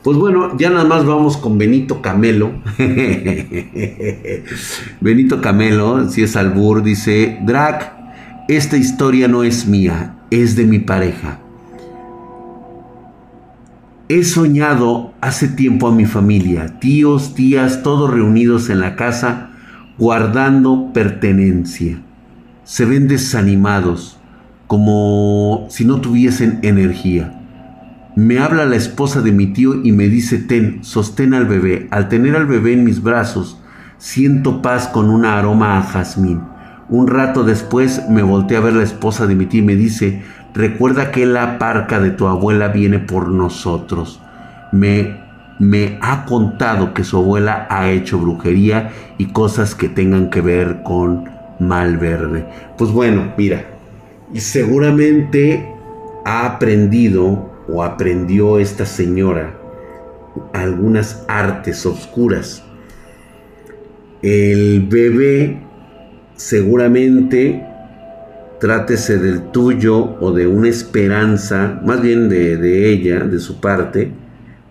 Pues 0.03 0.15
bueno, 0.15 0.55
ya 0.59 0.69
nada 0.69 0.85
más 0.85 1.03
vamos 1.03 1.37
con 1.37 1.57
Benito 1.57 2.03
Camelo. 2.03 2.51
Benito 5.01 5.41
Camelo, 5.41 6.07
si 6.07 6.21
es 6.21 6.35
albur, 6.35 6.83
dice, 6.83 7.39
Drac, 7.41 7.93
esta 8.47 8.77
historia 8.77 9.27
no 9.27 9.43
es 9.43 9.65
mía, 9.65 10.17
es 10.29 10.55
de 10.55 10.65
mi 10.65 10.77
pareja. 10.77 11.40
He 14.13 14.25
soñado 14.25 15.13
hace 15.21 15.47
tiempo 15.47 15.87
a 15.87 15.95
mi 15.95 16.03
familia, 16.03 16.79
tíos, 16.81 17.33
tías, 17.33 17.81
todos 17.81 18.11
reunidos 18.11 18.69
en 18.69 18.81
la 18.81 18.97
casa 18.97 19.51
guardando 19.97 20.91
pertenencia. 20.91 22.01
Se 22.65 22.83
ven 22.83 23.07
desanimados, 23.07 24.19
como 24.67 25.65
si 25.69 25.85
no 25.85 26.01
tuviesen 26.01 26.59
energía. 26.61 27.39
Me 28.17 28.39
habla 28.39 28.65
la 28.65 28.75
esposa 28.75 29.21
de 29.21 29.31
mi 29.31 29.47
tío 29.53 29.81
y 29.81 29.93
me 29.93 30.09
dice, 30.09 30.39
ten, 30.39 30.83
sostén 30.83 31.33
al 31.33 31.45
bebé. 31.45 31.87
Al 31.89 32.09
tener 32.09 32.35
al 32.35 32.47
bebé 32.47 32.73
en 32.73 32.83
mis 32.83 33.01
brazos, 33.01 33.61
siento 33.97 34.61
paz 34.61 34.89
con 34.89 35.09
un 35.09 35.23
aroma 35.23 35.77
a 35.77 35.83
jazmín. 35.83 36.41
Un 36.89 37.07
rato 37.07 37.45
después 37.45 38.01
me 38.09 38.23
volteé 38.23 38.57
a 38.57 38.59
ver 38.59 38.73
la 38.73 38.83
esposa 38.83 39.25
de 39.25 39.35
mi 39.35 39.45
tío 39.45 39.61
y 39.61 39.65
me 39.65 39.77
dice, 39.77 40.21
recuerda 40.53 41.11
que 41.11 41.25
la 41.25 41.57
parca 41.59 41.99
de 41.99 42.11
tu 42.11 42.27
abuela 42.27 42.69
viene 42.69 42.99
por 42.99 43.29
nosotros. 43.29 44.21
Me, 44.71 45.17
me 45.59 45.97
ha 46.01 46.25
contado 46.25 46.93
que 46.93 47.03
su 47.03 47.17
abuela 47.17 47.67
ha 47.69 47.89
hecho 47.89 48.19
brujería 48.19 48.91
y 49.17 49.27
cosas 49.27 49.75
que 49.75 49.89
tengan 49.89 50.29
que 50.29 50.41
ver 50.41 50.83
con 50.83 51.29
Malverde. 51.59 52.45
Pues 52.77 52.91
bueno, 52.91 53.33
mira, 53.37 53.65
y 54.33 54.39
seguramente 54.39 55.67
ha 56.25 56.45
aprendido 56.45 57.51
o 57.67 57.83
aprendió 57.83 58.59
esta 58.59 58.85
señora 58.85 59.53
algunas 60.53 61.25
artes 61.27 61.85
oscuras. 61.85 62.63
El 64.21 64.87
bebé 64.87 65.61
seguramente 66.35 67.65
trátese 68.61 69.17
del 69.17 69.51
tuyo 69.51 70.17
o 70.21 70.31
de 70.31 70.45
una 70.45 70.69
esperanza, 70.69 71.81
más 71.83 71.99
bien 71.99 72.29
de, 72.29 72.91
ella, 72.91 73.21
de 73.21 73.39
su 73.39 73.59
parte, 73.59 74.11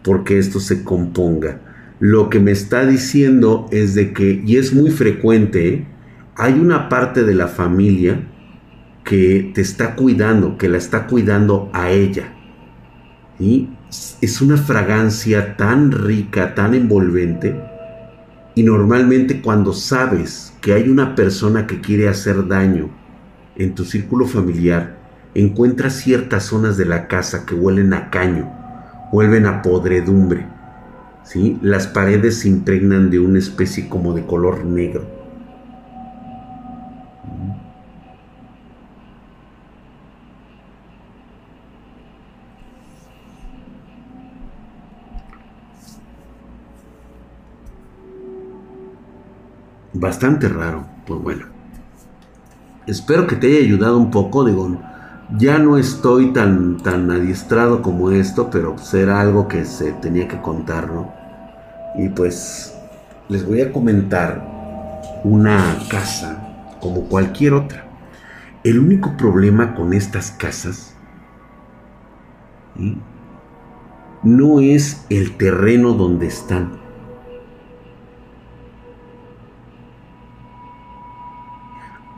porque 0.04 0.38
esto 0.38 0.60
se 0.60 0.84
componga. 0.84 1.60
Lo 1.98 2.30
que 2.30 2.38
me 2.38 2.52
está 2.52 2.86
diciendo 2.86 3.66
es 3.72 3.96
de 3.96 4.12
que, 4.12 4.44
y 4.46 4.58
es 4.58 4.72
muy 4.72 4.92
frecuente, 4.92 5.88
hay 6.36 6.52
una 6.52 6.88
parte 6.88 7.24
de 7.24 7.34
la 7.34 7.48
familia 7.48 8.28
que 9.02 9.50
te 9.54 9.60
está 9.60 9.96
cuidando, 9.96 10.56
que 10.56 10.68
la 10.68 10.78
está 10.78 11.08
cuidando 11.08 11.68
a 11.72 11.90
ella. 11.90 12.32
Y 13.40 13.70
es 14.20 14.40
una 14.40 14.56
fragancia 14.56 15.56
tan 15.56 15.90
rica, 15.90 16.54
tan 16.54 16.74
envolvente. 16.74 17.60
Y 18.54 18.62
normalmente 18.62 19.42
cuando 19.42 19.72
sabes 19.72 20.54
que 20.60 20.74
hay 20.74 20.88
una 20.88 21.16
persona 21.16 21.66
que 21.66 21.80
quiere 21.80 22.06
hacer 22.06 22.46
daño 22.46 22.99
en 23.60 23.74
tu 23.74 23.84
círculo 23.84 24.26
familiar, 24.26 24.96
encuentras 25.34 25.92
ciertas 25.92 26.44
zonas 26.44 26.78
de 26.78 26.86
la 26.86 27.08
casa 27.08 27.44
que 27.44 27.54
huelen 27.54 27.92
a 27.92 28.08
caño, 28.08 28.50
vuelven 29.12 29.44
a 29.44 29.60
podredumbre. 29.60 30.46
¿sí? 31.24 31.58
Las 31.60 31.86
paredes 31.86 32.38
se 32.38 32.48
impregnan 32.48 33.10
de 33.10 33.20
una 33.20 33.38
especie 33.38 33.86
como 33.88 34.14
de 34.14 34.24
color 34.24 34.64
negro. 34.64 35.20
bastante 49.92 50.48
raro. 50.48 50.86
Pues 51.06 51.20
bueno. 51.20 51.59
Espero 52.86 53.26
que 53.26 53.36
te 53.36 53.48
haya 53.48 53.58
ayudado 53.58 53.98
un 53.98 54.10
poco. 54.10 54.44
Digo, 54.44 54.80
ya 55.36 55.58
no 55.58 55.76
estoy 55.76 56.32
tan, 56.32 56.78
tan 56.78 57.10
adiestrado 57.10 57.82
como 57.82 58.10
esto, 58.10 58.50
pero 58.50 58.74
pues 58.74 58.92
era 58.94 59.20
algo 59.20 59.48
que 59.48 59.64
se 59.64 59.92
tenía 59.92 60.26
que 60.26 60.40
contar, 60.40 60.90
¿no? 60.90 61.12
Y 61.96 62.08
pues 62.08 62.74
les 63.28 63.46
voy 63.46 63.60
a 63.60 63.72
comentar 63.72 65.20
una 65.24 65.78
casa 65.88 66.76
como 66.80 67.02
cualquier 67.02 67.54
otra. 67.54 67.84
El 68.64 68.78
único 68.78 69.16
problema 69.16 69.74
con 69.74 69.92
estas 69.92 70.30
casas 70.32 70.94
no 74.22 74.60
es 74.60 75.06
el 75.10 75.36
terreno 75.36 75.92
donde 75.94 76.26
están 76.26 76.72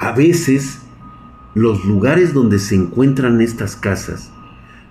A 0.03 0.11
veces 0.11 0.81
los 1.55 1.85
lugares 1.85 2.35
donde 2.35 2.59
se 2.59 2.75
encuentran 2.75 3.41
estas 3.41 3.77
casas 3.77 4.33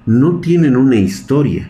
no 0.06 0.40
tienen 0.40 0.78
una 0.78 0.96
historia. 0.96 1.70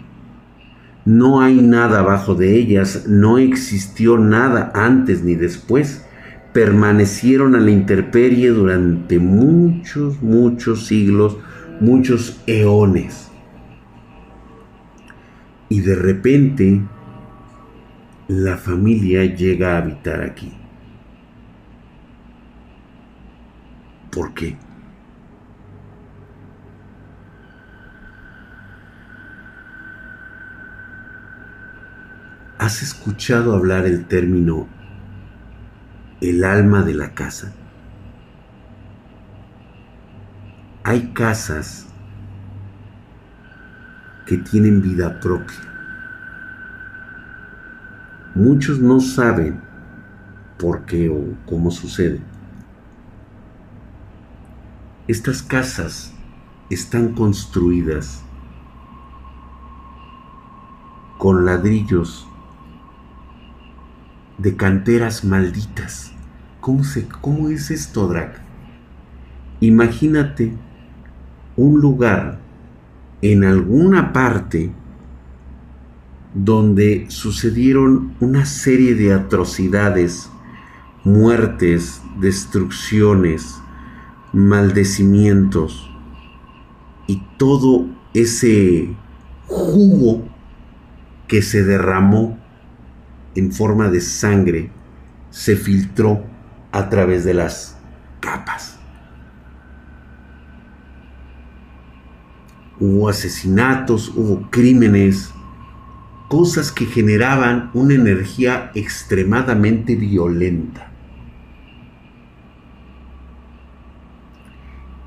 No 1.05 1.41
hay 1.41 1.59
nada 1.59 2.01
abajo 2.01 2.35
de 2.35 2.55
ellas, 2.55 3.07
no 3.07 3.39
existió 3.39 4.19
nada 4.19 4.71
antes 4.75 5.23
ni 5.23 5.33
después. 5.33 6.05
Permanecieron 6.53 7.55
a 7.55 7.59
la 7.59 7.71
intemperie 7.71 8.49
durante 8.49 9.17
muchos, 9.17 10.21
muchos 10.21 10.85
siglos, 10.85 11.35
muchos 11.79 12.43
eones. 12.45 13.31
Y 15.67 15.79
de 15.79 15.95
repente 15.95 16.81
la 18.27 18.57
familia 18.57 19.25
llega 19.25 19.73
a 19.73 19.77
habitar 19.79 20.21
aquí. 20.21 20.60
¿Por 24.11 24.33
qué? 24.33 24.57
¿Has 32.57 32.83
escuchado 32.83 33.55
hablar 33.55 33.85
el 33.85 34.05
término 34.05 34.67
el 36.19 36.43
alma 36.43 36.83
de 36.83 36.93
la 36.93 37.13
casa? 37.13 37.53
Hay 40.83 41.13
casas 41.13 41.87
que 44.25 44.37
tienen 44.37 44.81
vida 44.81 45.19
propia. 45.21 45.57
Muchos 48.35 48.79
no 48.79 48.99
saben 48.99 49.61
por 50.57 50.85
qué 50.85 51.09
o 51.09 51.35
cómo 51.45 51.71
sucede. 51.71 52.30
Estas 55.07 55.41
casas 55.41 56.13
están 56.69 57.13
construidas 57.13 58.23
con 61.17 61.43
ladrillos 61.43 62.27
de 64.37 64.55
canteras 64.55 65.23
malditas. 65.23 66.11
¿Cómo, 66.59 66.83
se, 66.83 67.07
cómo 67.07 67.49
es 67.49 67.71
esto, 67.71 68.07
Drac? 68.07 68.41
Imagínate 69.59 70.53
un 71.57 71.81
lugar 71.81 72.39
en 73.23 73.43
alguna 73.43 74.13
parte 74.13 74.71
donde 76.33 77.07
sucedieron 77.09 78.13
una 78.19 78.45
serie 78.45 78.93
de 78.93 79.13
atrocidades, 79.13 80.29
muertes, 81.03 82.01
destrucciones, 82.19 83.60
maldecimientos 84.33 85.89
y 87.07 87.21
todo 87.37 87.87
ese 88.13 88.95
jugo 89.47 90.27
que 91.27 91.41
se 91.41 91.63
derramó 91.63 92.37
en 93.35 93.51
forma 93.51 93.89
de 93.89 94.01
sangre 94.01 94.71
se 95.29 95.55
filtró 95.55 96.23
a 96.71 96.89
través 96.89 97.23
de 97.23 97.33
las 97.33 97.77
capas. 98.19 98.77
Hubo 102.79 103.09
asesinatos, 103.09 104.09
hubo 104.09 104.49
crímenes, 104.49 105.31
cosas 106.29 106.71
que 106.71 106.85
generaban 106.85 107.69
una 107.73 107.93
energía 107.93 108.71
extremadamente 108.73 109.95
violenta. 109.95 110.90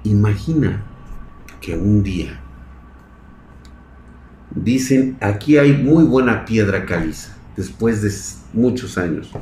Imagina 0.04 0.84
que 1.62 1.74
un 1.74 2.02
día 2.02 2.38
dicen, 4.54 5.16
aquí 5.20 5.56
hay 5.56 5.72
muy 5.72 6.04
buena 6.04 6.44
piedra 6.44 6.84
caliza, 6.84 7.34
después 7.56 8.02
de 8.02 8.12
muchos 8.52 8.98
años, 8.98 9.32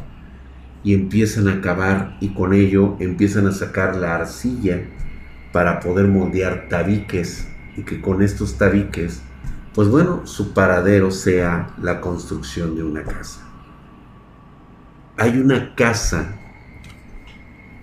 y 0.85 0.95
empiezan 0.95 1.49
a 1.49 1.61
cavar 1.61 2.17
y 2.21 2.29
con 2.29 2.55
ello 2.55 2.97
empiezan 3.01 3.49
a 3.49 3.53
sacar 3.53 3.97
la 3.97 4.15
arcilla 4.15 4.85
para 5.53 5.81
poder 5.81 6.07
moldear 6.07 6.69
tabiques 6.69 7.49
y 7.77 7.83
que 7.83 8.01
con 8.01 8.23
estos 8.23 8.57
tabiques, 8.57 9.21
pues 9.75 9.89
bueno, 9.89 10.27
su 10.27 10.55
paradero 10.55 11.11
sea 11.11 11.75
la 11.83 12.01
construcción 12.01 12.77
de 12.77 12.85
una 12.85 13.03
casa. 13.03 13.41
Hay 15.19 15.39
una 15.39 15.75
casa 15.75 16.39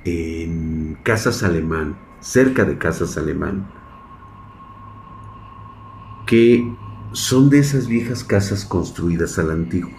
en 0.06 0.98
Casas 1.04 1.44
Alemán, 1.44 1.96
cerca 2.20 2.66
de 2.66 2.78
Casas 2.78 3.18
Alemán, 3.18 3.72
que 6.28 6.78
son 7.14 7.50
de 7.50 7.60
esas 7.60 7.88
viejas 7.88 8.24
casas 8.24 8.66
construidas 8.66 9.40
a 9.40 9.44
la 9.44 9.54
antigua. 9.54 9.92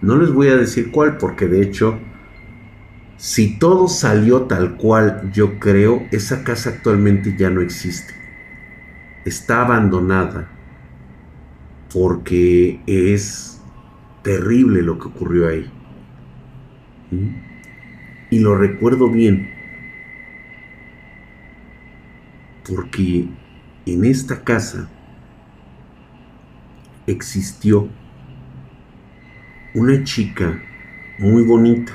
No 0.00 0.16
les 0.16 0.32
voy 0.32 0.48
a 0.48 0.56
decir 0.56 0.90
cuál, 0.90 1.18
porque 1.18 1.46
de 1.48 1.62
hecho, 1.62 1.98
si 3.16 3.58
todo 3.58 3.88
salió 3.88 4.42
tal 4.42 4.76
cual 4.76 5.30
yo 5.32 5.58
creo, 5.58 6.06
esa 6.12 6.44
casa 6.44 6.70
actualmente 6.70 7.36
ya 7.36 7.50
no 7.50 7.60
existe. 7.60 8.14
Está 9.24 9.62
abandonada. 9.62 10.54
porque 11.92 12.82
es 12.86 13.62
terrible 14.22 14.82
lo 14.82 14.98
que 14.98 15.08
ocurrió 15.08 15.48
ahí. 15.48 15.70
¿Mm? 17.10 17.28
Y 18.30 18.38
lo 18.40 18.56
recuerdo 18.56 19.10
bien, 19.10 19.50
porque 22.68 23.28
en 23.86 24.04
esta 24.04 24.44
casa 24.44 24.88
existió 27.06 27.88
una 29.74 30.04
chica 30.04 30.60
muy 31.18 31.42
bonita. 31.42 31.92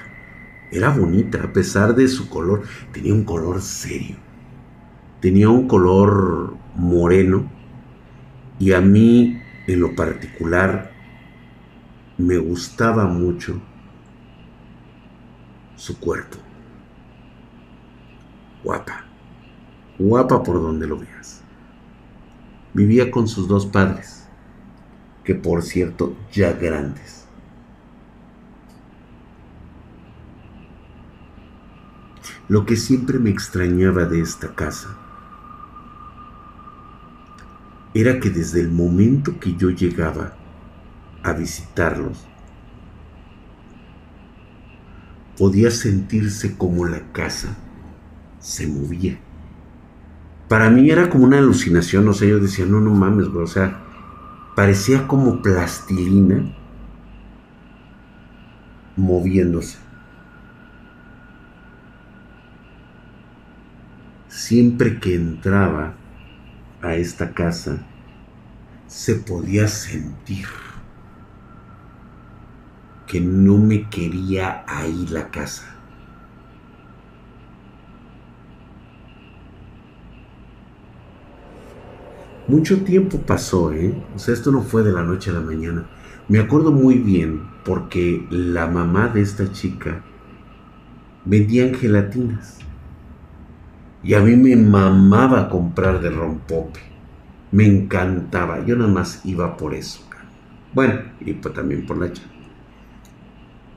Era 0.71 0.89
bonita, 0.89 1.43
a 1.43 1.53
pesar 1.53 1.93
de 1.93 2.07
su 2.07 2.29
color. 2.29 2.63
Tenía 2.91 3.13
un 3.13 3.23
color 3.23 3.61
serio. 3.61 4.15
Tenía 5.21 5.49
un 5.49 5.67
color 5.67 6.55
moreno. 6.75 7.49
Y 8.59 8.73
a 8.73 8.81
mí, 8.81 9.39
en 9.67 9.79
lo 9.79 9.95
particular, 9.95 10.91
me 12.17 12.37
gustaba 12.37 13.05
mucho 13.05 13.61
su 15.75 15.99
cuerpo. 15.99 16.37
Guapa. 18.63 19.02
Guapa 19.99 20.43
por 20.43 20.61
donde 20.61 20.87
lo 20.87 20.97
veas. 20.97 21.41
Vivía 22.73 23.11
con 23.11 23.27
sus 23.27 23.47
dos 23.47 23.65
padres, 23.65 24.27
que 25.23 25.35
por 25.35 25.61
cierto 25.61 26.15
ya 26.31 26.53
grandes. 26.53 27.23
lo 32.49 32.65
que 32.65 32.75
siempre 32.75 33.19
me 33.19 33.29
extrañaba 33.29 34.05
de 34.05 34.21
esta 34.21 34.53
casa 34.53 34.97
era 37.93 38.19
que 38.19 38.29
desde 38.29 38.59
el 38.59 38.69
momento 38.69 39.39
que 39.39 39.55
yo 39.55 39.69
llegaba 39.69 40.35
a 41.23 41.31
visitarlos, 41.33 42.27
podía 45.37 45.71
sentirse 45.71 46.57
como 46.57 46.85
la 46.85 47.11
casa 47.11 47.55
se 48.39 48.67
movía. 48.67 49.19
Para 50.47 50.69
mí 50.69 50.89
era 50.89 51.09
como 51.09 51.25
una 51.25 51.39
alucinación, 51.39 52.07
o 52.07 52.13
sea, 52.13 52.27
yo 52.27 52.39
decía, 52.39 52.65
no, 52.65 52.79
no 52.79 52.91
mames, 52.91 53.27
o 53.27 53.47
sea, 53.47 53.79
parecía 54.55 55.07
como 55.07 55.41
plastilina 55.41 56.43
moviéndose. 58.95 59.83
siempre 64.43 64.99
que 64.99 65.15
entraba 65.15 65.93
a 66.81 66.95
esta 66.95 67.33
casa, 67.33 67.77
se 68.87 69.15
podía 69.15 69.67
sentir 69.67 70.47
que 73.07 73.21
no 73.21 73.57
me 73.57 73.89
quería 73.89 74.65
ahí 74.67 75.07
la 75.09 75.29
casa. 75.29 75.72
Mucho 82.47 82.83
tiempo 82.83 83.19
pasó, 83.19 83.71
¿eh? 83.71 83.93
O 84.15 84.19
sea, 84.19 84.33
esto 84.33 84.51
no 84.51 84.61
fue 84.61 84.83
de 84.83 84.91
la 84.91 85.03
noche 85.03 85.29
a 85.29 85.33
la 85.33 85.39
mañana. 85.39 85.85
Me 86.27 86.39
acuerdo 86.39 86.71
muy 86.71 86.95
bien 86.95 87.43
porque 87.63 88.25
la 88.29 88.67
mamá 88.67 89.07
de 89.07 89.21
esta 89.21 89.51
chica 89.51 90.03
vendía 91.25 91.73
gelatinas. 91.75 92.59
Y 94.03 94.13
a 94.13 94.19
mí 94.19 94.35
me 94.35 94.55
mamaba 94.55 95.49
comprar 95.49 96.01
de 96.01 96.09
rompope. 96.09 96.81
Me 97.51 97.65
encantaba. 97.65 98.65
Yo 98.65 98.75
nada 98.75 98.91
más 98.91 99.25
iba 99.25 99.55
por 99.55 99.73
eso. 99.73 100.01
Bueno, 100.73 101.01
y 101.21 101.33
pues 101.33 101.53
también 101.53 101.85
por 101.85 101.97
la 101.97 102.11
chava. 102.11 102.29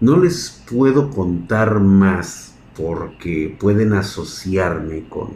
No 0.00 0.18
les 0.18 0.62
puedo 0.68 1.10
contar 1.10 1.80
más 1.80 2.54
porque 2.76 3.56
pueden 3.58 3.92
asociarme 3.92 5.08
con, 5.08 5.30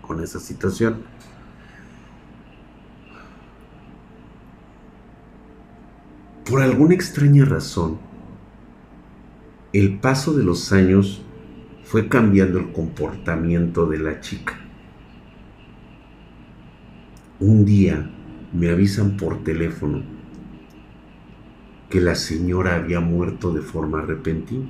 con 0.00 0.22
esa 0.22 0.38
situación. 0.38 1.02
Por 6.50 6.62
alguna 6.62 6.94
extraña 6.94 7.44
razón, 7.44 7.98
el 9.72 10.00
paso 10.00 10.32
de 10.32 10.42
los 10.42 10.72
años 10.72 11.22
fue 11.84 12.08
cambiando 12.08 12.58
el 12.58 12.72
comportamiento 12.72 13.86
de 13.86 13.98
la 13.98 14.18
chica. 14.18 14.58
Un 17.38 17.64
día 17.64 18.10
me 18.52 18.68
avisan 18.68 19.16
por 19.16 19.44
teléfono 19.44 20.02
que 21.88 22.00
la 22.00 22.16
señora 22.16 22.74
había 22.74 22.98
muerto 22.98 23.52
de 23.52 23.62
forma 23.62 24.02
repentina. 24.02 24.68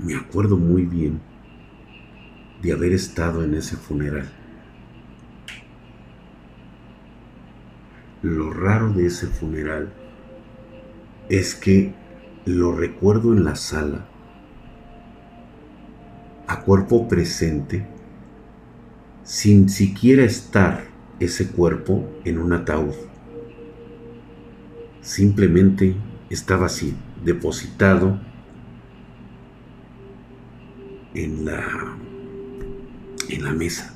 Me 0.00 0.16
acuerdo 0.16 0.56
muy 0.56 0.82
bien 0.82 1.27
de 2.62 2.72
haber 2.72 2.92
estado 2.92 3.44
en 3.44 3.54
ese 3.54 3.76
funeral. 3.76 4.28
Lo 8.22 8.50
raro 8.50 8.92
de 8.92 9.06
ese 9.06 9.28
funeral 9.28 9.92
es 11.28 11.54
que 11.54 11.94
lo 12.44 12.72
recuerdo 12.72 13.32
en 13.32 13.44
la 13.44 13.54
sala, 13.54 14.06
a 16.46 16.62
cuerpo 16.62 17.06
presente, 17.06 17.86
sin 19.22 19.68
siquiera 19.68 20.24
estar 20.24 20.84
ese 21.20 21.48
cuerpo 21.48 22.08
en 22.24 22.38
un 22.38 22.54
ataúd. 22.54 22.94
Simplemente 25.00 25.94
estaba 26.30 26.66
así, 26.66 26.96
depositado 27.24 28.18
en 31.14 31.44
la, 31.44 31.96
en 33.34 33.44
la 33.44 33.52
mesa. 33.52 33.94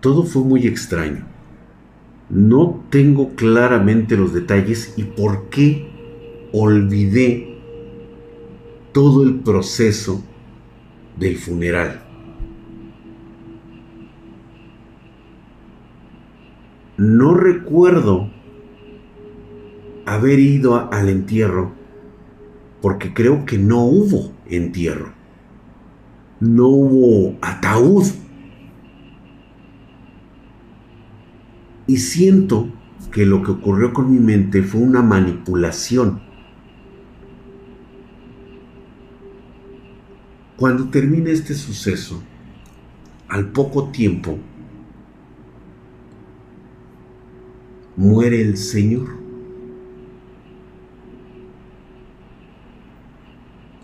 Todo 0.00 0.24
fue 0.24 0.42
muy 0.44 0.66
extraño. 0.66 1.26
No 2.30 2.84
tengo 2.90 3.34
claramente 3.34 4.16
los 4.16 4.32
detalles 4.32 4.94
y 4.96 5.04
por 5.04 5.48
qué 5.48 5.88
olvidé 6.52 7.58
todo 8.92 9.22
el 9.22 9.40
proceso 9.40 10.22
del 11.18 11.36
funeral. 11.36 12.02
No 16.96 17.34
recuerdo 17.34 18.30
haber 20.04 20.38
ido 20.38 20.92
al 20.92 21.08
entierro 21.08 21.77
porque 22.80 23.12
creo 23.14 23.44
que 23.44 23.58
no 23.58 23.84
hubo 23.84 24.32
entierro. 24.46 25.12
No 26.40 26.68
hubo 26.68 27.36
ataúd 27.40 28.06
Y 31.88 31.96
siento 31.96 32.68
que 33.10 33.24
lo 33.24 33.42
que 33.42 33.50
ocurrió 33.50 33.94
con 33.94 34.12
mi 34.12 34.20
mente 34.20 34.62
fue 34.62 34.82
una 34.82 35.02
manipulación. 35.02 36.20
Cuando 40.58 40.90
termina 40.90 41.30
este 41.30 41.54
suceso, 41.54 42.22
al 43.26 43.52
poco 43.52 43.88
tiempo, 43.88 44.38
muere 47.96 48.42
el 48.42 48.58
Señor. 48.58 49.08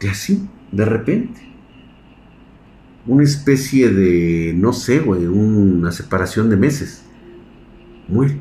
Y 0.04 0.08
así, 0.08 0.46
de 0.70 0.84
repente. 0.84 1.40
Una 3.06 3.24
especie 3.24 3.88
de, 3.88 4.52
no 4.54 4.74
sé, 4.74 4.98
güey, 4.98 5.26
una 5.26 5.92
separación 5.92 6.50
de 6.50 6.58
meses 6.58 7.06
muere. 8.06 8.36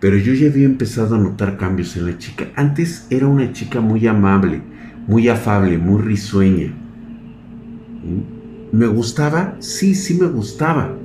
Pero 0.00 0.16
yo 0.16 0.32
ya 0.32 0.48
había 0.48 0.64
empezado 0.64 1.16
a 1.16 1.18
notar 1.18 1.58
cambios 1.58 1.98
en 1.98 2.06
la 2.06 2.16
chica. 2.16 2.48
Antes 2.56 3.06
era 3.10 3.26
una 3.26 3.52
chica 3.52 3.82
muy 3.82 4.06
amable, 4.06 4.62
muy 5.06 5.28
afable, 5.28 5.76
muy 5.76 6.00
risueña. 6.00 6.72
¿Me 8.72 8.86
gustaba? 8.86 9.56
Sí, 9.60 9.94
sí 9.94 10.14
me 10.14 10.28
gustaba. 10.28 10.96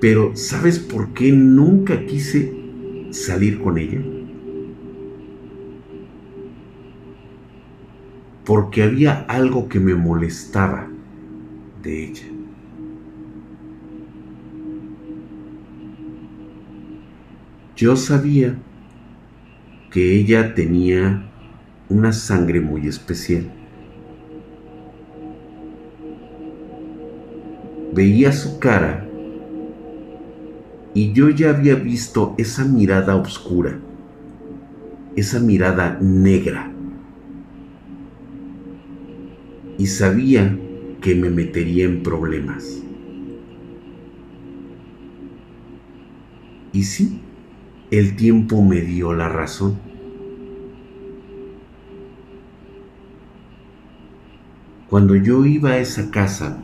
Pero 0.00 0.34
¿sabes 0.34 0.80
por 0.80 1.12
qué 1.14 1.30
nunca 1.30 2.06
quise 2.06 2.52
salir 3.10 3.60
con 3.60 3.78
ella? 3.78 4.00
Porque 8.48 8.82
había 8.82 9.26
algo 9.28 9.68
que 9.68 9.78
me 9.78 9.94
molestaba 9.94 10.88
de 11.82 12.04
ella. 12.06 12.24
Yo 17.76 17.94
sabía 17.94 18.56
que 19.90 20.14
ella 20.14 20.54
tenía 20.54 21.30
una 21.90 22.10
sangre 22.14 22.62
muy 22.62 22.88
especial. 22.88 23.52
Veía 27.92 28.32
su 28.32 28.58
cara 28.58 29.06
y 30.94 31.12
yo 31.12 31.28
ya 31.28 31.50
había 31.50 31.74
visto 31.74 32.34
esa 32.38 32.64
mirada 32.64 33.14
oscura, 33.14 33.78
esa 35.16 35.38
mirada 35.38 35.98
negra. 36.00 36.67
Y 39.78 39.86
sabía 39.86 40.58
que 41.00 41.14
me 41.14 41.30
metería 41.30 41.84
en 41.84 42.02
problemas. 42.02 42.82
Y 46.72 46.82
sí, 46.82 47.20
el 47.90 48.16
tiempo 48.16 48.62
me 48.62 48.82
dio 48.82 49.14
la 49.14 49.28
razón. 49.28 49.78
Cuando 54.90 55.16
yo 55.16 55.44
iba 55.44 55.70
a 55.70 55.78
esa 55.78 56.10
casa, 56.10 56.62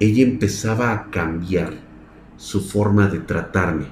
ella 0.00 0.22
empezaba 0.22 0.92
a 0.92 1.10
cambiar 1.10 1.74
su 2.36 2.60
forma 2.60 3.08
de 3.08 3.20
tratarme. 3.20 3.86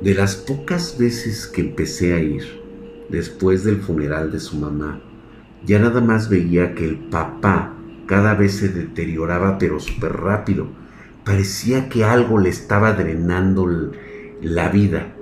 De 0.00 0.14
las 0.14 0.36
pocas 0.36 0.98
veces 0.98 1.46
que 1.46 1.60
empecé 1.60 2.14
a 2.14 2.20
ir 2.20 2.44
después 3.08 3.62
del 3.62 3.80
funeral 3.80 4.32
de 4.32 4.40
su 4.40 4.56
mamá, 4.56 5.00
ya 5.64 5.78
nada 5.78 6.00
más 6.00 6.28
veía 6.28 6.74
que 6.74 6.84
el 6.84 6.98
papá 6.98 7.74
cada 8.06 8.34
vez 8.34 8.56
se 8.56 8.68
deterioraba 8.68 9.58
pero 9.58 9.80
súper 9.80 10.12
rápido. 10.12 10.68
Parecía 11.24 11.88
que 11.88 12.04
algo 12.04 12.38
le 12.38 12.48
estaba 12.48 12.92
drenando 12.92 13.66
la 14.42 14.68
vida, 14.68 15.14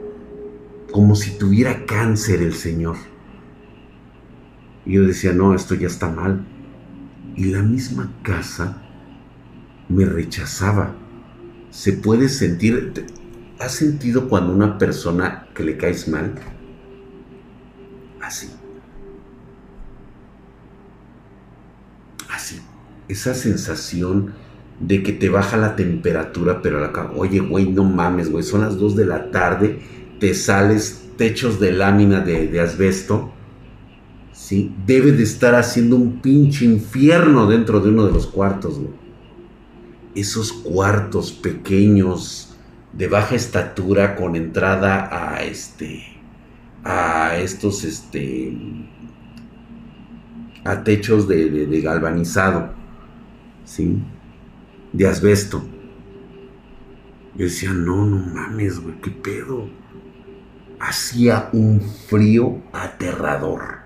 como 0.90 1.14
si 1.14 1.36
tuviera 1.38 1.84
cáncer 1.84 2.42
el 2.42 2.54
Señor. 2.54 2.96
Y 4.86 4.94
yo 4.94 5.06
decía, 5.06 5.32
no, 5.32 5.54
esto 5.54 5.74
ya 5.74 5.86
está 5.86 6.08
mal. 6.08 6.46
Y 7.36 7.44
la 7.44 7.62
misma 7.62 8.10
casa 8.22 8.82
me 9.88 10.06
rechazaba. 10.06 10.94
Se 11.70 11.92
puede 11.92 12.28
sentir, 12.28 13.06
¿has 13.58 13.72
sentido 13.72 14.28
cuando 14.28 14.54
una 14.54 14.78
persona 14.78 15.46
que 15.54 15.64
le 15.64 15.76
caes 15.76 16.08
mal? 16.08 16.34
Así. 18.20 18.50
Así. 22.32 22.60
Esa 23.10 23.34
sensación 23.34 24.32
de 24.78 25.02
que 25.02 25.12
te 25.12 25.28
baja 25.28 25.56
la 25.56 25.76
temperatura, 25.76 26.62
pero 26.62 26.80
la 26.80 26.92
oye, 27.16 27.40
güey, 27.40 27.70
no 27.70 27.84
mames, 27.84 28.30
güey, 28.30 28.44
son 28.44 28.62
las 28.62 28.78
2 28.78 28.96
de 28.96 29.06
la 29.06 29.30
tarde, 29.30 29.80
te 30.18 30.32
sales 30.34 31.08
techos 31.16 31.60
de 31.60 31.72
lámina 31.72 32.20
de, 32.20 32.46
de 32.46 32.60
asbesto, 32.60 33.30
¿sí? 34.32 34.74
Debe 34.86 35.12
de 35.12 35.22
estar 35.22 35.54
haciendo 35.54 35.96
un 35.96 36.20
pinche 36.20 36.64
infierno 36.64 37.46
dentro 37.46 37.80
de 37.80 37.90
uno 37.90 38.06
de 38.06 38.12
los 38.12 38.26
cuartos, 38.26 38.78
güey 38.78 39.00
esos 40.14 40.52
cuartos 40.52 41.32
pequeños 41.32 42.54
de 42.92 43.06
baja 43.06 43.36
estatura 43.36 44.16
con 44.16 44.34
entrada 44.34 45.08
a 45.12 45.44
este 45.44 46.02
a 46.82 47.36
estos 47.36 47.84
este 47.84 48.56
a 50.64 50.82
techos 50.82 51.28
de, 51.28 51.80
galvanizado 51.82 52.74
¿sí? 53.70 54.02
de 54.92 55.06
asbesto. 55.06 55.62
Yo 57.36 57.44
decía 57.44 57.72
no 57.72 58.04
no 58.04 58.18
mames 58.18 58.80
güey 58.80 59.00
qué 59.00 59.10
pedo 59.12 59.68
hacía 60.80 61.50
un 61.52 61.80
frío 61.80 62.60
aterrador. 62.72 63.78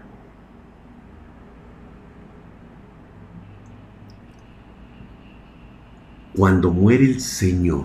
Cuando 6.35 6.70
muere 6.70 7.05
el 7.05 7.20
Señor, 7.20 7.85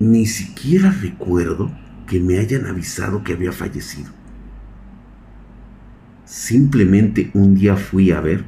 ni 0.00 0.26
siquiera 0.26 0.90
recuerdo 0.90 1.70
que 2.08 2.18
me 2.18 2.38
hayan 2.38 2.66
avisado 2.66 3.22
que 3.22 3.34
había 3.34 3.52
fallecido. 3.52 4.10
Simplemente 6.24 7.30
un 7.34 7.54
día 7.54 7.76
fui 7.76 8.10
a 8.10 8.20
ver 8.20 8.44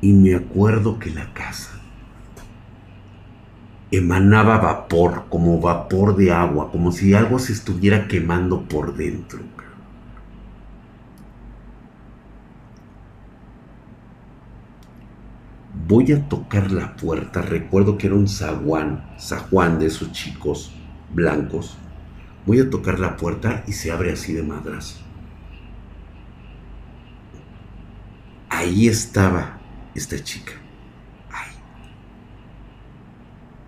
y 0.00 0.12
me 0.12 0.34
acuerdo 0.34 0.98
que 0.98 1.10
la 1.10 1.32
casa 1.32 1.70
emanaba 3.90 4.58
vapor, 4.58 5.24
como 5.28 5.60
vapor 5.60 6.16
de 6.16 6.32
agua, 6.32 6.70
como 6.70 6.92
si 6.92 7.14
algo 7.14 7.38
se 7.38 7.52
estuviera 7.52 8.08
quemando 8.08 8.62
por 8.62 8.96
dentro. 8.96 9.40
Voy 15.92 16.10
a 16.12 16.26
tocar 16.26 16.72
la 16.72 16.96
puerta, 16.96 17.42
recuerdo 17.42 17.98
que 17.98 18.06
era 18.06 18.16
un 18.16 18.26
zaguán, 18.26 19.04
zaguán 19.20 19.78
de 19.78 19.88
esos 19.88 20.10
chicos 20.12 20.72
blancos. 21.12 21.76
Voy 22.46 22.60
a 22.60 22.70
tocar 22.70 22.98
la 22.98 23.18
puerta 23.18 23.62
y 23.66 23.72
se 23.72 23.92
abre 23.92 24.12
así 24.12 24.32
de 24.32 24.42
madrazo. 24.42 24.96
Ahí 28.48 28.88
estaba 28.88 29.58
esta 29.94 30.18
chica 30.24 30.52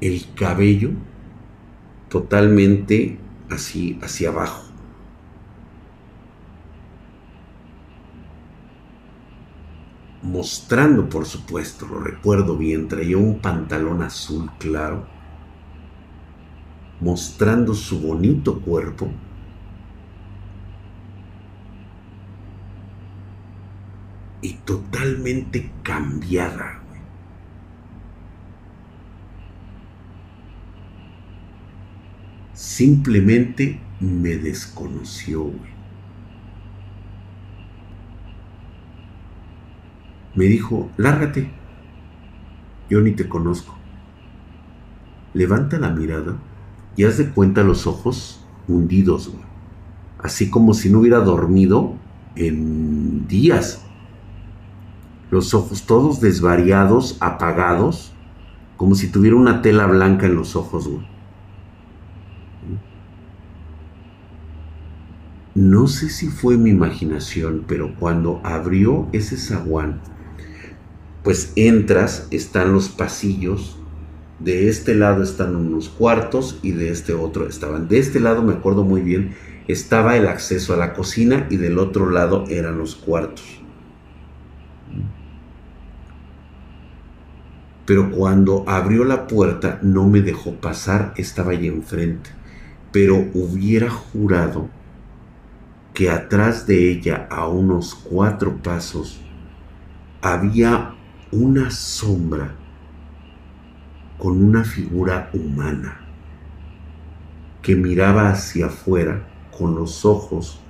el 0.01 0.35
cabello 0.35 0.91
totalmente 2.11 3.18
así 3.51 3.99
hacia 4.03 4.29
abajo. 4.29 4.64
Mostrando, 10.25 11.09
por 11.09 11.27
supuesto, 11.27 11.87
lo 11.87 12.01
recuerdo 12.01 12.57
bien, 12.57 12.89
traía 12.89 13.18
un 13.18 13.41
pantalón 13.41 14.03
azul 14.03 14.51
claro, 14.59 15.07
mostrando 16.99 17.75
su 17.75 18.01
bonito 18.01 18.59
cuerpo. 18.61 19.11
Y 24.41 24.55
totalmente 24.64 25.70
cambiada 25.83 26.85
Simplemente 32.55 33.81
me 34.01 34.37
desconoció, 34.37 35.43
güey. 35.43 35.74
Me 40.35 40.47
dijo, 40.47 40.91
lárgate. 40.97 41.51
Yo 42.91 43.01
ni 43.01 43.12
te 43.12 43.28
conozco. 43.28 43.74
Levanta 45.32 45.78
la 45.78 45.91
mirada 45.91 46.37
y 46.97 47.05
haz 47.05 47.18
de 47.18 47.30
cuenta 47.30 47.62
los 47.62 47.87
ojos 47.87 48.45
hundidos. 48.68 49.32
Así 50.18 50.51
como 50.51 50.74
si 50.74 50.91
no 50.91 51.01
hubiera 51.01 51.20
dormido 51.20 51.95
en 52.37 53.26
días. 53.26 53.85
Los 55.30 55.55
ojos 55.55 55.85
todos 55.87 56.20
desvariados, 56.20 57.16
apagados, 57.20 58.12
como 58.76 58.95
si 58.95 59.09
tuviera 59.09 59.37
una 59.37 59.62
tela 59.62 59.87
blanca 59.87 60.26
en 60.26 60.35
los 60.35 60.57
ojos. 60.57 60.89
No 65.55 65.87
sé 65.87 66.09
si 66.09 66.28
fue 66.28 66.57
mi 66.57 66.70
imaginación, 66.70 67.64
pero 67.68 67.95
cuando 67.95 68.41
abrió 68.43 69.09
ese 69.12 69.37
zaguán, 69.37 70.01
pues 71.25 71.55
entras, 71.57 72.29
están 72.31 72.75
los 72.75 72.91
pasillos, 72.91 73.79
de 74.39 74.68
este 74.68 74.95
lado 74.95 75.22
están 75.22 75.57
unos 75.57 75.89
cuartos 75.89 76.59
y 76.62 76.72
de 76.72 76.91
este 76.91 77.14
otro 77.14 77.49
estaban. 77.49 77.89
De 77.89 77.99
este 77.99 78.20
lado 78.20 78.43
me 78.43 78.53
acuerdo 78.53 78.85
muy 78.85 79.01
bien, 79.01 79.35
estaba 79.66 80.18
el 80.18 80.29
acceso 80.29 80.75
a 80.75 80.77
la 80.77 80.93
cocina 80.93 81.47
y 81.49 81.57
del 81.57 81.79
otro 81.79 82.11
lado 82.11 82.45
eran 82.49 82.77
los 82.77 82.95
cuartos. 82.95 83.62
Pero 87.87 88.11
cuando 88.11 88.64
abrió 88.66 89.05
la 89.05 89.27
puerta 89.27 89.79
no 89.83 90.07
me 90.07 90.20
dejó 90.20 90.55
pasar, 90.55 91.14
estaba 91.16 91.53
ahí 91.53 91.66
enfrente. 91.66 92.31
Pero 92.93 93.16
hubiera 93.33 93.89
jurado 93.91 94.68
que 95.95 96.11
atrás 96.11 96.66
de 96.66 96.91
ella, 96.91 97.27
a 97.31 97.47
unos 97.49 97.95
cuatro 97.95 98.57
pasos, 98.62 99.20
había 100.22 100.93
una 101.35 101.70
sombra 101.70 102.55
con 104.18 104.43
una 104.43 104.62
figura 104.62 105.30
humana 105.32 106.01
que 107.61 107.74
miraba 107.74 108.30
hacia 108.30 108.66
afuera 108.66 109.26
con 109.57 109.74
los 109.74 110.05
ojos 110.05 110.61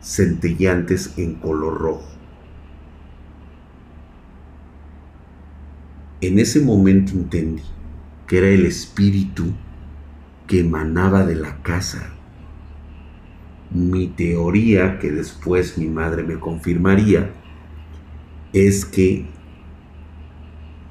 centellantes 0.00 1.16
en 1.16 1.36
color 1.36 1.78
rojo. 1.78 2.08
En 6.20 6.40
ese 6.40 6.60
momento 6.60 7.12
entendí 7.12 7.62
que 8.26 8.38
era 8.38 8.48
el 8.48 8.66
espíritu 8.66 9.52
que 10.48 10.60
emanaba 10.60 11.24
de 11.24 11.36
la 11.36 11.62
casa. 11.62 12.12
Mi 13.70 14.08
teoría, 14.08 14.98
que 14.98 15.12
después 15.12 15.78
mi 15.78 15.86
madre 15.86 16.24
me 16.24 16.40
confirmaría, 16.40 17.30
es 18.52 18.84
que 18.84 19.26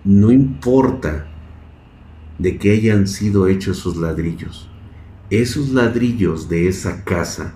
no 0.03 0.31
importa 0.31 1.27
de 2.39 2.57
que 2.57 2.71
hayan 2.71 3.07
sido 3.07 3.47
hechos 3.47 3.79
esos 3.79 3.97
ladrillos, 3.97 4.67
esos 5.29 5.69
ladrillos 5.69 6.49
de 6.49 6.67
esa 6.67 7.03
casa 7.03 7.53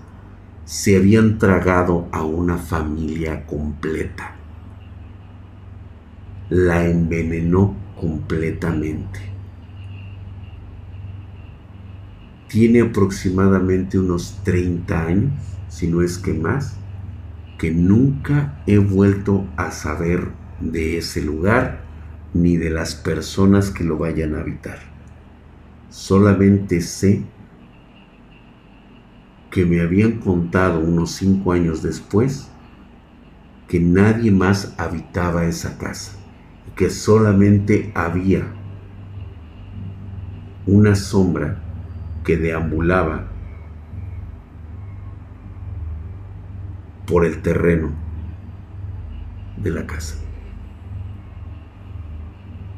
se 0.64 0.96
habían 0.96 1.38
tragado 1.38 2.08
a 2.12 2.22
una 2.22 2.56
familia 2.56 3.46
completa. 3.46 4.36
La 6.48 6.86
envenenó 6.86 7.74
completamente. 8.00 9.20
Tiene 12.48 12.82
aproximadamente 12.82 13.98
unos 13.98 14.40
30 14.44 15.06
años, 15.06 15.32
si 15.68 15.88
no 15.88 16.00
es 16.00 16.16
que 16.16 16.32
más, 16.32 16.76
que 17.58 17.72
nunca 17.72 18.62
he 18.66 18.78
vuelto 18.78 19.44
a 19.56 19.72
saber 19.72 20.28
de 20.60 20.98
ese 20.98 21.22
lugar 21.22 21.85
ni 22.42 22.56
de 22.56 22.70
las 22.70 22.94
personas 22.94 23.70
que 23.70 23.84
lo 23.84 23.98
vayan 23.98 24.34
a 24.34 24.40
habitar. 24.40 24.78
Solamente 25.90 26.80
sé 26.80 27.24
que 29.50 29.64
me 29.64 29.80
habían 29.80 30.18
contado 30.18 30.80
unos 30.80 31.12
cinco 31.12 31.52
años 31.52 31.82
después 31.82 32.48
que 33.68 33.80
nadie 33.80 34.30
más 34.30 34.74
habitaba 34.78 35.44
esa 35.44 35.78
casa 35.78 36.12
y 36.68 36.70
que 36.72 36.90
solamente 36.90 37.90
había 37.94 38.46
una 40.66 40.94
sombra 40.94 41.62
que 42.24 42.36
deambulaba 42.36 43.28
por 47.06 47.24
el 47.24 47.40
terreno 47.40 47.92
de 49.56 49.70
la 49.70 49.86
casa. 49.86 50.25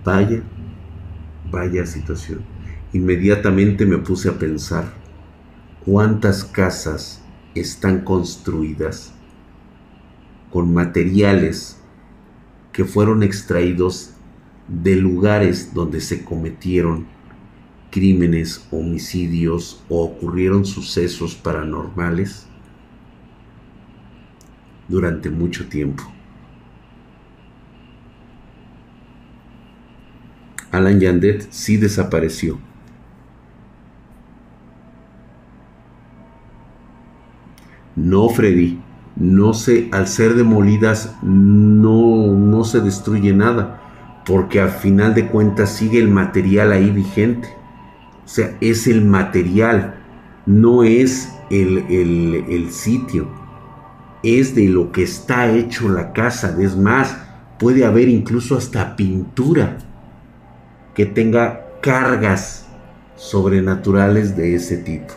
Vaya, 0.08 0.42
vaya 1.50 1.84
situación. 1.84 2.40
Inmediatamente 2.94 3.84
me 3.84 3.98
puse 3.98 4.30
a 4.30 4.38
pensar 4.38 4.90
cuántas 5.84 6.44
casas 6.44 7.22
están 7.54 8.00
construidas 8.04 9.12
con 10.50 10.72
materiales 10.72 11.78
que 12.72 12.86
fueron 12.86 13.22
extraídos 13.22 14.14
de 14.66 14.96
lugares 14.96 15.74
donde 15.74 16.00
se 16.00 16.24
cometieron 16.24 17.06
crímenes, 17.90 18.66
homicidios 18.70 19.84
o 19.90 20.04
ocurrieron 20.04 20.64
sucesos 20.64 21.34
paranormales 21.34 22.46
durante 24.88 25.28
mucho 25.28 25.68
tiempo. 25.68 26.02
Alan 30.70 31.00
Yandet 31.00 31.46
sí 31.50 31.76
desapareció 31.76 32.58
No, 37.98 38.28
Freddy, 38.28 38.78
no 39.16 39.54
se, 39.54 39.88
al 39.90 40.06
ser 40.06 40.34
demolidas 40.34 41.16
no, 41.20 42.28
no 42.28 42.62
se 42.62 42.80
destruye 42.80 43.32
nada, 43.32 44.22
porque 44.24 44.60
al 44.60 44.70
final 44.70 45.16
de 45.16 45.26
cuentas 45.26 45.70
sigue 45.74 45.98
el 45.98 46.06
material 46.06 46.70
ahí 46.70 46.90
vigente. 46.90 47.48
O 48.24 48.28
sea, 48.28 48.56
es 48.60 48.86
el 48.86 49.04
material, 49.04 49.96
no 50.46 50.84
es 50.84 51.32
el, 51.50 51.78
el, 51.88 52.44
el 52.48 52.70
sitio, 52.70 53.28
es 54.22 54.54
de 54.54 54.68
lo 54.68 54.92
que 54.92 55.02
está 55.02 55.50
hecho 55.50 55.88
la 55.88 56.12
casa. 56.12 56.56
Es 56.60 56.76
más, 56.76 57.18
puede 57.58 57.84
haber 57.84 58.08
incluso 58.08 58.56
hasta 58.56 58.94
pintura 58.94 59.78
que 60.98 61.06
tenga 61.06 61.64
cargas 61.80 62.66
sobrenaturales 63.14 64.36
de 64.36 64.56
ese 64.56 64.78
tipo. 64.78 65.14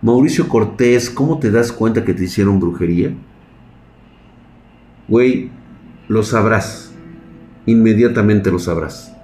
Mauricio 0.00 0.48
Cortés, 0.48 1.10
¿cómo 1.10 1.38
te 1.38 1.50
das 1.50 1.70
cuenta 1.70 2.02
que 2.02 2.14
te 2.14 2.24
hicieron 2.24 2.58
brujería? 2.58 3.12
Güey, 5.08 5.50
lo 6.08 6.22
sabrás. 6.22 6.90
Inmediatamente 7.66 8.50
lo 8.50 8.58
sabrás. 8.58 9.14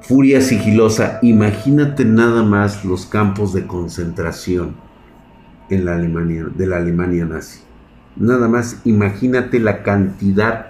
Furia 0.00 0.40
sigilosa. 0.40 1.20
Imagínate 1.22 2.04
nada 2.04 2.42
más 2.42 2.84
los 2.84 3.06
campos 3.06 3.52
de 3.52 3.68
concentración 3.68 4.89
en 5.70 5.84
la 5.84 5.94
Alemania, 5.94 6.46
de 6.54 6.66
la 6.66 6.76
Alemania 6.76 7.24
nazi. 7.24 7.60
Nada 8.16 8.48
más 8.48 8.80
imagínate 8.84 9.60
la 9.60 9.82
cantidad 9.82 10.66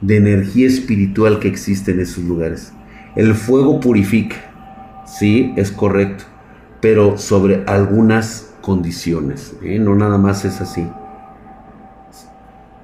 de 0.00 0.16
energía 0.16 0.66
espiritual 0.66 1.38
que 1.40 1.48
existe 1.48 1.90
en 1.92 2.00
esos 2.00 2.24
lugares. 2.24 2.72
El 3.16 3.34
fuego 3.34 3.80
purifica, 3.80 4.36
sí, 5.06 5.52
es 5.56 5.70
correcto, 5.72 6.24
pero 6.80 7.18
sobre 7.18 7.64
algunas 7.66 8.54
condiciones, 8.62 9.54
¿eh? 9.62 9.78
no 9.78 9.94
nada 9.94 10.16
más 10.16 10.44
es 10.44 10.60
así. 10.60 10.86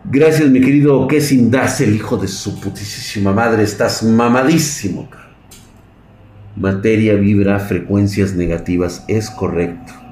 Gracias, 0.05 0.49
mi 0.51 0.61
querido 0.61 1.09
que 1.09 1.21
sin 1.21 1.53
el 1.53 1.95
hijo 1.95 2.17
de 2.17 2.29
su 2.29 2.61
putísima 2.61 3.33
madre, 3.33 3.65
estás 3.65 4.03
mamadísimo. 4.05 5.09
Materia 6.55 7.15
vibra 7.15 7.59
frecuencias 7.59 8.35
negativas, 8.35 9.05
es 9.09 9.31
correcto. 9.31 10.06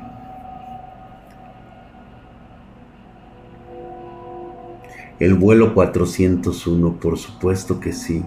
El 5.24 5.32
vuelo 5.36 5.72
401, 5.72 7.00
por 7.00 7.16
supuesto 7.16 7.80
que 7.80 7.94
sí. 7.94 8.22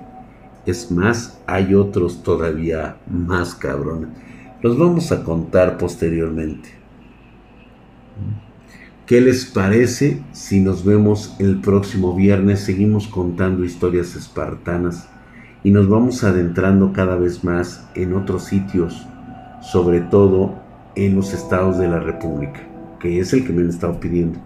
Es 0.65 0.89
más, 0.91 1.39
hay 1.45 1.75
otros 1.75 2.23
todavía 2.23 2.97
más 3.07 3.53
cabrones. 3.53 4.09
Los 4.63 4.79
vamos 4.79 5.11
a 5.11 5.23
contar 5.23 5.77
posteriormente. 5.77 6.69
¿Qué 9.05 9.21
les 9.21 9.45
parece 9.45 10.23
si 10.31 10.59
nos 10.59 10.83
vemos 10.83 11.35
el 11.37 11.61
próximo 11.61 12.15
viernes? 12.15 12.61
Seguimos 12.61 13.07
contando 13.07 13.63
historias 13.63 14.15
espartanas 14.15 15.07
y 15.63 15.69
nos 15.69 15.87
vamos 15.87 16.23
adentrando 16.23 16.93
cada 16.93 17.15
vez 17.15 17.43
más 17.43 17.87
en 17.93 18.15
otros 18.15 18.45
sitios, 18.45 19.05
sobre 19.61 20.01
todo 20.01 20.55
en 20.95 21.15
los 21.15 21.31
estados 21.35 21.77
de 21.77 21.89
la 21.89 21.99
República, 21.99 22.67
que 22.99 23.19
es 23.19 23.33
el 23.33 23.45
que 23.45 23.53
me 23.53 23.61
han 23.61 23.69
estado 23.69 23.99
pidiendo. 23.99 24.39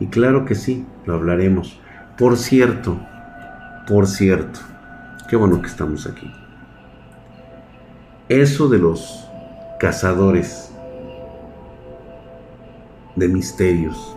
Y 0.00 0.06
claro 0.06 0.46
que 0.46 0.54
sí, 0.54 0.86
lo 1.04 1.12
hablaremos. 1.12 1.78
Por 2.18 2.36
cierto, 2.36 2.98
por 3.86 4.06
cierto, 4.06 4.60
Qué 5.28 5.36
bueno 5.36 5.60
que 5.60 5.68
estamos 5.68 6.06
aquí. 6.06 6.32
Eso 8.30 8.66
de 8.70 8.78
los 8.78 9.28
cazadores 9.78 10.72
de 13.14 13.28
misterios 13.28 14.16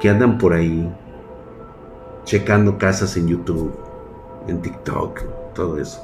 que 0.00 0.08
andan 0.08 0.38
por 0.38 0.54
ahí 0.54 0.90
checando 2.24 2.78
casas 2.78 3.18
en 3.18 3.28
YouTube, 3.28 3.78
en 4.48 4.62
TikTok, 4.62 5.52
todo 5.54 5.78
eso. 5.78 6.00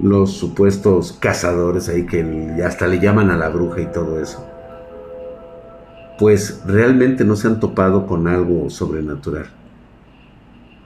Los 0.00 0.32
supuestos 0.32 1.12
cazadores 1.20 1.90
ahí 1.90 2.06
que 2.06 2.62
hasta 2.64 2.86
le 2.86 2.98
llaman 2.98 3.30
a 3.30 3.36
la 3.36 3.50
bruja 3.50 3.82
y 3.82 3.92
todo 3.92 4.18
eso. 4.18 4.42
Pues 6.18 6.62
realmente 6.66 7.24
no 7.24 7.36
se 7.36 7.48
han 7.48 7.60
topado 7.60 8.06
con 8.06 8.26
algo 8.26 8.70
sobrenatural. 8.70 9.46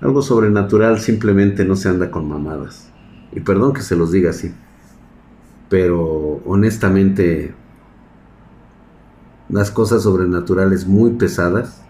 Algo 0.00 0.22
sobrenatural 0.22 0.98
simplemente 0.98 1.64
no 1.64 1.76
se 1.76 1.88
anda 1.88 2.10
con 2.10 2.28
mamadas. 2.28 2.90
Y 3.32 3.40
perdón 3.40 3.72
que 3.72 3.82
se 3.82 3.96
los 3.96 4.10
diga 4.10 4.30
así. 4.30 4.52
Pero 5.68 6.40
honestamente, 6.46 7.54
las 9.48 9.70
cosas 9.70 10.02
sobrenaturales 10.02 10.86
muy 10.86 11.12
pesadas, 11.12 11.82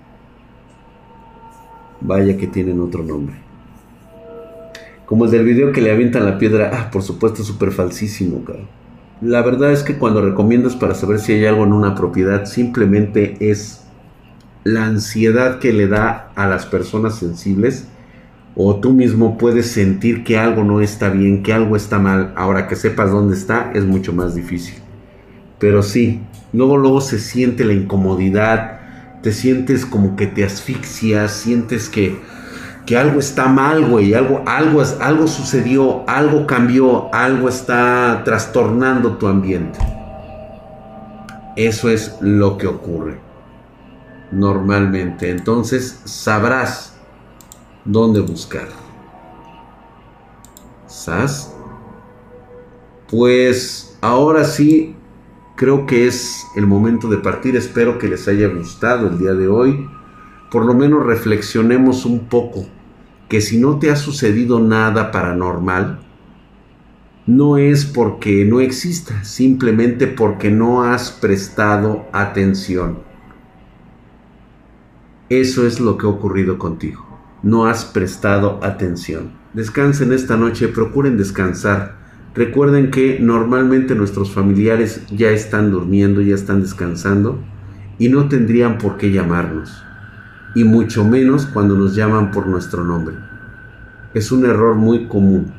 vaya 2.00 2.36
que 2.36 2.46
tienen 2.46 2.80
otro 2.80 3.02
nombre. 3.02 3.36
Como 5.06 5.24
el 5.24 5.30
del 5.30 5.44
video 5.44 5.72
que 5.72 5.80
le 5.80 5.90
avientan 5.90 6.24
la 6.24 6.38
piedra, 6.38 6.70
ah, 6.72 6.90
por 6.90 7.02
supuesto, 7.02 7.42
súper 7.42 7.72
falsísimo, 7.72 8.44
cabrón. 8.44 8.79
La 9.20 9.42
verdad 9.42 9.72
es 9.72 9.82
que 9.82 9.98
cuando 9.98 10.22
recomiendas 10.22 10.76
para 10.76 10.94
saber 10.94 11.18
si 11.18 11.32
hay 11.32 11.44
algo 11.44 11.64
en 11.64 11.74
una 11.74 11.94
propiedad, 11.94 12.46
simplemente 12.46 13.36
es 13.50 13.82
la 14.64 14.86
ansiedad 14.86 15.58
que 15.58 15.72
le 15.72 15.88
da 15.88 16.30
a 16.34 16.46
las 16.46 16.64
personas 16.64 17.18
sensibles 17.18 17.86
o 18.54 18.76
tú 18.76 18.92
mismo 18.92 19.38
puedes 19.38 19.70
sentir 19.70 20.24
que 20.24 20.38
algo 20.38 20.64
no 20.64 20.80
está 20.80 21.10
bien, 21.10 21.42
que 21.42 21.52
algo 21.52 21.76
está 21.76 21.98
mal. 21.98 22.32
Ahora 22.36 22.66
que 22.66 22.76
sepas 22.76 23.10
dónde 23.10 23.36
está 23.36 23.70
es 23.74 23.84
mucho 23.84 24.12
más 24.12 24.34
difícil. 24.34 24.76
Pero 25.58 25.82
sí, 25.82 26.20
luego 26.52 26.78
luego 26.78 27.00
se 27.00 27.18
siente 27.18 27.64
la 27.64 27.74
incomodidad, 27.74 28.80
te 29.22 29.32
sientes 29.32 29.84
como 29.84 30.16
que 30.16 30.26
te 30.26 30.44
asfixias, 30.44 31.32
sientes 31.32 31.88
que, 31.88 32.18
que 32.90 32.98
algo 32.98 33.20
está 33.20 33.46
mal, 33.46 33.88
güey, 33.88 34.14
algo, 34.14 34.42
algo, 34.46 34.82
algo 35.00 35.28
sucedió, 35.28 36.02
algo 36.08 36.44
cambió, 36.44 37.08
algo 37.14 37.48
está 37.48 38.22
trastornando 38.24 39.12
tu 39.12 39.28
ambiente. 39.28 39.78
Eso 41.54 41.88
es 41.88 42.16
lo 42.20 42.58
que 42.58 42.66
ocurre 42.66 43.20
normalmente. 44.32 45.30
Entonces 45.30 46.00
sabrás 46.04 46.98
dónde 47.84 48.18
buscar. 48.18 48.66
¿Sas? 50.88 51.54
Pues 53.08 53.96
ahora 54.00 54.42
sí 54.42 54.96
creo 55.54 55.86
que 55.86 56.08
es 56.08 56.44
el 56.56 56.66
momento 56.66 57.06
de 57.06 57.18
partir. 57.18 57.54
Espero 57.54 58.00
que 58.00 58.08
les 58.08 58.26
haya 58.26 58.48
gustado 58.48 59.06
el 59.06 59.16
día 59.20 59.34
de 59.34 59.46
hoy. 59.46 59.88
Por 60.50 60.64
lo 60.64 60.74
menos 60.74 61.06
reflexionemos 61.06 62.04
un 62.04 62.26
poco 62.28 62.66
que 63.30 63.40
si 63.40 63.58
no 63.58 63.78
te 63.78 63.92
ha 63.92 63.96
sucedido 63.96 64.58
nada 64.58 65.12
paranormal, 65.12 66.00
no 67.26 67.58
es 67.58 67.86
porque 67.86 68.44
no 68.44 68.58
exista, 68.58 69.22
simplemente 69.22 70.08
porque 70.08 70.50
no 70.50 70.82
has 70.82 71.12
prestado 71.12 72.06
atención. 72.12 72.98
Eso 75.28 75.64
es 75.64 75.78
lo 75.78 75.96
que 75.96 76.06
ha 76.06 76.10
ocurrido 76.10 76.58
contigo. 76.58 77.06
No 77.44 77.66
has 77.66 77.84
prestado 77.84 78.58
atención. 78.64 79.30
Descansen 79.54 80.12
esta 80.12 80.36
noche, 80.36 80.66
procuren 80.66 81.16
descansar. 81.16 81.98
Recuerden 82.34 82.90
que 82.90 83.20
normalmente 83.20 83.94
nuestros 83.94 84.32
familiares 84.32 85.02
ya 85.08 85.30
están 85.30 85.70
durmiendo, 85.70 86.20
ya 86.20 86.34
están 86.34 86.62
descansando 86.62 87.38
y 87.96 88.08
no 88.08 88.28
tendrían 88.28 88.78
por 88.78 88.96
qué 88.96 89.12
llamarnos. 89.12 89.84
Y 90.54 90.64
mucho 90.64 91.04
menos 91.04 91.46
cuando 91.46 91.76
nos 91.76 91.94
llaman 91.94 92.30
por 92.30 92.46
nuestro 92.46 92.84
nombre. 92.84 93.16
Es 94.14 94.32
un 94.32 94.44
error 94.44 94.74
muy 94.74 95.06
común 95.06 95.52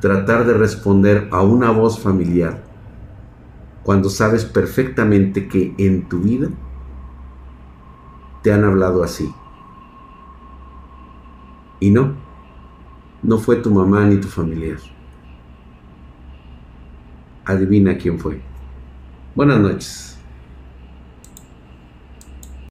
tratar 0.00 0.46
de 0.46 0.54
responder 0.54 1.28
a 1.32 1.42
una 1.42 1.70
voz 1.70 1.98
familiar 1.98 2.62
cuando 3.82 4.10
sabes 4.10 4.44
perfectamente 4.44 5.48
que 5.48 5.74
en 5.78 6.08
tu 6.08 6.20
vida 6.20 6.48
te 8.42 8.52
han 8.52 8.64
hablado 8.64 9.02
así. 9.02 9.32
Y 11.80 11.90
no, 11.90 12.14
no 13.22 13.38
fue 13.38 13.56
tu 13.56 13.70
mamá 13.70 14.04
ni 14.04 14.18
tu 14.18 14.28
familiar. 14.28 14.78
Adivina 17.44 17.96
quién 17.96 18.18
fue. 18.18 18.42
Buenas 19.34 19.58
noches. 19.58 20.17